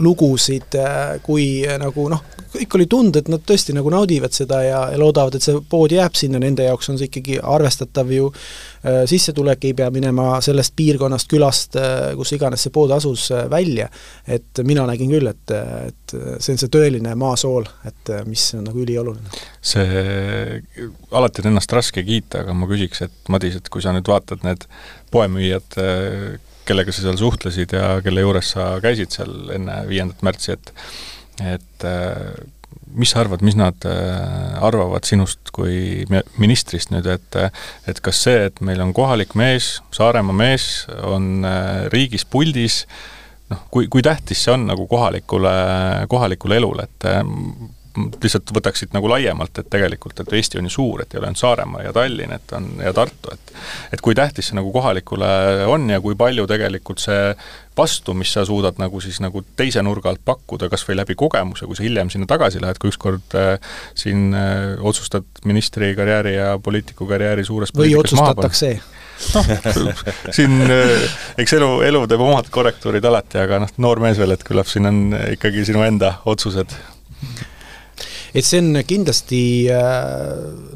lugusid, 0.00 0.78
kui 1.26 1.48
nagu 1.80 2.06
noh, 2.12 2.24
kõik 2.54 2.78
oli 2.78 2.86
tunda, 2.88 3.20
et 3.20 3.28
nad 3.32 3.44
tõesti 3.44 3.76
nagu 3.76 3.92
naudivad 3.92 4.32
seda 4.36 4.62
ja, 4.64 4.82
ja 4.92 5.00
loodavad, 5.00 5.36
et 5.36 5.44
see 5.44 5.60
pood 5.68 5.92
jääb 5.92 6.16
sinna, 6.16 6.40
nende 6.40 6.64
jaoks 6.64 6.88
on 6.92 7.00
see 7.00 7.10
ikkagi 7.10 7.40
arvestatav 7.42 8.12
ju 8.14 8.30
äh, 8.32 8.77
sissetulek, 8.82 9.64
ei 9.68 9.74
pea 9.74 9.88
minema 9.94 10.38
sellest 10.44 10.74
piirkonnast, 10.78 11.28
külast, 11.30 11.78
äh, 11.80 12.12
kus 12.18 12.32
iganes 12.36 12.62
see 12.66 12.74
pood 12.74 12.92
asus, 12.94 13.28
äh, 13.34 13.48
välja. 13.50 13.88
et 14.26 14.60
mina 14.64 14.86
nägin 14.86 15.10
küll, 15.10 15.26
et, 15.26 15.50
et 15.88 16.14
see 16.38 16.54
on 16.54 16.60
see 16.60 16.72
tõeline 16.72 17.14
maasool, 17.18 17.66
et 17.88 18.12
mis 18.26 18.44
on 18.58 18.66
nagu 18.68 18.82
ülioluline. 18.84 19.42
see, 19.60 20.62
alati 21.10 21.44
on 21.44 21.52
ennast 21.52 21.72
raske 21.72 22.04
kiita, 22.06 22.44
aga 22.44 22.54
ma 22.54 22.68
küsiks, 22.70 23.02
et 23.08 23.32
Madis, 23.32 23.58
et 23.58 23.68
kui 23.72 23.82
sa 23.82 23.92
nüüd 23.96 24.08
vaatad 24.08 24.44
need 24.46 24.68
poemüüjad, 25.12 25.78
kellega 26.68 26.92
sa 26.92 27.06
seal 27.06 27.16
suhtlesid 27.20 27.72
ja 27.72 27.98
kelle 28.04 28.22
juures 28.24 28.52
sa 28.54 28.74
käisid 28.84 29.14
seal 29.14 29.54
enne 29.56 29.80
viiendat 29.88 30.24
märtsi, 30.26 30.56
et 30.58 30.74
et 31.38 31.84
äh, 31.86 32.34
mis 32.96 33.12
sa 33.12 33.22
arvad, 33.22 33.42
mis 33.46 33.56
nad 33.58 33.84
äh, 33.88 34.56
arvavad 34.64 35.06
sinust 35.08 35.52
kui 35.54 36.04
ministrist 36.40 36.92
nüüd, 36.94 37.08
et 37.10 37.38
et 37.88 38.02
kas 38.04 38.22
see, 38.26 38.48
et 38.48 38.60
meil 38.64 38.82
on 38.84 38.94
kohalik 38.96 39.34
mees, 39.38 39.78
Saaremaa 39.94 40.36
mees, 40.36 40.86
on 41.06 41.46
äh, 41.46 41.86
riigis 41.92 42.26
puldis, 42.28 42.82
noh, 43.52 43.64
kui, 43.72 43.88
kui 43.92 44.04
tähtis 44.04 44.44
see 44.44 44.54
on 44.54 44.68
nagu 44.70 44.86
kohalikule, 44.90 45.54
kohalikule 46.10 46.60
elule, 46.60 46.88
et 46.88 47.10
lihtsalt 48.22 48.52
võtaksid 48.54 48.94
nagu 48.96 49.10
laiemalt, 49.10 49.60
et 49.60 49.70
tegelikult, 49.70 50.20
et 50.22 50.34
Eesti 50.38 50.60
on 50.60 50.68
ju 50.68 50.74
suur, 50.74 51.02
et 51.02 51.14
ei 51.14 51.20
ole 51.20 51.30
ainult 51.30 51.42
Saaremaa 51.42 51.86
ja 51.86 51.94
Tallinn, 51.96 52.34
et 52.36 52.56
on, 52.56 52.68
ja 52.84 52.94
Tartu, 52.96 53.32
et 53.34 53.54
et 53.92 54.02
kui 54.04 54.14
tähtis 54.14 54.50
see 54.50 54.58
nagu 54.58 54.70
kohalikule 54.72 55.28
on 55.70 55.88
ja 55.90 56.00
kui 56.04 56.16
palju 56.18 56.46
tegelikult 56.50 57.02
see 57.02 57.32
vastu, 57.78 58.14
mis 58.18 58.32
sa 58.34 58.44
suudad 58.46 58.78
nagu 58.82 59.00
siis 59.02 59.20
nagu 59.22 59.42
teise 59.56 59.82
nurga 59.86 60.12
alt 60.12 60.22
pakkuda, 60.26 60.68
kas 60.72 60.84
või 60.88 60.98
läbi 60.98 61.16
kogemuse, 61.18 61.66
kui 61.68 61.78
sa 61.78 61.86
hiljem 61.86 62.10
sinna 62.12 62.28
tagasi 62.30 62.62
lähed, 62.62 62.80
kui 62.82 62.92
ükskord 62.92 63.36
äh, 63.38 63.74
siin 63.98 64.32
äh, 64.36 64.78
otsustad 64.80 65.26
ministrikarjääri 65.48 66.34
ja 66.36 66.54
poliitikukarjääri 66.62 67.44
suures 67.46 67.74
või 67.76 67.94
otsustatakse. 67.98 68.72
noh, 69.34 69.52
siin 70.36 70.58
äh, 70.66 71.20
eks 71.38 71.58
elu, 71.58 71.70
elu 71.88 72.04
teeb 72.10 72.24
omad 72.24 72.50
korrektuurid 72.54 73.04
alati, 73.10 73.42
aga 73.42 73.62
noh, 73.64 73.76
noor 73.82 74.02
mees 74.02 74.18
veel, 74.20 74.34
et 74.34 74.46
küllap 74.46 74.70
siin 74.70 74.90
on 74.90 75.04
ikkagi 75.34 75.66
sinu 75.68 75.86
enda 75.86 76.16
otsused 76.26 76.74
et 78.34 78.44
see 78.44 78.60
on 78.60 78.82
kindlasti 78.86 79.42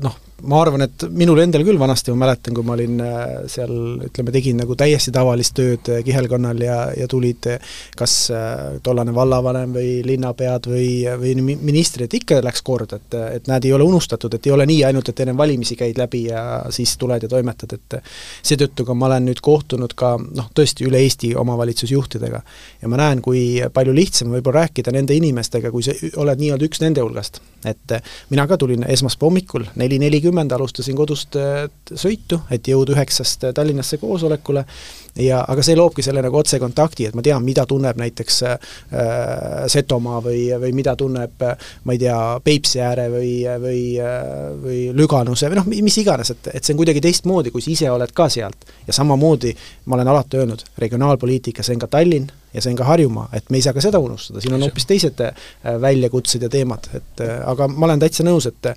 noh, 0.02 0.16
ma 0.48 0.58
arvan, 0.62 0.82
et 0.86 1.04
minul 1.14 1.38
endal 1.42 1.62
küll 1.66 1.78
vanasti, 1.78 2.10
ma 2.12 2.24
mäletan, 2.24 2.54
kui 2.56 2.66
ma 2.66 2.74
olin 2.74 2.98
äh, 3.04 3.20
seal 3.50 3.72
ütleme, 4.08 4.32
tegin 4.34 4.58
nagu 4.58 4.74
täiesti 4.78 5.12
tavalist 5.14 5.54
tööd 5.54 5.90
äh, 5.92 6.00
kihelkonnal 6.06 6.62
ja, 6.64 6.78
ja 6.98 7.06
tulid 7.10 7.46
äh, 7.52 7.76
kas 7.98 8.14
tollane 8.82 9.14
vallavanem 9.14 9.74
või 9.76 9.90
linnapead 10.06 10.66
või, 10.70 10.86
või 11.20 11.34
ministrid, 11.54 12.12
ikka 12.18 12.40
läks 12.42 12.64
kord, 12.66 12.94
et, 12.96 13.16
et 13.38 13.50
näed, 13.50 13.68
ei 13.68 13.74
ole 13.76 13.86
unustatud, 13.86 14.34
et 14.34 14.48
ei 14.48 14.54
ole 14.54 14.66
nii 14.68 14.80
ainult, 14.88 15.12
et 15.12 15.22
enne 15.22 15.36
valimisi 15.38 15.76
käid 15.78 16.00
läbi 16.00 16.24
ja 16.30 16.42
siis 16.74 16.96
tuled 16.98 17.22
ja 17.22 17.30
toimetad, 17.30 17.76
et 17.76 17.98
seetõttu 18.42 18.86
ka 18.88 18.96
ma 18.98 19.10
olen 19.10 19.28
nüüd 19.30 19.42
kohtunud 19.44 19.94
ka 19.98 20.14
noh, 20.22 20.50
tõesti 20.56 20.88
üle 20.88 21.02
Eesti 21.02 21.34
omavalitsusjuhtidega. 21.38 22.42
ja 22.82 22.90
ma 22.90 22.98
näen, 23.00 23.22
kui 23.22 23.62
palju 23.74 23.94
lihtsam 23.94 24.34
võib-olla 24.34 24.66
rääkida 24.66 24.94
nende 24.94 25.14
inimestega, 25.18 25.70
kui 25.70 25.86
sa 25.86 25.94
oled 26.22 26.42
nii-öelda 26.42 26.66
üks 26.66 26.82
nende 26.82 27.04
hulgast. 27.04 27.40
et 27.66 27.98
mina 28.30 28.46
ka 28.50 28.58
tulin 28.58 28.84
esmaspäeva 28.88 29.30
hommikul 29.30 29.66
neli 29.78 29.98
nelikümmend 30.02 30.31
kakskümmend 30.32 30.52
alustasin 30.56 30.96
kodust 30.96 31.36
sõitu, 31.92 32.38
et 32.50 32.64
jõuda 32.68 32.94
üheksast 32.94 33.44
Tallinnasse 33.54 33.98
koosolekule 34.00 34.64
ja 35.18 35.42
aga 35.48 35.62
see 35.64 35.76
loobki 35.76 36.02
selle 36.04 36.22
nagu 36.24 36.38
otsekontakti, 36.38 37.08
et 37.08 37.16
ma 37.18 37.24
tean, 37.24 37.44
mida 37.44 37.66
tunneb 37.68 37.98
näiteks 38.00 38.42
äh, 38.48 38.58
Setomaa 39.72 40.22
või, 40.24 40.46
või 40.60 40.72
mida 40.76 40.96
tunneb 40.96 41.42
ma 41.84 41.96
ei 41.96 42.00
tea, 42.00 42.18
Peipsi 42.44 42.80
ääre 42.80 43.08
või, 43.12 43.32
või 43.62 43.82
või 44.62 44.82
Lüganuse 44.96 45.50
või 45.50 45.60
noh, 45.60 45.68
mis 45.84 45.98
iganes, 46.00 46.32
et, 46.34 46.52
et 46.54 46.64
see 46.64 46.74
on 46.74 46.80
kuidagi 46.80 47.02
teistmoodi, 47.04 47.52
kui 47.52 47.64
sa 47.64 47.72
ise 47.72 47.90
oled 47.92 48.12
ka 48.16 48.28
sealt. 48.32 48.68
ja 48.86 48.92
samamoodi 48.96 49.54
ma 49.86 49.98
olen 49.98 50.08
alati 50.08 50.40
öelnud, 50.40 50.64
regionaalpoliitika, 50.78 51.62
see 51.62 51.76
on 51.76 51.84
ka 51.84 51.90
Tallinn 51.92 52.30
ja 52.52 52.60
see 52.60 52.72
on 52.72 52.76
ka 52.76 52.84
Harjumaa, 52.84 53.28
et 53.32 53.48
me 53.50 53.58
ei 53.58 53.64
saa 53.64 53.72
ka 53.72 53.82
seda 53.84 54.00
unustada, 54.02 54.40
siin 54.42 54.54
on 54.56 54.64
hoopis 54.66 54.86
teised 54.88 55.20
äh, 55.24 55.32
väljakutsed 55.80 56.44
ja 56.44 56.50
teemad, 56.52 56.88
et 56.96 57.22
äh, 57.24 57.38
aga 57.48 57.68
ma 57.72 57.88
olen 57.88 58.02
täitsa 58.02 58.26
nõus, 58.26 58.48
et 58.50 58.72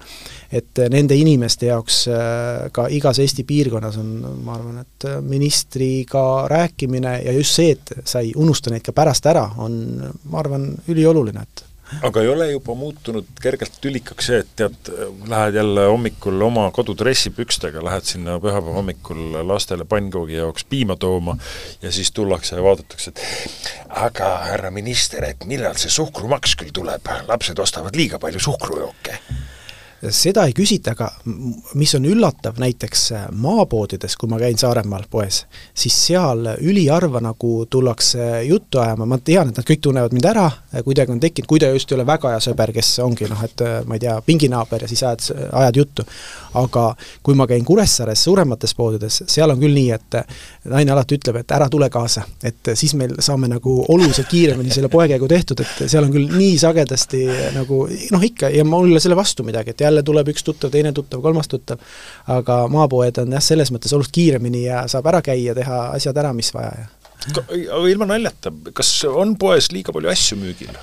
et 0.56 0.80
nende 0.94 1.16
inimeste 1.20 1.68
jaoks 1.68 2.06
äh, 2.08 2.70
ka 2.72 2.88
igas 2.94 3.20
Eesti 3.20 3.44
piirkonnas 3.48 3.98
on, 4.00 4.12
ma 4.46 4.56
arvan, 4.56 4.80
et 4.86 5.08
ministriga 5.26 6.25
rääkimine 6.52 7.20
ja 7.26 7.36
just 7.36 7.60
see, 7.60 7.76
et 7.76 7.94
sa 8.04 8.24
ei 8.24 8.34
unusta 8.36 8.74
neid 8.74 8.86
ka 8.86 8.96
pärast 8.96 9.26
ära, 9.32 9.48
on, 9.62 9.80
ma 10.32 10.42
arvan, 10.42 10.72
ülioluline, 10.92 11.46
et 11.46 11.66
aga 12.06 12.22
ei 12.22 12.30
ole 12.30 12.48
juba 12.50 12.74
muutunud 12.78 13.28
kergelt 13.42 13.78
tülikaks 13.82 14.30
see, 14.30 14.40
et 14.42 14.52
tead, 14.58 14.90
lähed 15.30 15.58
jälle 15.60 15.86
hommikul 15.86 16.42
oma 16.48 16.66
kodudressipükstega, 16.74 17.84
lähed 17.86 18.08
sinna 18.10 18.40
pühapäeva 18.42 18.78
hommikul 18.80 19.38
lastele 19.48 19.86
pannkoogi 19.90 20.40
jaoks 20.40 20.66
piima 20.70 20.98
tooma 21.00 21.38
ja 21.82 21.92
siis 21.92 22.12
tullakse 22.12 22.58
ja 22.58 22.64
vaadatakse, 22.66 23.14
et 23.14 23.70
aga 24.06 24.32
härra 24.50 24.72
minister, 24.74 25.28
et 25.30 25.46
millal 25.46 25.78
see 25.80 25.94
suhkrumaks 25.94 26.58
küll 26.60 26.74
tuleb, 26.74 27.12
lapsed 27.30 27.60
ostavad 27.62 27.98
liiga 27.98 28.20
palju 28.20 28.42
suhkrujooke 28.50 29.20
seda 30.10 30.46
ei 30.48 30.54
küsita, 30.56 30.94
aga 30.96 31.10
mis 31.80 31.94
on 31.98 32.06
üllatav, 32.10 32.60
näiteks 32.62 33.04
äh, 33.16 33.26
maapoodides, 33.42 34.18
kui 34.20 34.30
ma 34.30 34.40
käin 34.42 34.58
Saaremaal 34.60 35.06
poes, 35.12 35.44
siis 35.74 35.96
seal 36.08 36.46
üliharva 36.62 37.22
nagu 37.24 37.52
tullakse 37.72 38.44
juttu 38.48 38.82
ajama, 38.84 39.08
ma 39.10 39.20
tean, 39.24 39.50
et 39.50 39.60
nad 39.60 39.68
kõik 39.68 39.84
tunnevad 39.86 40.16
mind 40.16 40.28
ära, 40.30 40.46
äh, 40.74 40.84
kuidagi 40.86 41.16
on 41.16 41.22
tekkinud, 41.24 41.50
kui 41.50 41.62
ta 41.62 41.72
just 41.74 41.92
ei 41.92 42.00
ole 42.00 42.08
väga 42.08 42.34
hea 42.34 42.42
sõber, 42.44 42.74
kes 42.76 42.92
ongi 43.06 43.30
noh, 43.32 43.44
et 43.46 43.64
äh, 43.66 43.78
ma 43.88 43.98
ei 43.98 44.04
tea, 44.04 44.18
pinginaaber 44.26 44.86
ja 44.86 44.92
siis 44.92 45.04
ajad, 45.04 45.30
ajad 45.52 45.82
juttu. 45.82 46.08
aga 46.56 46.86
kui 47.24 47.36
ma 47.36 47.48
käin 47.48 47.66
Kuressaares 47.66 48.24
suuremates 48.24 48.76
poodides, 48.76 49.24
seal 49.28 49.52
on 49.52 49.60
küll 49.60 49.76
nii, 49.76 49.90
et 49.92 50.20
naine 50.72 50.94
alati 50.94 51.18
ütleb, 51.18 51.42
et 51.42 51.52
ära 51.52 51.68
tule 51.72 51.90
kaasa, 51.92 52.24
et 52.44 52.72
siis 52.76 52.94
meil 52.96 53.18
saame 53.20 53.50
nagu 53.52 53.74
oluliselt 53.92 54.30
kiiremini 54.32 54.72
selle 54.72 54.90
poekäigu 54.92 55.28
tehtud, 55.28 55.60
et 55.66 55.90
seal 55.92 56.08
on 56.08 56.14
küll 56.14 56.32
nii 56.32 56.56
sagedasti 56.62 57.26
nagu 57.58 57.82
noh, 58.12 58.24
ikka, 58.24 58.50
ja 58.56 58.64
mul 58.68 58.88
ei 58.88 58.96
ole 58.96 59.04
selle 59.04 59.18
vastu 59.20 59.44
midagi, 59.44 59.76
et 59.76 59.85
jälle 59.86 60.04
tuleb 60.04 60.34
üks 60.34 60.44
tuttav, 60.46 60.74
teine 60.74 60.92
tuttav, 60.96 61.22
kolmas 61.24 61.50
tuttav, 61.52 61.82
aga 62.28 62.60
maapoed 62.72 63.24
on 63.24 63.38
jah, 63.38 63.44
selles 63.44 63.72
mõttes 63.74 63.94
oluliselt 63.96 64.16
kiiremini 64.18 64.66
ja 64.66 64.86
saab 64.92 65.10
ära 65.14 65.24
käia, 65.26 65.56
teha 65.58 65.82
asjad 65.96 66.18
ära, 66.24 66.34
mis 66.36 66.52
vaja 66.56 66.74
ja 66.82 66.88
aga 67.32 67.80
ilma 67.90 68.08
naljata, 68.10 68.52
kas 68.78 68.90
on 69.10 69.36
poes 69.40 69.72
liiga 69.74 69.94
palju 69.96 70.12
asju 70.12 70.38
müügil? 70.40 70.74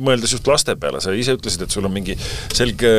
mõeldes 0.00 0.34
just 0.36 0.48
laste 0.50 0.76
peale, 0.80 1.00
sa 1.02 1.14
ise 1.16 1.36
ütlesid, 1.38 1.64
et 1.64 1.74
sul 1.74 1.88
on 1.88 1.94
mingi 1.94 2.16
selge 2.52 2.92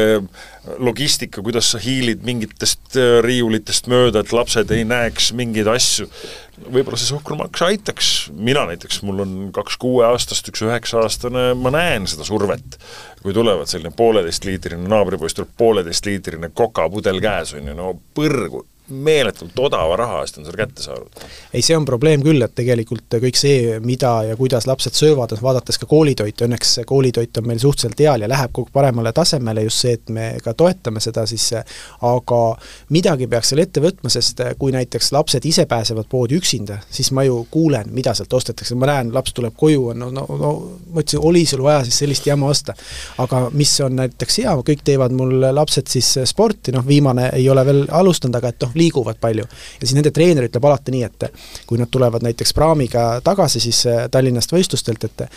logistika, 0.81 1.43
kuidas 1.45 1.71
sa 1.73 1.81
hiilid 1.81 2.25
mingitest 2.25 2.97
riiulitest 3.25 3.89
mööda, 3.91 4.21
et 4.21 4.33
lapsed 4.35 4.71
ei 4.75 4.85
näeks 4.87 5.31
mingeid 5.37 5.69
asju 5.71 6.09
võib-olla 6.69 6.99
see 6.99 7.09
suhkrumaks 7.09 7.63
aitaks, 7.65 8.09
mina 8.35 8.65
näiteks, 8.69 9.01
mul 9.07 9.23
on 9.23 9.33
kaks 9.55 9.77
kuueaastast, 9.81 10.51
üks 10.51 10.63
üheksa-aastane, 10.65 11.51
ma 11.57 11.71
näen 11.73 12.07
seda 12.09 12.27
survet. 12.27 12.77
kui 13.21 13.35
tulevad 13.37 13.69
selline 13.69 13.93
pooleteistliitrine, 13.93 14.87
naabripoiss 14.89 15.37
tuleb 15.37 15.51
pooleteistliitrine 15.57 16.49
kokapudel 16.57 17.19
käes, 17.21 17.53
on 17.53 17.67
ju, 17.69 17.75
no 17.77 17.91
põrgu, 18.17 18.63
meeletult 18.91 19.59
odava 19.59 19.95
raha 19.99 20.21
eest 20.21 20.37
on 20.39 20.47
selle 20.47 20.59
kätte 20.59 20.83
saanud. 20.83 21.23
ei, 21.53 21.61
see 21.61 21.77
on 21.77 21.85
probleem 21.87 22.23
küll, 22.25 22.41
et 22.45 22.53
tegelikult 22.55 23.17
kõik 23.23 23.39
see, 23.39 23.79
mida 23.83 24.13
ja 24.27 24.37
kuidas 24.39 24.67
lapsed 24.69 24.95
söövad, 24.97 25.33
vaadates 25.41 25.79
ka 25.81 25.87
koolitoitu, 25.89 26.45
õnneks 26.47 26.81
koolitoit 26.87 27.37
on 27.41 27.47
meil 27.47 27.61
suhteliselt 27.63 27.99
heal 28.03 28.25
ja 28.25 28.29
läheb 28.31 28.53
kogu 28.55 28.71
paremale 28.73 29.13
tasemele, 29.15 29.65
just 29.67 29.85
see, 29.85 29.95
et 29.99 30.09
me 30.13 30.27
ka 30.43 30.53
toetame 30.57 31.01
seda, 31.03 31.25
siis 31.29 31.47
aga 31.55 32.41
midagi 32.93 33.27
peaks 33.31 33.51
seal 33.51 33.63
ette 33.63 33.83
võtma, 33.83 34.11
sest 34.13 34.43
kui 34.59 34.73
näiteks 34.75 35.11
lapsed 35.15 35.45
ise 35.47 35.65
pääsevad 35.69 36.09
poodi 36.11 36.37
üksinda, 36.39 36.81
siis 36.91 37.11
ma 37.15 37.25
ju 37.27 37.41
kuulen, 37.51 37.91
mida 37.95 38.13
sealt 38.17 38.33
ostetakse, 38.33 38.75
ma 38.79 38.89
näen, 38.91 39.13
laps 39.15 39.35
tuleb 39.37 39.55
koju, 39.57 39.91
no, 39.97 40.11
no, 40.13 40.25
no 40.39 40.51
ma 40.91 41.03
ütlesin, 41.03 41.23
oli 41.31 41.45
sul 41.49 41.63
vaja 41.65 41.83
siis 41.87 42.01
sellist 42.03 42.27
jama 42.27 42.49
osta. 42.51 42.75
aga 43.21 43.43
mis 43.53 43.73
on 43.81 43.95
näiteks 43.99 44.41
hea, 44.41 44.55
kõik 44.67 44.83
teevad 44.85 45.13
mul 45.15 45.39
lapsed 45.55 45.87
siis 45.91 46.13
sporti, 46.29 46.73
noh 46.75 46.85
viimane 46.87 47.29
ei 47.35 47.47
ole 47.49 47.65
veel 47.65 47.83
alustanud, 47.91 48.35
aga 48.39 48.51
et 48.51 48.65
noh, 48.65 48.73
liiguvad 48.81 49.19
palju. 49.21 49.45
ja 49.45 49.87
siis 49.87 49.95
nende 49.97 50.11
treener 50.11 50.47
ütleb 50.49 50.65
alati 50.67 50.93
nii, 50.95 51.03
et 51.07 51.27
kui 51.69 51.79
nad 51.79 51.89
tulevad 51.91 52.25
näiteks 52.25 52.53
praamiga 52.57 53.05
tagasi 53.23 53.61
siis 53.63 53.85
äh, 53.89 54.05
Tallinnast 54.11 54.53
võistlustelt, 54.53 55.09
et 55.09 55.27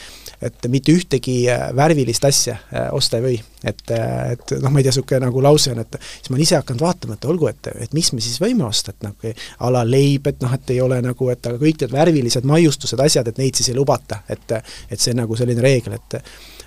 et 0.44 0.66
mitte 0.68 0.92
ühtegi 0.92 1.36
äh, 1.48 1.68
värvilist 1.76 2.24
asja 2.24 2.56
äh, 2.56 2.88
osta 2.92 3.20
ei 3.20 3.24
või. 3.24 3.36
et, 3.64 3.84
et 3.88 4.56
noh, 4.60 4.70
ma 4.70 4.80
ei 4.80 4.84
tea, 4.84 4.92
niisugune 4.92 5.20
nagu 5.24 5.42
lause 5.42 5.72
on, 5.72 5.80
et 5.80 5.96
siis 6.02 6.28
ma 6.30 6.36
olen 6.36 6.44
ise 6.44 6.58
hakanud 6.58 6.84
vaatama, 6.84 7.16
et 7.16 7.28
olgu, 7.30 7.48
et, 7.48 7.70
et 7.86 7.94
mis 7.96 8.10
me 8.12 8.20
siis 8.20 8.40
võime 8.42 8.66
osta, 8.66 8.92
et 8.92 9.06
nagu 9.06 9.32
a 9.34 9.70
la 9.72 9.84
leib, 9.88 10.26
et 10.28 10.42
noh, 10.44 10.52
et 10.52 10.74
ei 10.74 10.82
ole 10.84 11.00
nagu, 11.04 11.30
et 11.32 11.48
aga 11.48 11.60
kõik 11.60 11.80
need 11.80 11.94
värvilised 11.94 12.48
maiustused, 12.48 13.00
asjad, 13.00 13.30
et 13.30 13.40
neid 13.40 13.56
siis 13.56 13.72
ei 13.72 13.78
lubata, 13.78 14.20
et 14.28 14.58
et 14.58 15.00
see 15.00 15.14
on 15.14 15.22
nagu 15.24 15.36
selline 15.38 15.64
reegel, 15.64 15.96
et 15.96 16.20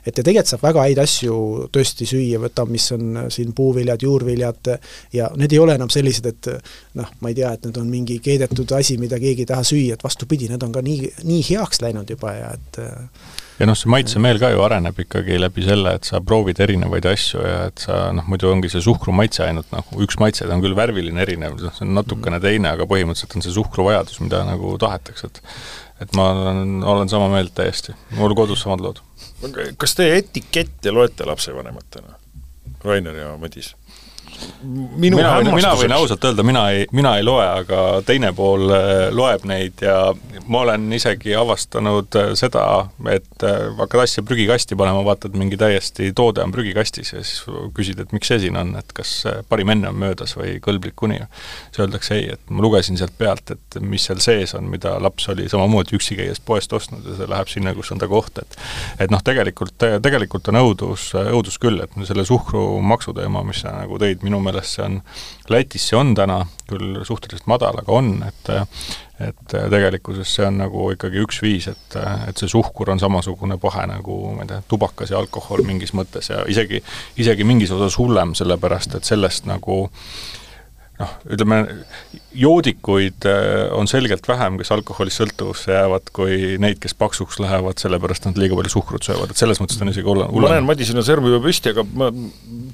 et 0.08 0.18
ja 0.18 0.24
tegelikult 0.24 0.54
saab 0.54 0.66
väga 0.68 0.86
häid 0.88 1.02
asju 1.04 1.38
tõesti 1.74 2.08
süüa, 2.10 2.42
võtame, 2.44 2.78
mis 2.78 2.88
on 2.96 3.24
äh, 3.24 3.30
siin 3.34 3.54
puuviljad, 3.58 4.04
juurviljad 4.08 4.74
ja 5.16 5.32
need 5.36 5.56
ei 5.56 5.64
ole 5.64 5.76
enam 5.78 5.92
sellised, 5.94 6.30
et 6.32 6.52
noh, 7.00 7.10
ma 7.22 7.34
ei 7.34 7.40
tea, 7.40 7.52
et 7.58 7.68
need 7.68 7.82
on 7.82 7.90
mingi 7.92 8.20
keedetud 8.24 8.72
asi, 8.78 9.00
mida 9.02 9.20
keegi 9.22 9.46
ei 9.46 9.52
taha 9.52 9.66
süüa, 9.68 9.98
et 9.98 10.06
vastupidi, 10.06 10.50
need 10.52 10.64
on 10.64 10.76
ka 10.76 10.86
nii, 10.86 11.12
nii 11.28 11.44
heaks 11.52 11.84
läinud 11.84 12.16
juba 12.16 12.34
ja 12.38 12.54
et 12.58 12.82
äh, 12.84 13.36
ja 13.58 13.66
noh, 13.66 13.78
see 13.78 13.90
maitsemeel 13.92 14.40
ka 14.42 14.52
ju 14.54 14.62
areneb 14.66 15.00
ikkagi 15.02 15.40
läbi 15.42 15.66
selle, 15.66 15.96
et 15.98 16.08
sa 16.08 16.22
proovid 16.24 16.60
erinevaid 16.64 17.08
asju 17.10 17.42
ja 17.42 17.58
et 17.72 17.82
sa 17.88 18.08
noh, 18.16 18.28
muidu 18.30 18.52
ongi 18.52 18.72
see 18.72 18.84
suhkru 18.86 19.16
maitse 19.16 19.44
ainult 19.48 19.72
noh, 19.74 19.90
üks 20.06 20.20
maitse, 20.22 20.46
ta 20.46 20.56
on 20.56 20.64
küll 20.64 20.78
värviline 20.78 21.24
erinev, 21.26 21.58
noh, 21.62 21.74
see 21.74 21.88
on 21.88 21.96
natukene 21.98 22.40
teine, 22.44 22.76
aga 22.76 22.88
põhimõtteliselt 22.90 23.38
on 23.38 23.46
see 23.46 23.58
suhkruvajadus, 23.58 24.22
mida 24.26 24.44
nagu 24.48 24.78
tahetakse, 24.82 25.32
et 25.32 25.44
et 25.98 26.12
ma 26.14 26.28
olen, 26.30 26.84
olen 26.86 27.10
sama 27.10 27.26
meelt 27.32 27.56
täiesti, 27.58 27.96
mul 28.20 28.36
kodus 28.38 28.62
samad 28.62 28.84
lood 28.86 29.02
kas 29.78 29.96
te 29.96 30.08
etikette 30.18 30.92
loete 30.92 31.26
lapsevanematena, 31.26 32.16
Rainer 32.84 33.16
ja 33.16 33.38
Madis? 33.38 33.76
Minu 34.64 35.18
mina 35.18 35.34
võin, 35.38 35.50
mina 35.56 35.72
võin 35.78 35.94
ausalt 35.96 36.24
öelda, 36.28 36.44
mina 36.46 36.64
ei, 36.74 36.86
mina 36.96 37.14
ei 37.20 37.26
loe, 37.26 37.46
aga 37.46 37.82
teine 38.06 38.32
pool 38.36 38.68
äh, 38.74 39.08
loeb 39.14 39.46
neid 39.50 39.82
ja 39.84 40.14
ma 40.48 40.62
olen 40.64 40.88
isegi 40.96 41.36
avastanud 41.38 42.18
äh, 42.20 42.32
seda, 42.40 42.64
et 43.12 43.46
äh, 43.46 43.68
hakkad 43.78 44.04
asja 44.04 44.24
prügikasti 44.28 44.78
panema, 44.80 45.04
vaatad, 45.08 45.36
mingi 45.38 45.60
täiesti 45.60 46.12
toode 46.18 46.44
on 46.44 46.54
prügikastis 46.56 47.14
ja 47.14 47.24
siis 47.24 47.44
küsid, 47.78 48.02
et 48.04 48.14
miks 48.16 48.32
see 48.32 48.42
siin 48.46 48.58
on, 48.60 48.74
et 48.80 48.94
kas 48.98 49.14
parim 49.50 49.72
enne 49.74 49.92
on 49.92 50.00
möödas 50.02 50.36
või 50.38 50.58
kõlblik 50.64 50.98
kuni. 51.00 51.20
siis 51.70 51.84
öeldakse 51.86 52.18
ei, 52.18 52.30
et 52.38 52.50
ma 52.50 52.66
lugesin 52.66 53.00
sealt 53.00 53.16
pealt, 53.18 53.54
et 53.54 53.80
mis 53.82 54.08
seal 54.10 54.22
sees 54.24 54.56
on, 54.58 54.70
mida 54.72 54.98
laps 55.04 55.30
oli 55.34 55.48
samamoodi 55.50 55.98
üksi 55.98 56.18
käies 56.20 56.42
poest 56.44 56.74
ostnud 56.74 57.06
ja 57.06 57.18
see 57.20 57.30
läheb 57.30 57.52
sinna, 57.52 57.76
kus 57.78 57.92
on 57.94 58.02
ta 58.02 58.10
koht, 58.12 58.42
et 58.42 58.60
et 59.04 59.14
noh, 59.14 59.22
tegelikult, 59.24 59.78
tegelikult 59.78 60.50
on 60.52 60.62
õudus, 60.62 61.10
õudus 61.18 61.60
küll, 61.62 61.82
et 61.84 61.94
selle 62.08 62.26
suhkrumaksu 62.28 63.14
teema, 63.18 63.44
mis 63.46 63.62
sa 63.64 63.74
nagu 63.76 64.00
tõid, 64.02 64.17
minu 64.26 64.40
meelest 64.44 64.78
see 64.78 64.86
on, 64.86 65.02
Lätis 65.50 65.90
see 65.90 65.98
on 65.98 66.14
täna 66.18 66.42
küll 66.70 67.04
suhteliselt 67.08 67.48
madal, 67.48 67.84
aga 67.84 67.94
on, 67.94 68.16
et 68.28 68.56
et 69.18 69.40
tegelikkuses 69.50 70.30
see 70.30 70.46
on 70.46 70.60
nagu 70.62 70.92
ikkagi 70.94 71.24
üks 71.24 71.40
viis, 71.42 71.66
et, 71.72 71.96
et 72.30 72.38
see 72.38 72.52
suhkur 72.52 72.92
on 72.94 73.00
samasugune 73.02 73.58
pahe 73.58 73.88
nagu 73.90 74.18
ma 74.36 74.46
ei 74.46 74.52
tea, 74.52 74.60
tubakas 74.70 75.10
ja 75.10 75.18
alkohol 75.18 75.64
mingis 75.66 75.96
mõttes 75.98 76.30
ja 76.30 76.44
isegi, 76.46 76.84
isegi 77.18 77.48
mingis 77.48 77.74
osas 77.74 77.98
hullem, 77.98 78.36
sellepärast 78.38 79.00
et 79.00 79.10
sellest 79.10 79.50
nagu 79.50 79.80
äh, 79.88 80.38
noh, 80.98 81.12
ütleme, 81.30 81.60
joodikuid 82.38 83.26
äh, 83.30 83.68
on 83.76 83.90
selgelt 83.90 84.28
vähem, 84.30 84.58
kes 84.60 84.72
alkoholist 84.74 85.22
sõltuvusse 85.22 85.74
jäävad, 85.74 86.12
kui 86.16 86.56
neid, 86.62 86.80
kes 86.82 86.96
paksuks 86.98 87.40
lähevad, 87.42 87.80
sellepärast 87.82 88.28
nad 88.28 88.40
liiga 88.40 88.58
palju 88.58 88.74
suhkrut 88.74 89.08
söövad, 89.08 89.34
et 89.34 89.42
selles 89.42 89.62
mõttes 89.62 89.82
on 89.82 89.92
isegi 89.94 90.08
hullem. 90.08 90.34
ma 90.34 90.54
näen, 90.54 90.68
Madisel 90.68 91.00
on 91.00 91.06
sõrm 91.06 91.30
juba 91.30 91.42
püsti, 91.46 91.74
aga 91.74 91.86
ma 91.98 92.10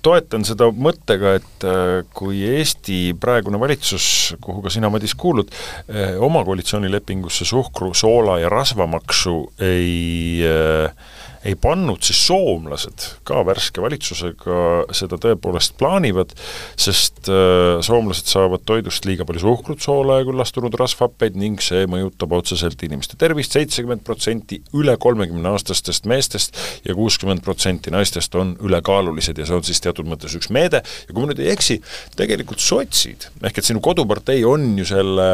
toetan 0.05 0.47
seda 0.47 0.69
mõttega, 0.71 1.35
et 1.39 1.67
äh, 1.67 1.95
kui 2.15 2.43
Eesti 2.47 3.01
praegune 3.19 3.59
valitsus, 3.61 4.05
kuhu 4.43 4.63
ka 4.65 4.73
sina, 4.73 4.91
Madis, 4.93 5.15
kuulud, 5.19 5.51
äh, 5.89 6.15
oma 6.23 6.45
koalitsioonilepingusse 6.47 7.47
suhkru, 7.49 7.93
soola 7.97 8.39
ja 8.43 8.51
rasvamaksu 8.51 9.37
ei 9.63 10.47
äh, 10.47 11.19
ei 11.43 11.55
pannud, 11.59 11.99
siis 12.05 12.19
soomlased 12.27 13.05
ka 13.27 13.41
värske 13.47 13.83
valitsusega 13.83 14.59
seda 14.95 15.17
tõepoolest 15.21 15.75
plaanivad, 15.79 16.31
sest 16.79 17.27
äh, 17.31 17.81
soomlased 17.83 18.29
saavad 18.31 18.63
toidust 18.67 19.07
liiga 19.07 19.27
palju 19.27 19.43
suhkrut, 19.43 19.83
soola 19.83 20.21
ja 20.21 20.27
küllastunud 20.27 20.75
rasvhappeid 20.79 21.37
ning 21.39 21.61
see 21.63 21.83
mõjutab 21.91 22.35
otseselt 22.39 22.83
inimeste 22.87 23.19
tervist, 23.19 23.57
seitsekümmend 23.57 24.05
protsenti 24.07 24.61
üle 24.79 24.95
kolmekümneaastastest 25.03 26.07
meestest 26.09 26.59
ja 26.87 26.95
kuuskümmend 26.97 27.43
protsenti 27.43 27.91
naistest 27.93 28.35
on 28.39 28.55
ülekaalulised 28.63 29.39
ja 29.39 29.47
see 29.49 29.59
on 29.59 29.67
siis 29.67 29.83
teatud 29.83 30.07
mõttes 30.09 30.35
üks 30.39 30.51
meede. 30.53 30.83
Ja 31.07 31.11
kui 31.11 31.23
ma 31.25 31.31
nüüd 31.31 31.43
ei 31.43 31.51
eksi, 31.53 31.81
tegelikult 32.19 32.63
sotsid, 32.63 33.27
ehk 33.43 33.59
et 33.59 33.67
sinu 33.67 33.83
kodupartei 33.83 34.45
on 34.47 34.77
ju 34.79 34.87
selle, 34.87 35.31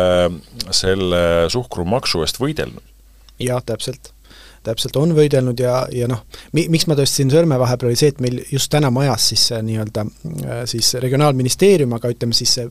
selle 0.73 1.23
suhkrumaksu 1.53 2.25
eest 2.25 2.41
võidelnud. 2.41 2.85
jah, 3.39 3.61
täpselt 3.63 4.11
täpselt 4.63 4.97
on 4.99 5.13
võidelnud 5.17 5.59
ja, 5.59 5.81
ja 5.93 6.09
noh, 6.09 6.25
mi-, 6.57 6.67
miks 6.71 6.87
ma 6.89 6.97
tõstsin 6.99 7.31
sõrme 7.33 7.59
vahepeal, 7.59 7.91
oli 7.91 7.99
see, 7.99 8.13
et 8.13 8.21
meil 8.23 8.41
just 8.51 8.71
täna 8.71 8.91
majas 8.93 9.29
siis 9.33 9.49
nii-öelda 9.65 10.05
äh, 10.05 10.61
siis 10.69 10.93
Regionaalministeerium, 11.03 11.93
aga 11.97 12.11
ütleme 12.13 12.37
siis 12.37 12.57
see 12.59 12.69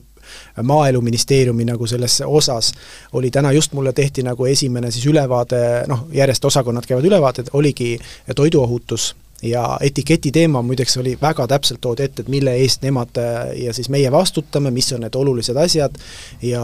maaeluministeeriumi 0.63 1.65
nagu 1.65 1.87
selles 1.89 2.19
osas 2.25 2.73
oli 3.17 3.31
täna 3.31 3.51
just 3.51 3.73
mulle 3.73 3.93
tehti 3.93 4.23
nagu 4.23 4.45
esimene 4.45 4.91
siis 4.91 5.07
ülevaade, 5.09 5.61
noh, 5.89 6.05
järjest 6.13 6.45
osakonnad 6.45 6.85
käivad 6.85 7.07
ülevaated, 7.09 7.49
oligi 7.53 7.95
toiduohutus 8.35 9.15
ja 9.43 9.77
etiketi 9.81 10.31
teema 10.31 10.61
muideks 10.61 10.97
oli 10.97 11.17
väga 11.21 11.47
täpselt 11.47 11.81
toodi 11.81 12.03
ette, 12.03 12.21
et 12.21 12.31
mille 12.31 12.53
eest 12.59 12.83
nemad 12.83 13.17
äh, 13.17 13.37
ja 13.63 13.73
siis 13.73 13.89
meie 13.89 14.11
vastutame, 14.11 14.71
mis 14.71 14.91
on 14.93 15.03
need 15.05 15.15
olulised 15.15 15.57
asjad. 15.57 15.95
Ja 16.41 16.63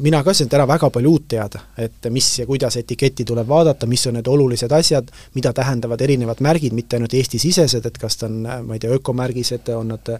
mina 0.00 0.22
ka 0.24 0.34
sain 0.34 0.50
täna 0.50 0.66
väga 0.68 0.90
palju 0.90 1.10
uut 1.10 1.28
teada, 1.28 1.60
et 1.78 2.10
mis 2.10 2.28
ja 2.38 2.46
kuidas 2.46 2.76
etiketti 2.76 3.24
tuleb 3.24 3.48
vaadata, 3.48 3.86
mis 3.86 4.06
on 4.06 4.18
need 4.18 4.26
olulised 4.26 4.72
asjad, 4.72 5.10
mida 5.34 5.52
tähendavad 5.52 6.00
erinevad 6.00 6.42
märgid, 6.42 6.74
mitte 6.74 6.98
ainult 6.98 7.14
Eesti-sisesed, 7.14 7.86
et 7.86 7.98
kas 7.98 8.18
ta 8.20 8.30
on, 8.30 8.42
ma 8.42 8.76
ei 8.76 8.82
tea, 8.82 8.94
ökomärgised, 8.96 9.70
on 9.76 9.94
nad 9.94 10.12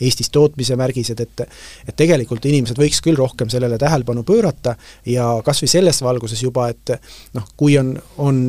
Eestis 0.00 0.30
tootmise 0.34 0.76
märgised, 0.76 1.20
et 1.20 1.46
et 1.88 1.96
tegelikult 1.96 2.44
inimesed 2.46 2.78
võiks 2.78 3.00
küll 3.04 3.16
rohkem 3.18 3.48
sellele 3.50 3.78
tähelepanu 3.78 4.22
pöörata 4.26 4.74
ja 5.06 5.26
kas 5.44 5.62
või 5.62 5.70
selles 5.70 6.00
valguses 6.02 6.42
juba, 6.42 6.68
et 6.72 6.94
noh, 7.34 7.46
kui 7.56 7.76
on, 7.78 7.94
on 8.22 8.40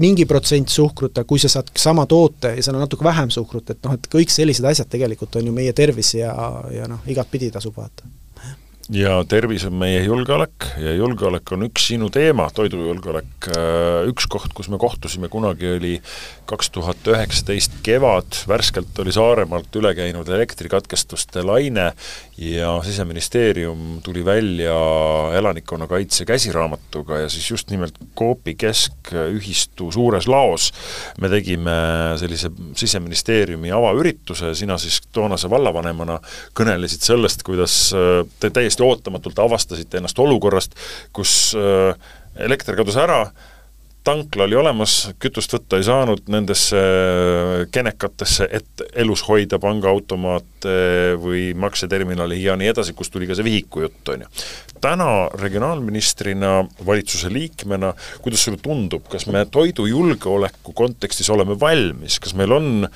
mingi 0.00 0.26
protsent 0.26 0.68
suhkrut, 0.72 1.18
aga 1.18 1.28
kui 1.28 1.40
sa 1.42 1.50
saad 1.52 1.70
sama 1.78 2.06
toote 2.10 2.54
ja 2.60 2.66
seal 2.66 2.78
on 2.78 2.84
natuke 2.84 3.06
vähem 3.06 3.32
suhkrut, 3.34 3.74
et 3.74 3.84
noh, 3.86 3.96
et 3.96 4.08
kõik 4.12 4.32
sellised 4.32 4.66
asjad 4.68 4.90
tegelikult 4.92 5.40
on 5.40 5.50
ju 5.50 5.56
meie 5.56 5.72
tervis 5.76 6.14
ja, 6.18 6.34
ja 6.74 6.88
noh, 6.90 7.02
igatpidi 7.10 7.50
tasub 7.54 7.76
vaadata 7.80 8.08
ja 8.90 9.20
tervis 9.28 9.64
on 9.68 9.76
meie 9.78 10.02
julgeolek 10.02 10.66
ja 10.82 10.94
julgeolek 10.98 11.52
on 11.54 11.66
üks 11.68 11.86
sinu 11.92 12.10
teema, 12.12 12.48
toidujulgeolek. 12.54 13.50
Äh, 13.54 14.08
üks 14.10 14.26
koht, 14.30 14.50
kus 14.56 14.70
me 14.72 14.80
kohtusime 14.82 15.30
kunagi, 15.30 15.68
oli 15.76 15.92
kaks 16.50 16.72
tuhat 16.74 17.06
üheksateist 17.06 17.78
kevad, 17.86 18.40
värskelt 18.50 18.98
oli 19.02 19.14
Saaremaalt 19.14 19.76
üle 19.78 19.92
käinud 19.94 20.28
elektrikatkestuste 20.28 21.44
laine 21.46 21.92
ja 22.40 22.72
Siseministeerium 22.82 24.00
tuli 24.02 24.24
välja 24.24 24.74
elanikkonnakaitse 25.38 26.24
käsiraamatuga 26.26 27.20
ja 27.22 27.28
siis 27.30 27.50
just 27.50 27.70
nimelt 27.70 27.94
Coopi 28.18 28.56
keskühistu 28.58 29.92
suures 29.94 30.26
laos 30.28 30.70
me 31.20 31.30
tegime 31.30 31.76
sellise 32.18 32.50
Siseministeeriumi 32.74 33.70
avaürituse, 33.70 34.54
sina 34.58 34.78
siis 34.80 34.98
toonase 35.12 35.50
vallavanemana 35.50 36.18
kõnelesid 36.58 37.06
sellest, 37.06 37.46
kuidas 37.46 37.76
äh, 37.94 38.24
te 38.42 38.50
täiesti 38.50 38.79
täiesti 38.80 38.88
ootamatult 38.88 39.38
avastasite 39.38 39.98
ennast 39.98 40.18
olukorrast, 40.18 40.74
kus 41.12 41.54
äh, 41.54 41.94
elekter 42.36 42.76
kadus 42.76 42.96
ära, 42.96 43.30
tankla 44.04 44.46
oli 44.46 44.56
olemas, 44.56 45.10
kütust 45.20 45.52
võtta 45.52 45.76
ei 45.76 45.84
saanud 45.84 46.30
nendesse 46.32 46.80
äh, 46.80 47.66
kenekatesse, 47.70 48.48
et 48.50 48.84
elus 48.96 49.22
hoida 49.28 49.58
pangaautomaate 49.60 51.16
või 51.20 51.52
makseterminali 51.54 52.40
ja 52.42 52.56
nii 52.56 52.72
edasi, 52.72 52.96
kust 52.96 53.12
tuli 53.12 53.28
ka 53.28 53.36
see 53.36 53.44
vihiku 53.46 53.84
jutt, 53.84 54.02
on 54.08 54.24
ju. 54.24 54.32
täna 54.80 55.28
regionaalministrina, 55.36 56.64
valitsuse 56.86 57.32
liikmena, 57.32 57.92
kuidas 58.24 58.46
sulle 58.46 58.60
tundub, 58.62 59.08
kas 59.12 59.28
me 59.28 59.44
toidujulgeoleku 59.44 60.72
kontekstis 60.72 61.28
oleme 61.30 61.58
valmis, 61.60 62.20
kas 62.22 62.36
meil 62.38 62.56
on 62.56 62.88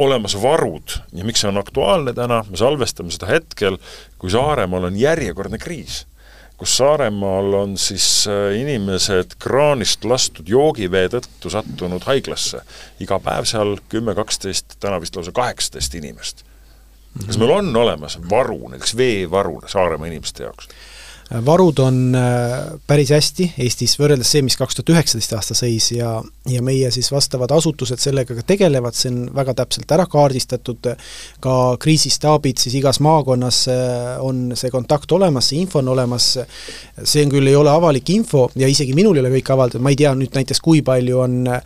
olemas 0.00 0.34
varud 0.40 0.94
ja 1.12 1.24
miks 1.28 1.42
see 1.42 1.50
on 1.50 1.60
aktuaalne 1.60 2.14
täna, 2.16 2.40
me 2.48 2.56
salvestame 2.56 3.12
seda 3.12 3.28
hetkel, 3.28 3.76
kui 4.22 4.30
Saaremaal 4.30 4.86
on 4.86 4.96
järjekordne 4.96 5.58
kriis 5.58 6.04
kus 6.62 6.76
Saaremaal 6.76 7.54
on 7.58 7.72
siis 7.78 8.04
inimesed 8.54 9.34
kraanist 9.42 10.04
lastud 10.06 10.46
joogivee 10.46 11.08
tõttu 11.10 11.50
sattunud 11.50 12.04
haiglasse. 12.06 12.60
iga 13.02 13.18
päev 13.18 13.48
seal 13.50 13.74
kümme, 13.90 14.14
kaksteist, 14.14 14.76
täna 14.78 15.00
vist 15.02 15.18
lausa 15.18 15.32
kaheksateist 15.34 15.94
inimest. 15.98 16.44
kas 17.26 17.38
meil 17.38 17.50
on 17.50 17.76
olemas 17.76 18.14
varu, 18.30 18.60
näiteks 18.68 18.94
veevaru 18.96 19.58
Saaremaa 19.66 20.06
inimeste 20.06 20.46
jaoks? 20.46 20.68
Varud 21.40 21.78
on 21.78 22.14
äh, 22.14 22.78
päris 22.86 23.10
hästi 23.14 23.46
Eestis 23.64 23.94
võrreldes 24.00 24.28
see, 24.34 24.42
mis 24.44 24.56
kaks 24.58 24.76
tuhat 24.76 24.90
üheksateist 24.92 25.32
aasta 25.36 25.54
seis 25.56 25.88
ja, 25.94 26.10
ja 26.48 26.62
meie 26.64 26.90
siis 26.92 27.08
vastavad 27.12 27.52
asutused 27.56 28.00
sellega 28.02 28.36
ka 28.36 28.44
tegelevad, 28.46 28.96
see 28.96 29.12
on 29.12 29.22
väga 29.34 29.54
täpselt 29.62 29.94
ära 29.96 30.04
kaardistatud, 30.10 30.90
ka 31.40 31.54
kriisistaabid 31.80 32.60
siis 32.60 32.76
igas 32.82 33.00
maakonnas 33.04 33.62
äh, 33.72 34.20
on 34.20 34.50
see 34.58 34.72
kontakt 34.74 35.12
olemas, 35.16 35.48
see 35.48 35.62
info 35.62 35.80
on 35.80 35.88
olemas, 35.94 36.26
see 37.00 37.24
on 37.24 37.32
küll, 37.32 37.48
ei 37.48 37.56
ole 37.56 37.72
avalik 37.72 38.12
info 38.12 38.48
ja 38.58 38.68
isegi 38.68 38.92
minul 38.96 39.16
ei 39.16 39.24
ole 39.24 39.32
kõik 39.38 39.54
avaldatud, 39.56 39.84
ma 39.84 39.94
ei 39.94 40.00
tea 40.02 40.12
nüüd 40.18 40.36
näiteks, 40.36 40.60
kui 40.60 40.84
palju 40.84 41.22
on 41.24 41.38
äh, 41.48 41.62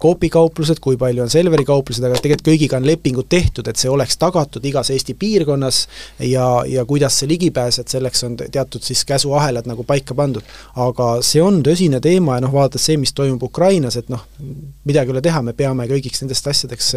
Coopi 0.00 0.32
kauplused, 0.32 0.80
kui 0.80 0.96
palju 1.00 1.26
on 1.26 1.32
Selveri 1.32 1.66
kauplused, 1.68 2.04
aga 2.06 2.22
tegelikult 2.22 2.48
kõigiga 2.48 2.80
on 2.80 2.88
lepingud 2.88 3.28
tehtud, 3.28 3.68
et 3.68 3.76
see 3.80 3.92
oleks 3.92 4.16
tagatud 4.22 4.64
igas 4.64 4.94
Eesti 4.94 5.18
piirkonnas 5.18 5.84
ja, 6.24 6.48
ja 6.70 6.88
kuidas 6.88 7.20
see 7.20 7.28
ligipääs, 7.34 7.82
et 7.82 7.92
selleks 7.92 8.24
on 8.24 8.40
teatud 8.40 8.85
siis 8.86 9.04
käsuahelad 9.08 9.66
nagu 9.68 9.84
paika 9.84 10.14
pandud. 10.14 10.42
aga 10.74 11.08
see 11.22 11.42
on 11.42 11.62
tõsine 11.64 12.00
teema 12.02 12.36
ja 12.36 12.44
noh, 12.44 12.52
vaadates 12.52 12.86
see, 12.88 12.96
mis 13.00 13.12
toimub 13.16 13.42
Ukrainas, 13.42 13.96
et 13.96 14.08
noh, 14.12 14.22
midagi 14.84 15.10
ei 15.10 15.16
ole 15.16 15.22
teha, 15.24 15.42
me 15.42 15.52
peame 15.56 15.88
kõigiks 15.90 16.22
nendest 16.22 16.46
asjadeks 16.46 16.92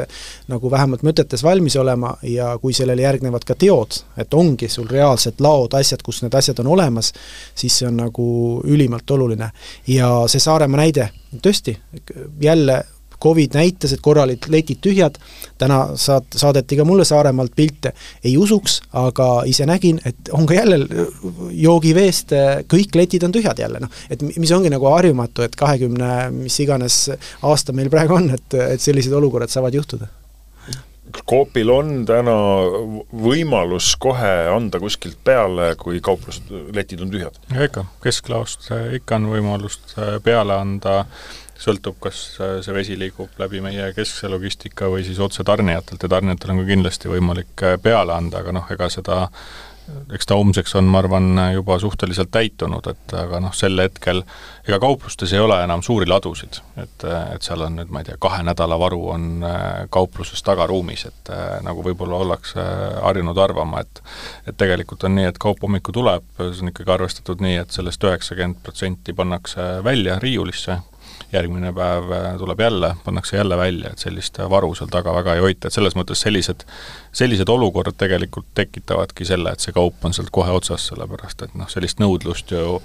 nagu 0.51 0.71
vähemalt 0.71 1.03
mõtetes 1.05 1.43
valmis 1.43 1.75
olema 1.79 2.15
ja 2.23 2.51
kui 2.61 2.73
sellele 2.73 3.05
järgnevad 3.05 3.45
ka 3.47 3.55
teod, 3.59 4.01
et 4.17 4.33
ongi 4.33 4.69
sul 4.69 4.87
reaalsed 4.89 5.41
laod, 5.43 5.73
asjad, 5.79 6.03
kus 6.05 6.21
need 6.23 6.35
asjad 6.35 6.59
on 6.63 6.71
olemas, 6.75 7.13
siis 7.55 7.81
see 7.81 7.89
on 7.89 7.99
nagu 8.03 8.29
ülimalt 8.67 9.11
oluline. 9.11 9.51
ja 9.87 10.11
see 10.27 10.39
Saaremaa 10.39 10.83
näide, 10.83 11.09
tõesti, 11.43 11.77
jälle 12.41 12.83
Covid 13.23 13.55
näitas, 13.57 13.93
et 13.93 14.01
korra 14.01 14.23
olid 14.27 14.47
letid 14.51 14.79
tühjad, 14.83 15.17
täna 15.59 15.79
saad, 15.99 16.29
saadeti 16.35 16.77
ka 16.79 16.85
mulle 16.87 17.05
Saaremaalt 17.07 17.55
pilte, 17.55 17.93
ei 18.23 18.35
usuks, 18.37 18.79
aga 18.99 19.29
ise 19.49 19.67
nägin, 19.69 19.99
et 20.05 20.31
on 20.35 20.47
ka 20.49 20.55
jälle 20.55 20.79
joogiveest, 21.51 22.35
kõik 22.71 22.95
letid 22.95 23.27
on 23.27 23.35
tühjad 23.35 23.59
jälle, 23.59 23.83
noh. 23.83 23.99
et 24.09 24.23
mis 24.37 24.53
ongi 24.55 24.71
nagu 24.71 24.87
harjumatu, 24.91 25.43
et 25.43 25.55
kahekümne 25.59 26.13
mis 26.35 26.59
iganes 26.63 27.01
aasta 27.41 27.75
meil 27.75 27.91
praegu 27.91 28.19
on, 28.19 28.31
et, 28.35 28.59
et 28.75 28.81
sellised 28.81 29.13
olukorrad 29.13 29.51
saavad 29.51 29.75
juhtuda 29.75 30.09
Coopil 31.29 31.69
on 31.73 31.91
täna 32.05 32.35
võimalus 33.09 33.91
kohe 34.01 34.33
anda 34.51 34.79
kuskilt 34.81 35.17
peale, 35.25 35.71
kui 35.79 36.01
kauplused, 36.05 36.51
letid 36.75 37.01
on 37.01 37.11
tühjad? 37.13 37.39
ikka, 37.65 37.85
kesklaost 38.03 38.69
ikka 38.99 39.17
on 39.17 39.29
võimalust 39.33 39.95
peale 40.25 40.57
anda 40.57 41.01
sõltub, 41.59 41.99
kas 42.03 42.21
äh, 42.39 42.59
see 42.65 42.75
vesi 42.75 42.99
liigub 42.99 43.39
läbi 43.41 43.63
meie 43.63 43.91
keskse 43.95 44.31
logistika 44.31 44.89
või 44.91 45.05
siis 45.07 45.19
otse 45.23 45.45
tarnijatelt 45.47 46.03
ja 46.03 46.11
tarnijatel 46.15 46.55
on 46.55 46.63
ka 46.63 46.69
kindlasti 46.69 47.11
võimalik 47.11 47.65
äh, 47.67 47.79
peale 47.81 48.15
anda, 48.15 48.43
aga 48.43 48.55
noh, 48.55 48.69
ega 48.75 48.91
seda 48.93 49.25
eks 50.13 50.27
ta 50.29 50.35
homseks 50.37 50.75
on, 50.77 50.85
ma 50.85 50.99
arvan, 51.01 51.31
juba 51.55 51.79
suhteliselt 51.81 52.29
täitunud, 52.29 52.85
et 52.91 53.13
aga 53.17 53.39
noh, 53.41 53.53
sel 53.57 53.81
hetkel 53.81 54.21
ega 54.67 54.77
kauplustes 54.83 55.31
ei 55.33 55.41
ole 55.41 55.57
enam 55.63 55.81
suuri 55.85 56.05
ladusid, 56.05 56.59
et, 56.77 57.05
et 57.33 57.45
seal 57.45 57.63
on 57.65 57.79
nüüd, 57.79 57.89
ma 57.89 58.03
ei 58.03 58.09
tea, 58.11 58.19
kahe 58.21 58.43
nädala 58.45 58.77
varu 58.79 58.99
on 59.15 59.25
äh, 59.41 59.63
kaupluses 59.89 60.45
tagaruumis, 60.45 61.07
et 61.09 61.33
nagu 61.65 61.83
võib-olla 61.85 62.21
ollakse 62.21 62.65
harjunud 63.01 63.41
arvama, 63.41 63.81
et 63.81 64.03
et 64.47 64.57
tegelikult 64.57 65.03
on 65.09 65.17
nii, 65.17 65.25
et 65.29 65.41
kaup 65.41 65.65
hommikul 65.65 65.97
tuleb, 65.97 66.25
see 66.37 66.63
on 66.63 66.71
ikkagi 66.71 66.93
arvestatud 66.93 67.41
nii, 67.43 67.57
et 67.63 67.73
sellest 67.73 68.05
üheksakümmend 68.05 68.61
protsenti 68.63 69.17
pannakse 69.17 69.65
välja 69.85 70.19
riiulisse, 70.21 70.79
järgmine 71.33 71.73
päev 71.75 72.11
äh, 72.11 72.29
tuleb 72.37 72.59
jälle, 72.59 72.93
pannakse 73.03 73.37
jälle 73.37 73.57
välja, 73.57 73.93
et 73.93 73.99
sellist 73.99 74.39
varu 74.49 74.73
seal 74.75 74.89
taga 74.91 75.13
väga 75.13 75.35
ei 75.37 75.43
hoita, 75.45 75.67
et 75.67 75.75
selles 75.75 75.97
mõttes 75.99 76.21
sellised, 76.25 76.65
sellised 77.11 77.49
olukorrad 77.49 77.97
tegelikult 77.97 78.49
tekitavadki 78.57 79.27
selle, 79.29 79.53
et 79.53 79.65
see 79.65 79.75
kaup 79.75 80.05
on 80.05 80.15
sealt 80.15 80.33
kohe 80.33 80.51
otsas, 80.51 80.89
sellepärast 80.91 81.45
et 81.45 81.55
noh, 81.59 81.69
sellist 81.69 82.01
nõudlust 82.01 82.55
ju 82.55 82.79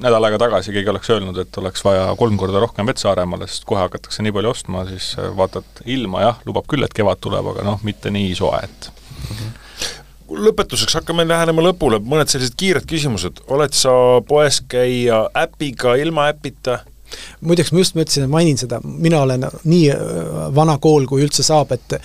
nädal 0.00 0.24
aega 0.24 0.38
tagasi 0.38 0.72
keegi 0.74 0.90
oleks 0.92 1.10
öelnud, 1.10 1.38
et 1.42 1.56
oleks 1.58 1.82
vaja 1.84 2.10
kolm 2.18 2.36
korda 2.38 2.60
rohkem 2.62 2.86
vett 2.86 3.02
Saaremaale, 3.02 3.48
sest 3.50 3.66
kohe 3.68 3.82
hakatakse 3.82 4.22
nii 4.22 4.34
palju 4.36 4.52
ostma, 4.52 4.84
siis 4.90 5.14
äh, 5.18 5.32
vaatad 5.36 5.82
ilma, 5.86 6.22
jah, 6.28 6.44
lubab 6.46 6.68
küll, 6.70 6.86
et 6.86 6.94
kevad 6.96 7.20
tuleb, 7.22 7.52
aga 7.54 7.66
noh, 7.66 7.82
mitte 7.86 8.12
nii 8.14 8.36
soe, 8.38 8.62
et 8.64 8.92
mm 8.92 9.34
-hmm 9.34 9.58
lõpetuseks 10.30 10.94
hakkame 11.00 11.24
lähenema 11.26 11.64
lõpule, 11.64 11.98
mõned 12.02 12.30
sellised 12.30 12.56
kiired 12.58 12.86
küsimused, 12.88 13.42
oled 13.50 13.74
sa 13.76 13.92
poes 14.28 14.60
käia 14.70 15.24
äpiga, 15.36 15.96
ilma 16.00 16.28
äpita? 16.30 16.80
Muideks 17.40 17.72
ma 17.72 17.84
just 17.84 17.96
mõtlesin, 17.98 18.26
et 18.26 18.32
mainin 18.32 18.60
seda, 18.60 18.80
mina 18.84 19.22
olen 19.26 19.46
nii 19.64 19.86
äh, 19.94 20.00
vana 20.54 20.78
kool, 20.82 21.08
kui 21.10 21.24
üldse 21.24 21.46
saab, 21.46 21.72
et 21.76 22.00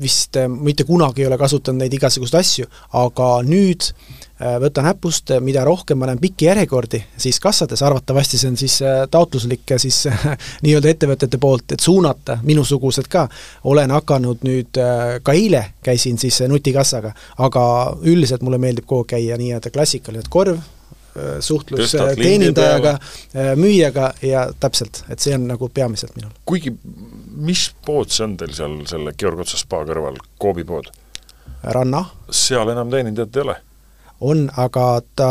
vist 0.00 0.36
äh, 0.36 0.48
mitte 0.48 0.84
kunagi 0.84 1.22
ei 1.22 1.30
ole 1.30 1.38
kasutanud 1.38 1.82
neid 1.82 1.94
igasuguseid 1.96 2.40
asju, 2.40 2.68
aga 3.00 3.28
nüüd 3.46 3.88
äh, 3.88 4.56
võtan 4.62 4.88
äpust, 4.90 5.32
äh, 5.32 5.40
mida 5.44 5.64
rohkem 5.66 6.00
ma 6.00 6.10
näen 6.10 6.20
pikki 6.22 6.48
järjekordi 6.48 7.02
siis 7.16 7.40
kassades, 7.42 7.82
arvatavasti 7.86 8.40
see 8.40 8.50
on 8.52 8.60
siis 8.60 8.78
taotluslik 9.10 9.76
siis 9.82 10.02
nii-öelda 10.66 10.92
ettevõtete 10.92 11.40
poolt, 11.42 11.76
et 11.76 11.84
suunata, 11.84 12.38
minusugused 12.46 13.08
ka, 13.12 13.26
olen 13.64 13.94
hakanud 13.96 14.44
nüüd, 14.46 14.80
ka 15.22 15.36
eile 15.36 15.64
käisin 15.86 16.20
siis 16.20 16.42
nutikassaga, 16.48 17.14
aga 17.48 17.66
üldiselt 18.04 18.44
mulle 18.46 18.60
meeldib 18.62 18.86
kogu 18.86 19.06
aeg 19.06 19.14
käia 19.16 19.40
nii-öelda 19.40 19.72
klassikaline 19.72 20.28
korv, 20.30 20.60
suhtlus 21.40 21.86
Tõstad 21.86 22.18
teenindajaga, 22.20 22.96
müüjaga 23.56 24.10
ja 24.26 24.46
täpselt, 24.60 25.02
et 25.12 25.22
see 25.22 25.34
on 25.36 25.46
nagu 25.50 25.68
peamiselt 25.72 26.16
minul. 26.18 26.34
kuigi, 26.48 26.74
mis 27.36 27.68
pood 27.86 28.12
see 28.12 28.26
on 28.26 28.36
teil 28.40 28.54
seal 28.56 28.78
selle 28.90 29.14
Georg 29.18 29.44
Otsa 29.44 29.60
spa 29.60 29.82
kõrval, 29.88 30.18
Coopi 30.42 30.64
pood? 30.68 30.90
Ranna. 31.76 32.04
seal 32.30 32.70
enam 32.74 32.90
teenindajat 32.92 33.36
ei 33.36 33.46
ole? 33.46 33.56
On, 34.20 34.46
aga 34.56 34.86
ta, 35.16 35.30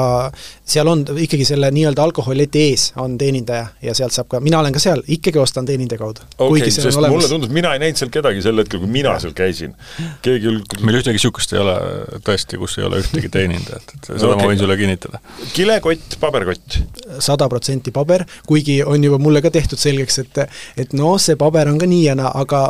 seal 0.66 0.88
on 0.90 1.04
ikkagi 1.22 1.46
selle 1.48 1.72
nii-öelda 1.74 2.04
alkoholileti 2.04 2.62
ees 2.70 2.86
on 3.02 3.18
teenindaja 3.18 3.68
ja 3.82 3.96
sealt 3.98 4.14
saab 4.14 4.30
ka, 4.30 4.42
mina 4.44 4.60
olen 4.60 4.76
ka 4.76 4.82
seal, 4.82 5.02
ikkagi 5.08 5.42
ostan 5.42 5.66
teenindaja 5.66 6.02
kaudu. 6.02 6.26
okei 6.38 6.72
sest 6.72 7.00
mulle 7.02 7.30
tundus, 7.30 7.50
mina 7.54 7.74
ei 7.74 7.82
näinud 7.82 8.00
seal 8.02 8.12
kedagi 8.14 8.44
sel 8.46 8.62
hetkel, 8.62 8.84
kui 8.84 8.92
mina 8.92 9.16
seal 9.22 9.34
käisin. 9.38 9.74
keegi 10.26 10.46
küll 10.46 10.86
meil 10.86 11.00
ühtegi 11.00 11.18
niisugust 11.18 11.56
ei 11.56 11.62
ole 11.64 11.76
tõesti, 12.26 12.60
kus 12.62 12.78
ei 12.80 12.86
ole 12.90 13.02
ühtegi 13.02 13.32
teenindajat, 13.34 13.96
et 13.98 14.12
seda 14.12 14.32
okay. 14.34 14.44
ma 14.44 14.52
võin 14.52 14.62
sulle 14.62 14.78
kinnitada. 14.80 15.22
kilekott, 15.56 16.20
paberkott? 16.22 16.80
sada 17.26 17.50
protsenti 17.50 17.94
paber, 17.96 18.26
kuigi 18.46 18.82
on 18.84 19.04
juba 19.04 19.20
mulle 19.22 19.42
ka 19.46 19.54
tehtud 19.54 19.82
selgeks, 19.82 20.22
et 20.26 20.44
et 20.86 20.94
noh, 20.98 21.18
see 21.22 21.40
paber 21.40 21.72
on 21.72 21.82
ka 21.82 21.90
nii 21.90 22.04
ja 22.06 22.18
naa, 22.18 22.32
aga 22.46 22.68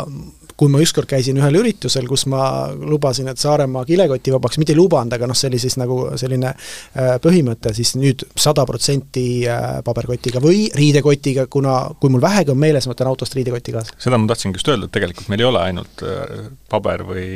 kui 0.60 0.72
ma 0.72 0.80
ükskord 0.84 1.08
käisin 1.10 1.38
ühel 1.40 1.58
üritusel, 1.60 2.08
kus 2.08 2.26
ma 2.32 2.72
lubasin, 2.76 3.28
et 3.32 3.42
Saaremaa 3.42 3.84
kilekoti 3.88 4.34
vabaks, 4.36 4.60
mitte 4.62 4.72
ei 4.74 4.80
lubanud, 4.80 5.14
aga 5.16 5.28
noh, 5.28 5.38
see 5.38 5.50
oli 5.52 5.60
siis 5.62 5.76
nagu 5.80 5.98
selline 6.20 6.52
äh, 6.52 7.16
põhimõte, 7.24 7.74
siis 7.76 7.96
nüüd 8.00 8.24
sada 8.40 8.64
protsenti 8.68 9.26
äh, 9.52 9.82
paberkotiga 9.86 10.40
või 10.44 10.70
riidekotiga, 10.76 11.48
kuna 11.52 11.76
kui 12.00 12.14
mul 12.14 12.24
vähegi 12.24 12.54
on 12.56 12.62
meeles, 12.62 12.88
ma 12.88 12.96
võtan 12.96 13.12
autost 13.12 13.36
riidekoti 13.36 13.76
kaasa. 13.76 13.98
seda 14.02 14.20
ma 14.22 14.32
tahtsingi 14.32 14.62
just 14.62 14.72
öelda, 14.72 14.88
et 14.88 14.96
tegelikult 14.96 15.30
meil 15.34 15.44
ei 15.44 15.50
ole 15.50 15.62
ainult 15.66 16.06
äh, 16.08 16.48
paber 16.72 17.04
või, 17.10 17.28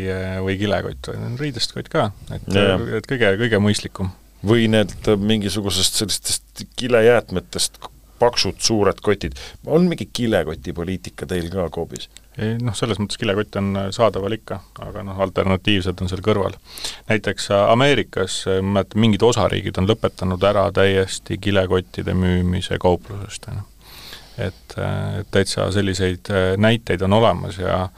või 0.46 0.58
kilekott, 0.62 1.12
vaid 1.12 1.28
on 1.28 1.38
riidest 1.42 1.76
kott 1.76 1.92
ka, 1.92 2.10
et, 2.32 2.50
et 3.02 3.10
kõige, 3.10 3.36
kõige 3.44 3.64
mõistlikum. 3.64 4.16
või 4.48 4.70
need 4.72 4.96
mingisugusest 5.20 6.00
sellistest 6.00 6.68
kilejäätmetest 6.80 7.82
paksud 8.20 8.60
suured 8.64 9.00
kotid, 9.04 9.36
on 9.68 9.88
mingi 9.92 10.10
kilekotipoliitika 10.14 11.28
teil 11.28 11.52
ka 11.52 11.70
Coopis? 11.74 12.08
Ei 12.40 12.58
noh, 12.64 12.76
selles 12.78 13.00
mõttes 13.02 13.20
kilekott 13.20 13.58
on 13.60 13.72
äh, 13.78 13.88
saadaval 13.96 14.36
ikka, 14.38 14.60
aga 14.86 15.04
noh, 15.06 15.18
alternatiivsed 15.26 16.04
on 16.04 16.12
seal 16.12 16.22
kõrval. 16.26 16.56
näiteks 17.10 17.50
äh, 17.56 17.66
Ameerikas, 17.74 18.42
äh, 18.48 18.62
ma 18.62 18.80
mäletan, 18.80 19.02
mingid 19.04 19.26
osariigid 19.26 19.80
on 19.82 19.90
lõpetanud 19.90 20.46
ära 20.48 20.70
täiesti 20.76 21.40
kilekottide 21.42 22.16
müümise 22.18 22.80
kauplusest, 22.82 23.50
on 23.52 23.60
ju. 23.60 23.68
et, 24.48 24.78
et 25.20 25.32
täitsa 25.32 25.68
selliseid 25.76 26.32
näiteid 26.58 27.02
on 27.08 27.20
olemas 27.20 27.60
ja 27.60 27.90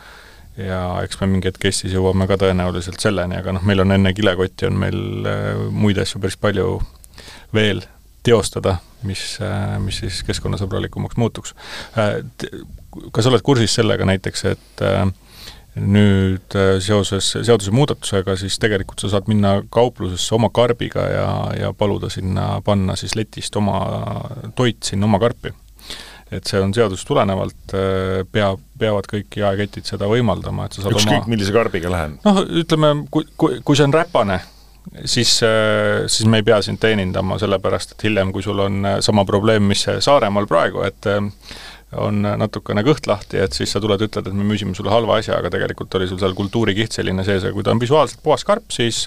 ja 0.58 0.82
eks 1.02 1.20
me 1.22 1.30
mingi 1.32 1.48
hetk 1.48 1.64
Eestis 1.66 1.94
jõuame 1.96 2.26
ka 2.28 2.36
tõenäoliselt 2.42 3.00
selleni, 3.00 3.38
aga 3.40 3.54
noh, 3.56 3.64
meil 3.66 3.86
on 3.86 3.96
enne 3.96 4.12
kilekotti, 4.14 4.68
on 4.68 4.82
meil 4.82 5.30
muid 5.72 6.02
asju 6.02 6.20
päris 6.22 6.36
palju 6.38 6.74
veel 7.56 7.80
teostada, 8.26 8.76
mis, 9.08 9.24
mis 9.82 10.02
siis 10.04 10.20
keskkonnasõbralikumaks 10.28 11.18
muutuks 11.18 11.56
kas 13.14 13.28
oled 13.30 13.44
kursis 13.46 13.76
sellega 13.80 14.06
näiteks, 14.08 14.46
et 14.52 14.84
äh, 14.86 15.06
nüüd 15.80 16.56
äh, 16.60 16.76
seoses 16.84 17.32
seadusemuudatusega 17.38 18.36
siis 18.40 18.60
tegelikult 18.62 19.04
sa 19.04 19.12
saad 19.14 19.30
minna 19.32 19.58
kauplusesse 19.72 20.36
oma 20.36 20.52
karbiga 20.54 21.08
ja, 21.08 21.28
ja 21.62 21.74
paluda 21.78 22.12
sinna 22.12 22.54
panna 22.66 22.98
siis 23.00 23.16
letist 23.16 23.56
oma 23.60 23.82
toit 24.56 24.84
sinna 24.84 25.08
oma 25.08 25.22
karpi. 25.22 25.54
et 26.32 26.48
see 26.48 26.62
on 26.64 26.72
seadusest 26.72 27.08
tulenevalt, 27.10 27.74
peab, 28.32 28.62
peavad 28.80 29.08
kõik 29.12 29.36
jaeketid 29.36 29.90
seda 29.90 30.08
võimaldama, 30.08 30.66
et 30.66 30.78
sa 30.78 30.86
saad 30.86 30.96
ükskõik 30.96 31.26
oma 31.26 31.34
millise 31.34 31.52
karbiga 31.56 31.92
lähen. 31.92 32.18
noh, 32.24 32.40
ütleme, 32.62 32.94
kui, 33.12 33.28
kui, 33.36 33.58
kui 33.68 33.76
see 33.76 33.84
on 33.90 33.96
räpane, 33.96 34.38
siis, 35.04 35.34
siis 35.42 36.30
me 36.32 36.40
ei 36.40 36.48
pea 36.48 36.62
sind 36.64 36.80
teenindama, 36.80 37.36
sellepärast 37.40 37.98
et 37.98 38.08
hiljem, 38.08 38.32
kui 38.32 38.48
sul 38.48 38.64
on 38.64 38.88
sama 39.04 39.28
probleem, 39.28 39.68
mis 39.74 39.84
Saaremaal 40.00 40.48
praegu, 40.48 40.86
et 40.88 41.12
on 41.98 42.22
natukene 42.24 42.84
kõht 42.88 43.08
lahti, 43.10 43.40
et 43.44 43.56
siis 43.56 43.72
sa 43.74 43.82
tuled, 43.84 44.02
ütled, 44.08 44.28
et 44.28 44.36
me 44.36 44.46
müüsime 44.48 44.76
sulle 44.78 44.94
halva 44.94 45.18
asja, 45.20 45.38
aga 45.38 45.52
tegelikult 45.52 46.00
oli 46.00 46.08
sul 46.08 46.20
seal 46.22 46.36
kultuurikiht 46.38 46.96
selline 46.96 47.26
sees 47.28 47.44
ja 47.44 47.52
kui 47.52 47.66
ta 47.68 47.74
on 47.74 47.82
visuaalselt 47.82 48.22
puhas 48.24 48.46
karp, 48.48 48.70
siis 48.72 49.04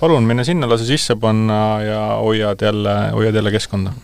palun 0.00 0.28
mine 0.28 0.44
sinna, 0.44 0.68
lase 0.68 0.88
sisse 0.88 1.16
panna 1.20 1.60
ja 1.84 2.02
hoiad 2.20 2.64
jälle, 2.68 2.96
hoiad 3.16 3.40
jälle 3.40 3.54
keskkonda. 3.54 3.94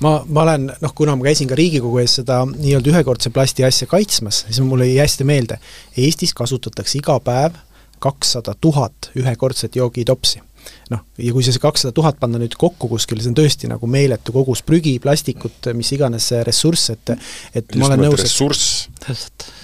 Ma, 0.00 0.12
ma 0.28 0.42
olen, 0.42 0.70
noh, 0.80 0.92
kuna 0.96 1.16
ma 1.18 1.26
käisin 1.26 1.48
ka 1.50 1.58
Riigikogu 1.58 2.00
ees 2.00 2.14
seda 2.22 2.42
nii-öelda 2.48 2.94
ühekordse 2.94 3.32
plasti 3.34 3.66
asja 3.66 3.88
kaitsmas, 3.90 4.44
siis 4.46 4.62
mulle 4.64 4.86
jäi 4.88 5.02
hästi 5.02 5.26
meelde, 5.28 5.58
Eestis 5.98 6.32
kasutatakse 6.36 6.98
iga 7.02 7.18
päev 7.24 7.58
kakssada 8.00 8.54
tuhat 8.60 9.10
ühekordset 9.18 9.76
joogitopsi 9.76 10.40
noh, 10.90 11.02
ja 11.22 11.32
kui 11.34 11.44
see 11.46 11.60
kakssada 11.62 11.94
tuhat 11.94 12.18
panna 12.20 12.40
nüüd 12.40 12.56
kokku 12.58 12.88
kuskil, 12.90 13.20
see 13.22 13.30
on 13.30 13.36
tõesti 13.38 13.70
nagu 13.70 13.88
meeletu 13.90 14.34
kogus 14.34 14.62
prügi, 14.66 14.96
plastikut, 15.02 15.70
mis 15.78 15.92
iganes 15.96 16.30
ressurss, 16.46 16.90
et 16.94 17.14
et 17.54 17.64
Just 17.64 17.78
ma 17.80 17.90
olen 17.90 18.04
nõus, 18.06 18.18
et 18.18 18.26
ressurss, 18.26 18.88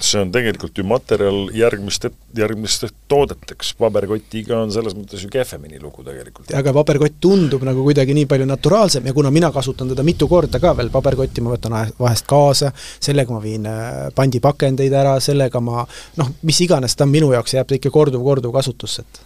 see 0.00 0.22
on 0.22 0.32
tegelikult 0.34 0.78
ju 0.78 0.86
materjal 0.86 1.50
järgmiste, 1.56 2.12
järgmiste 2.36 2.90
toodeteks, 3.10 3.74
paberkotiga 3.80 4.60
on 4.62 4.72
selles 4.74 4.96
mõttes 4.98 5.22
ju 5.24 5.30
kehvemini 5.32 5.80
lugu 5.82 6.06
tegelikult. 6.06 6.52
aga 6.54 6.74
paberkott 6.76 7.20
tundub 7.22 7.66
nagu 7.66 7.84
kuidagi 7.86 8.14
nii 8.16 8.30
palju 8.30 8.48
naturaalsem 8.48 9.06
ja 9.06 9.14
kuna 9.16 9.32
mina 9.34 9.50
kasutan 9.54 9.90
teda 9.92 10.06
mitu 10.06 10.30
korda 10.30 10.62
ka 10.62 10.76
veel, 10.78 10.92
paberkotti 10.94 11.44
ma 11.44 11.54
võtan 11.56 11.78
vahest 11.98 12.26
kaasa, 12.30 12.72
sellega 13.00 13.34
ma 13.34 13.42
viin 13.42 13.66
äh, 13.70 14.08
pandipakendeid 14.14 14.94
ära, 14.94 15.18
sellega 15.20 15.60
ma 15.60 15.86
noh, 16.20 16.34
mis 16.46 16.60
iganes 16.62 16.94
ta 16.96 17.06
on 17.06 17.14
minu 17.14 17.32
jaoks, 17.34 17.58
jääb 17.58 17.70
ta 17.70 17.78
ikka 17.78 17.94
korduv-korduv 17.94 18.54
kasutusse, 18.54 19.02
et 19.02 19.24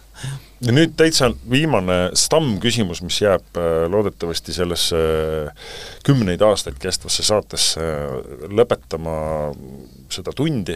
ja 0.61 0.73
nüüd 0.75 0.93
täitsa 0.99 1.31
viimane 1.49 2.11
stammküsimus, 2.17 3.01
mis 3.05 3.21
jääb 3.23 3.59
äh, 3.59 3.85
loodetavasti 3.91 4.53
sellesse 4.55 4.99
äh, 4.99 5.69
kümneid 6.05 6.43
aastaid 6.45 6.77
kestvasse 6.81 7.25
saatesse 7.25 7.81
äh, 7.81 8.49
lõpetama 8.51 9.15
seda 10.11 10.33
tundi, 10.35 10.75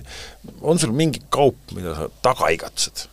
on 0.62 0.80
sul 0.82 0.96
mingi 0.96 1.22
kaup, 1.30 1.60
mida 1.78 1.98
sa 1.98 2.10
taga 2.26 2.54
igatsed? 2.56 3.10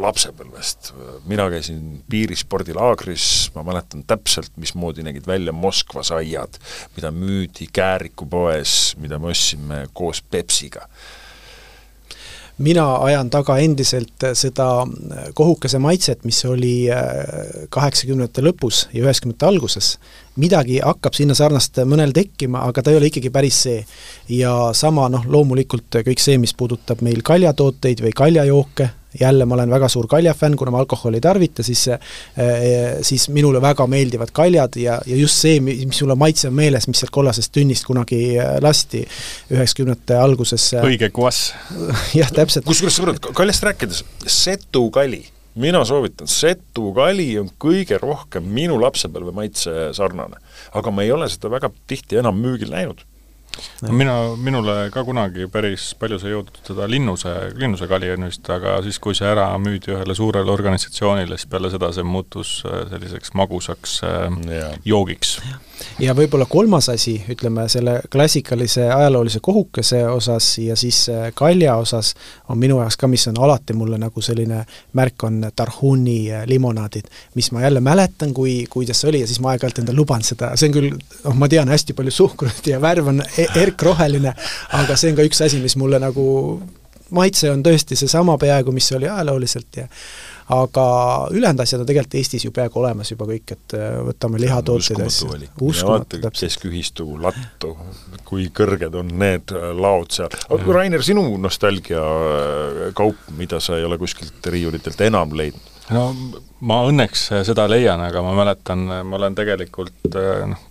lapsepõlvest, 0.00 0.88
mina 1.30 1.44
käisin 1.52 2.00
piirispordilaagris, 2.10 3.26
ma 3.54 3.62
mäletan 3.62 4.00
täpselt, 4.08 4.50
mismoodi 4.58 5.04
nägid 5.06 5.28
välja 5.28 5.52
Moskvas 5.54 6.10
aiad, 6.16 6.56
mida 6.96 7.12
müüdi 7.14 7.68
Kääriku 7.70 8.26
poes, 8.26 8.96
mida 8.98 9.20
me 9.22 9.30
ostsime 9.30 9.84
koos 9.94 10.24
Pepsiga 10.26 10.88
mina 12.58 12.84
ajan 13.02 13.30
taga 13.30 13.56
endiselt 13.58 14.26
seda 14.38 14.86
kohukese 15.34 15.78
maitset, 15.82 16.24
mis 16.24 16.38
oli 16.46 16.86
kaheksakümnendate 17.74 18.44
lõpus 18.46 18.84
ja 18.92 19.04
üheksakümnendate 19.04 19.48
alguses. 19.48 19.98
midagi 20.36 20.80
hakkab 20.82 21.14
sinna 21.14 21.34
sarnast 21.34 21.78
mõnel 21.86 22.12
tekkima, 22.14 22.64
aga 22.66 22.82
ta 22.82 22.90
ei 22.90 22.96
ole 22.98 23.06
ikkagi 23.10 23.30
päris 23.30 23.62
see. 23.66 23.84
ja 24.28 24.72
sama 24.72 25.08
noh, 25.08 25.26
loomulikult 25.26 26.02
kõik 26.06 26.20
see, 26.20 26.38
mis 26.38 26.54
puudutab 26.54 27.02
meil 27.02 27.22
kaljatooteid 27.22 28.02
või 28.02 28.12
kaljajooke, 28.12 28.90
jälle 29.20 29.44
ma 29.46 29.54
olen 29.54 29.70
väga 29.70 29.88
suur 29.88 30.06
kaljafänn, 30.10 30.56
kuna 30.56 30.70
ma 30.74 30.80
alkoholi 30.82 31.20
ei 31.20 31.24
tarvita, 31.24 31.62
siis 31.62 31.84
siis 33.02 33.28
minule 33.28 33.60
väga 33.62 33.86
meeldivad 33.90 34.32
kaljad 34.34 34.76
ja, 34.80 34.98
ja 35.06 35.16
just 35.16 35.40
see, 35.42 35.60
mis 35.60 35.98
sulle 35.98 36.16
maitse 36.18 36.48
on 36.48 36.56
meeles, 36.58 36.88
mis 36.88 37.02
sealt 37.02 37.12
kollasest 37.14 37.52
tünnist 37.54 37.86
kunagi 37.86 38.20
lasti 38.62 39.04
üheksakümnendate 39.52 40.18
alguses. 40.18 40.70
õige 40.82 41.10
kvass. 41.14 41.52
jah, 42.20 42.32
täpselt. 42.34 42.66
kusjuures 42.68 42.98
sõbrad, 42.98 43.22
kaljast 43.36 43.66
rääkides, 43.68 44.04
Setu 44.26 44.88
kali, 44.94 45.22
mina 45.60 45.84
soovitan, 45.88 46.30
Setu 46.30 46.90
kali 46.96 47.30
on 47.40 47.50
kõige 47.60 47.98
rohkem 48.02 48.46
minu 48.56 48.78
lapsepõlve 48.82 49.34
maitse 49.36 49.90
sarnane. 49.96 50.40
aga 50.74 50.90
ma 50.90 51.06
ei 51.06 51.12
ole 51.14 51.28
seda 51.30 51.52
väga 51.52 51.70
tihti 51.86 52.22
enam 52.22 52.40
müügil 52.40 52.72
näinud 52.74 53.04
mina, 53.90 54.14
minule 54.36 54.90
ka 54.94 55.04
kunagi 55.04 55.46
päris 55.52 55.90
palju 55.98 56.18
sai 56.20 56.32
jõudnud 56.32 56.60
seda 56.66 56.86
linnuse, 56.90 57.32
linnuse 57.58 57.88
kaljonist, 57.90 58.48
aga 58.52 58.78
siis, 58.84 58.98
kui 59.02 59.16
see 59.16 59.28
ära 59.28 59.46
müüdi 59.60 59.92
ühele 59.94 60.16
suurele 60.16 60.52
organisatsioonile, 60.52 61.38
siis 61.38 61.50
peale 61.50 61.70
seda 61.72 61.90
see 61.94 62.06
muutus 62.06 62.56
äh, 62.68 62.84
selliseks 62.90 63.34
magusaks. 63.38 64.00
Äh, 64.04 64.78
joogiks. 64.84 65.38
ja 65.98 66.14
võib-olla 66.16 66.46
kolmas 66.50 66.88
asi, 66.92 67.16
ütleme 67.30 67.66
selle 67.68 67.98
klassikalise 68.10 68.86
ajaloolise 68.92 69.40
kohukese 69.44 70.04
osas 70.08 70.52
ja 70.62 70.76
siis 70.78 71.04
äh, 71.12 71.28
kalja 71.34 71.76
osas 71.76 72.14
on 72.48 72.58
minu 72.58 72.78
jaoks 72.80 72.98
ka, 73.00 73.10
mis 73.10 73.26
on 73.28 73.40
alati 73.42 73.76
mulle 73.76 73.98
nagu 74.00 74.22
selline 74.22 74.64
märk, 74.92 75.26
on 75.26 75.42
Tarhuni 75.56 76.46
limonaadid, 76.46 77.10
mis 77.34 77.50
ma 77.52 77.64
jälle 77.64 77.80
mäletan, 77.84 78.34
kui, 78.34 78.64
kuidas 78.70 79.02
see 79.02 79.10
oli 79.10 79.22
ja 79.24 79.28
siis 79.30 79.40
ma 79.42 79.54
aeg-ajalt 79.54 79.82
endale 79.82 79.98
luban 79.98 80.24
seda, 80.26 80.54
see 80.58 80.70
on 80.70 80.76
küll, 80.78 80.94
noh, 81.24 81.38
ma 81.38 81.48
tean 81.50 81.70
hästi 81.70 81.96
palju 81.96 82.14
suhkrut 82.14 82.70
ja 82.70 82.80
värv 82.82 83.12
on 83.14 83.22
e 83.44 83.64
erkroheline, 83.64 84.34
aga 84.80 84.96
see 84.96 85.12
on 85.12 85.20
ka 85.20 85.28
üks 85.28 85.44
asi, 85.44 85.60
mis 85.62 85.76
mulle 85.80 86.00
nagu 86.02 86.24
maitse 87.14 87.50
on 87.52 87.62
tõesti 87.64 87.98
seesama 87.98 88.38
peaaegu, 88.40 88.72
mis 88.74 88.90
oli 88.96 89.08
ajalooliselt 89.08 89.82
ja 89.82 89.88
aga 90.48 90.84
ülejäänud 91.30 91.60
asjad 91.60 91.80
on 91.80 91.86
tegelikult 91.86 92.14
Eestis 92.14 92.44
ju 92.44 92.52
peaaegu 92.52 92.80
olemas 92.80 93.10
juba 93.10 93.26
kõik, 93.28 93.54
et 93.56 93.76
äh, 93.78 93.94
võtame 94.08 94.40
lihatooted 94.42 95.00
ja 95.00 95.06
asju. 95.08 95.30
uskumatu 95.60 96.20
täpselt. 96.20 96.50
keskühistu 96.50 97.06
lattu, 97.22 97.72
kui 98.28 98.50
kõrged 98.52 98.96
on 99.00 99.14
need 99.20 99.54
äh, 99.56 99.70
laod 99.72 100.12
seal. 100.12 100.34
Rainer, 100.68 101.04
sinu 101.04 101.24
nostalgiakaup, 101.40 103.22
äh, 103.28 103.38
mida 103.38 103.60
sa 103.60 103.78
ei 103.78 103.88
ole 103.88 103.98
kuskilt 104.00 104.44
riiulitelt 104.52 105.00
enam 105.08 105.32
leidnud? 105.36 105.72
no 105.92 106.06
ma 106.64 106.78
õnneks 106.88 107.26
seda 107.44 107.66
leian, 107.68 108.00
aga 108.00 108.22
ma 108.24 108.36
mäletan, 108.36 108.86
ma 109.04 109.18
olen 109.18 109.34
tegelikult 109.36 110.14
noh, 110.48 110.62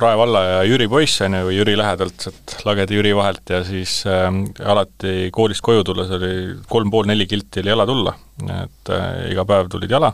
Rae 0.00 0.16
valla 0.18 0.42
ja 0.44 0.62
Jüri 0.66 0.88
poiss, 0.90 1.20
on 1.24 1.36
ju, 1.36 1.44
või 1.48 1.58
Jüri 1.58 1.76
lähedalt 1.78 2.24
sealt 2.24 2.56
Lagedi 2.66 2.98
Jüri 2.98 3.12
vahelt 3.16 3.52
ja 3.52 3.62
siis 3.66 4.00
äh, 4.08 4.28
alati 4.64 5.30
koolist 5.34 5.64
koju 5.64 5.84
tulles 5.86 6.10
oli 6.16 6.32
kolm 6.70 6.90
pool 6.92 7.08
neli 7.10 7.26
kilti 7.30 7.62
oli 7.62 7.72
jala 7.72 7.86
tulla, 7.88 8.14
et 8.62 8.92
äh, 8.92 9.06
iga 9.32 9.46
päev 9.48 9.70
tulid 9.72 9.92
jala. 9.92 10.12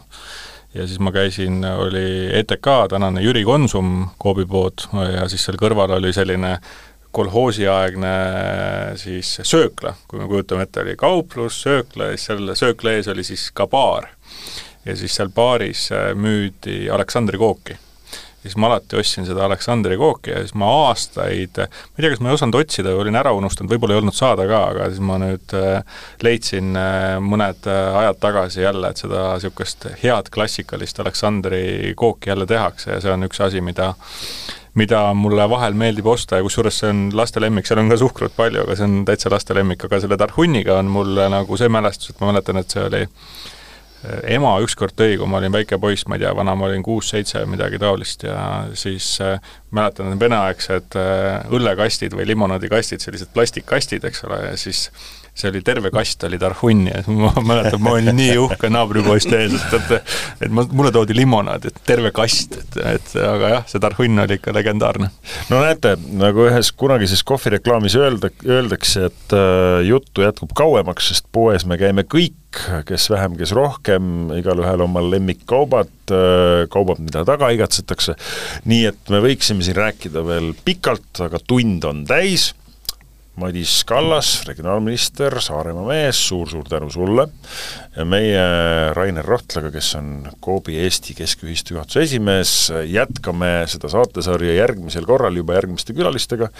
Ja 0.76 0.84
siis 0.86 1.00
ma 1.00 1.08
käisin, 1.10 1.62
oli 1.64 2.28
ETK, 2.36 2.66
tänane 2.92 3.22
Jüri 3.24 3.40
Konsum, 3.44 4.10
Coopi 4.20 4.44
pood, 4.46 4.84
ja 5.14 5.24
siis 5.32 5.46
seal 5.46 5.56
kõrval 5.58 5.96
oli 5.96 6.12
selline 6.12 6.58
kolhoosiaegne 7.16 8.12
siis 9.00 9.38
söökla, 9.48 9.94
kui 10.06 10.20
me 10.20 10.28
kujutame 10.28 10.68
ette, 10.68 10.84
oli 10.84 10.94
kauplus, 11.00 11.62
söökla 11.64 12.10
ja 12.10 12.18
siis 12.18 12.28
seal 12.28 12.54
söökla 12.60 12.98
ees 12.98 13.08
oli 13.08 13.24
siis 13.24 13.48
ka 13.56 13.66
baar. 13.66 14.12
ja 14.84 14.96
siis 14.96 15.16
seal 15.16 15.32
baaris 15.34 15.88
äh, 15.92 16.12
müüdi 16.14 16.86
Aleksandri 16.92 17.40
kooki 17.40 17.78
siis 18.42 18.56
ma 18.56 18.68
alati 18.70 18.98
ostsin 19.00 19.26
seda 19.26 19.44
Aleksandri 19.46 19.96
kooki 19.98 20.30
ja 20.30 20.42
siis 20.44 20.54
ma 20.58 20.68
aastaid, 20.88 21.58
ma 21.58 21.98
ei 21.98 22.04
tea, 22.04 22.12
kas 22.12 22.22
ma 22.22 22.30
ei 22.30 22.38
osanud 22.38 22.60
otsida 22.60 22.92
või 22.94 23.06
olin 23.06 23.18
ära 23.20 23.32
unustanud, 23.36 23.72
võib-olla 23.72 23.96
ei 23.96 24.02
olnud 24.02 24.16
saada 24.16 24.46
ka, 24.50 24.60
aga 24.72 24.90
siis 24.92 25.02
ma 25.04 25.18
nüüd 25.22 25.56
äh, 25.58 25.98
leidsin 26.24 26.78
äh, 26.78 27.16
mõned 27.24 27.68
äh, 27.68 27.98
ajad 28.02 28.22
tagasi 28.22 28.62
jälle, 28.62 28.92
et 28.92 29.02
seda 29.02 29.24
niisugust 29.34 29.88
head 30.02 30.30
klassikalist 30.34 31.02
Aleksandri 31.02 31.92
kooki 31.98 32.32
jälle 32.32 32.46
tehakse 32.46 32.94
ja 32.94 33.02
see 33.02 33.12
on 33.12 33.26
üks 33.28 33.42
asi, 33.44 33.64
mida 33.64 33.94
mida 34.78 35.00
mulle 35.16 35.48
vahel 35.50 35.74
meeldib 35.74 36.06
osta 36.06 36.38
ja 36.38 36.44
kusjuures 36.46 36.76
see 36.82 36.90
on 36.92 37.06
laste 37.18 37.40
lemmik, 37.42 37.66
seal 37.66 37.80
on 37.82 37.90
ka 37.90 37.98
suhkrut 37.98 38.36
palju, 38.36 38.62
aga 38.62 38.76
see 38.78 38.86
on 38.86 39.00
täitsa 39.08 39.32
laste 39.32 39.56
lemmik, 39.56 39.82
aga 39.88 39.98
selle 40.04 40.18
Tarhuniga 40.20 40.78
on 40.78 40.92
mul 40.92 41.18
nagu 41.32 41.58
see 41.58 41.70
mälestus, 41.72 42.12
et 42.12 42.20
ma 42.22 42.30
mäletan, 42.30 42.60
et 42.60 42.70
see 42.70 42.84
oli 42.84 43.00
ema 44.30 44.52
ükskord 44.62 44.94
tõi, 44.98 45.16
kui 45.18 45.26
ma 45.26 45.40
olin 45.40 45.54
väike 45.54 45.78
poiss, 45.82 46.06
ma 46.06 46.18
ei 46.18 46.22
tea, 46.22 46.30
vana 46.36 46.54
ma 46.58 46.68
olin 46.68 46.84
kuus-seitse 46.86 47.42
midagi 47.50 47.80
taolist 47.82 48.22
ja 48.28 48.40
siis 48.78 49.08
äh, 49.24 49.40
mäletan, 49.74 50.12
veneaegsed 50.20 50.98
äh, 50.98 51.48
õllekastid 51.54 52.14
või 52.14 52.28
limonaadikastid, 52.30 53.02
sellised 53.02 53.32
plastikkastid, 53.34 54.06
eks 54.06 54.22
ole, 54.28 54.38
ja 54.52 54.54
siis 54.60 54.86
see 55.38 55.50
oli 55.52 55.62
terve 55.62 55.90
kast 55.94 56.24
oli 56.26 56.38
Tarhuni 56.40 56.90
ja 56.90 57.02
ma 57.06 57.32
mäletan, 57.50 57.80
ma 57.82 57.94
olin 57.96 58.16
nii 58.18 58.36
uhke 58.42 58.70
naabripoiste 58.72 59.42
ees, 59.44 59.54
et, 59.58 59.76
et 59.78 60.46
et 60.46 60.54
ma, 60.54 60.64
mulle 60.72 60.92
toodi 60.94 61.16
limonaad, 61.16 61.68
et 61.70 61.80
terve 61.86 62.10
kast, 62.14 62.56
et, 62.58 62.78
et 62.94 63.14
aga 63.22 63.52
jah, 63.54 63.68
see 63.70 63.82
Tarhun 63.82 64.24
oli 64.24 64.38
ikka 64.38 64.54
legendaarne. 64.56 65.10
no 65.52 65.62
näete, 65.62 65.94
nagu 66.18 66.48
ühes 66.48 66.72
kunagises 66.78 67.22
kohvireklaamis 67.28 67.96
öelda, 68.00 68.32
öeldakse, 68.46 69.08
et 69.12 69.36
äh, 69.36 69.80
juttu 69.86 70.26
jätkub 70.26 70.54
kauemaks, 70.58 71.12
sest 71.12 71.28
poes 71.34 71.66
me 71.68 71.78
käime 71.80 72.04
kõik, 72.08 72.36
kes 72.88 73.10
vähem, 73.12 73.36
kes 73.38 73.52
rohkem, 73.54 74.30
igalühel 74.38 74.82
omal 74.86 75.10
lemmikkaubad, 75.12 75.92
äh, 76.10 76.64
kaubad, 76.72 77.02
mida 77.04 77.24
taga 77.28 77.52
igatsetakse, 77.54 78.16
nii 78.68 78.86
et 78.92 79.12
me 79.14 79.22
võiksime 79.24 79.66
siin 79.66 79.78
rääkida 79.78 80.24
veel 80.26 80.54
pikalt, 80.66 81.12
aga 81.28 81.42
tund 81.46 81.86
on 81.86 82.06
täis 82.08 82.52
Madis 83.38 83.84
Kallas, 83.86 84.42
regionaalminister, 84.48 85.38
Saaremaa 85.44 85.86
mees 85.86 86.18
suur,, 86.28 86.48
suur-suur 86.48 86.68
tänu 86.68 86.90
sulle, 86.90 87.26
meie 88.08 88.42
Rainer 88.96 89.26
Rohtlaga, 89.26 89.70
kes 89.74 89.92
on 89.98 90.10
Coopi 90.44 90.78
Eesti 90.82 91.14
Keskühistu 91.18 91.74
juhatuse 91.74 92.04
esimees, 92.06 92.52
jätkame 92.88 93.66
seda 93.70 93.90
saatesarja 93.92 94.54
järgmisel 94.56 95.06
korral 95.08 95.36
juba 95.36 95.58
järgmiste 95.58 95.94
külalistega, 95.96 96.50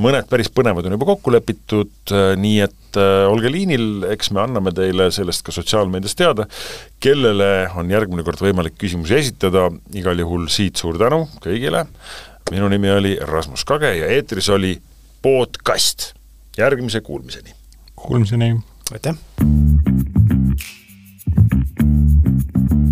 mõned 0.00 0.28
päris 0.30 0.50
põnevad 0.54 0.86
on 0.88 0.96
juba 0.96 1.08
kokku 1.14 1.34
lepitud, 1.34 2.14
nii 2.40 2.60
et 2.66 3.00
äh, 3.00 3.26
olge 3.30 3.52
liinil, 3.52 4.06
eks 4.14 4.32
me 4.34 4.44
anname 4.44 4.74
teile 4.76 5.10
sellest 5.14 5.44
ka 5.46 5.54
sotsiaalmeedias 5.54 6.18
teada, 6.18 6.48
kellele 7.02 7.68
on 7.78 7.90
järgmine 7.92 8.26
kord 8.26 8.42
võimalik 8.44 8.78
küsimusi 8.80 9.18
esitada, 9.18 9.68
igal 9.96 10.20
juhul 10.20 10.48
siit 10.52 10.80
suur 10.80 10.98
tänu 11.00 11.24
kõigile, 11.44 11.86
minu 12.52 12.68
nimi 12.72 12.90
oli 12.92 13.14
Rasmus 13.24 13.64
Kage 13.68 13.94
ja 13.98 14.10
eetris 14.12 14.50
oli 14.52 14.74
podcast. 15.24 16.14
järgmise 16.58 17.00
kuulmiseni. 17.00 17.50
Kuulmiseni. 17.96 18.60
aitäh. 18.92 19.14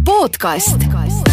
podcast 0.05 1.32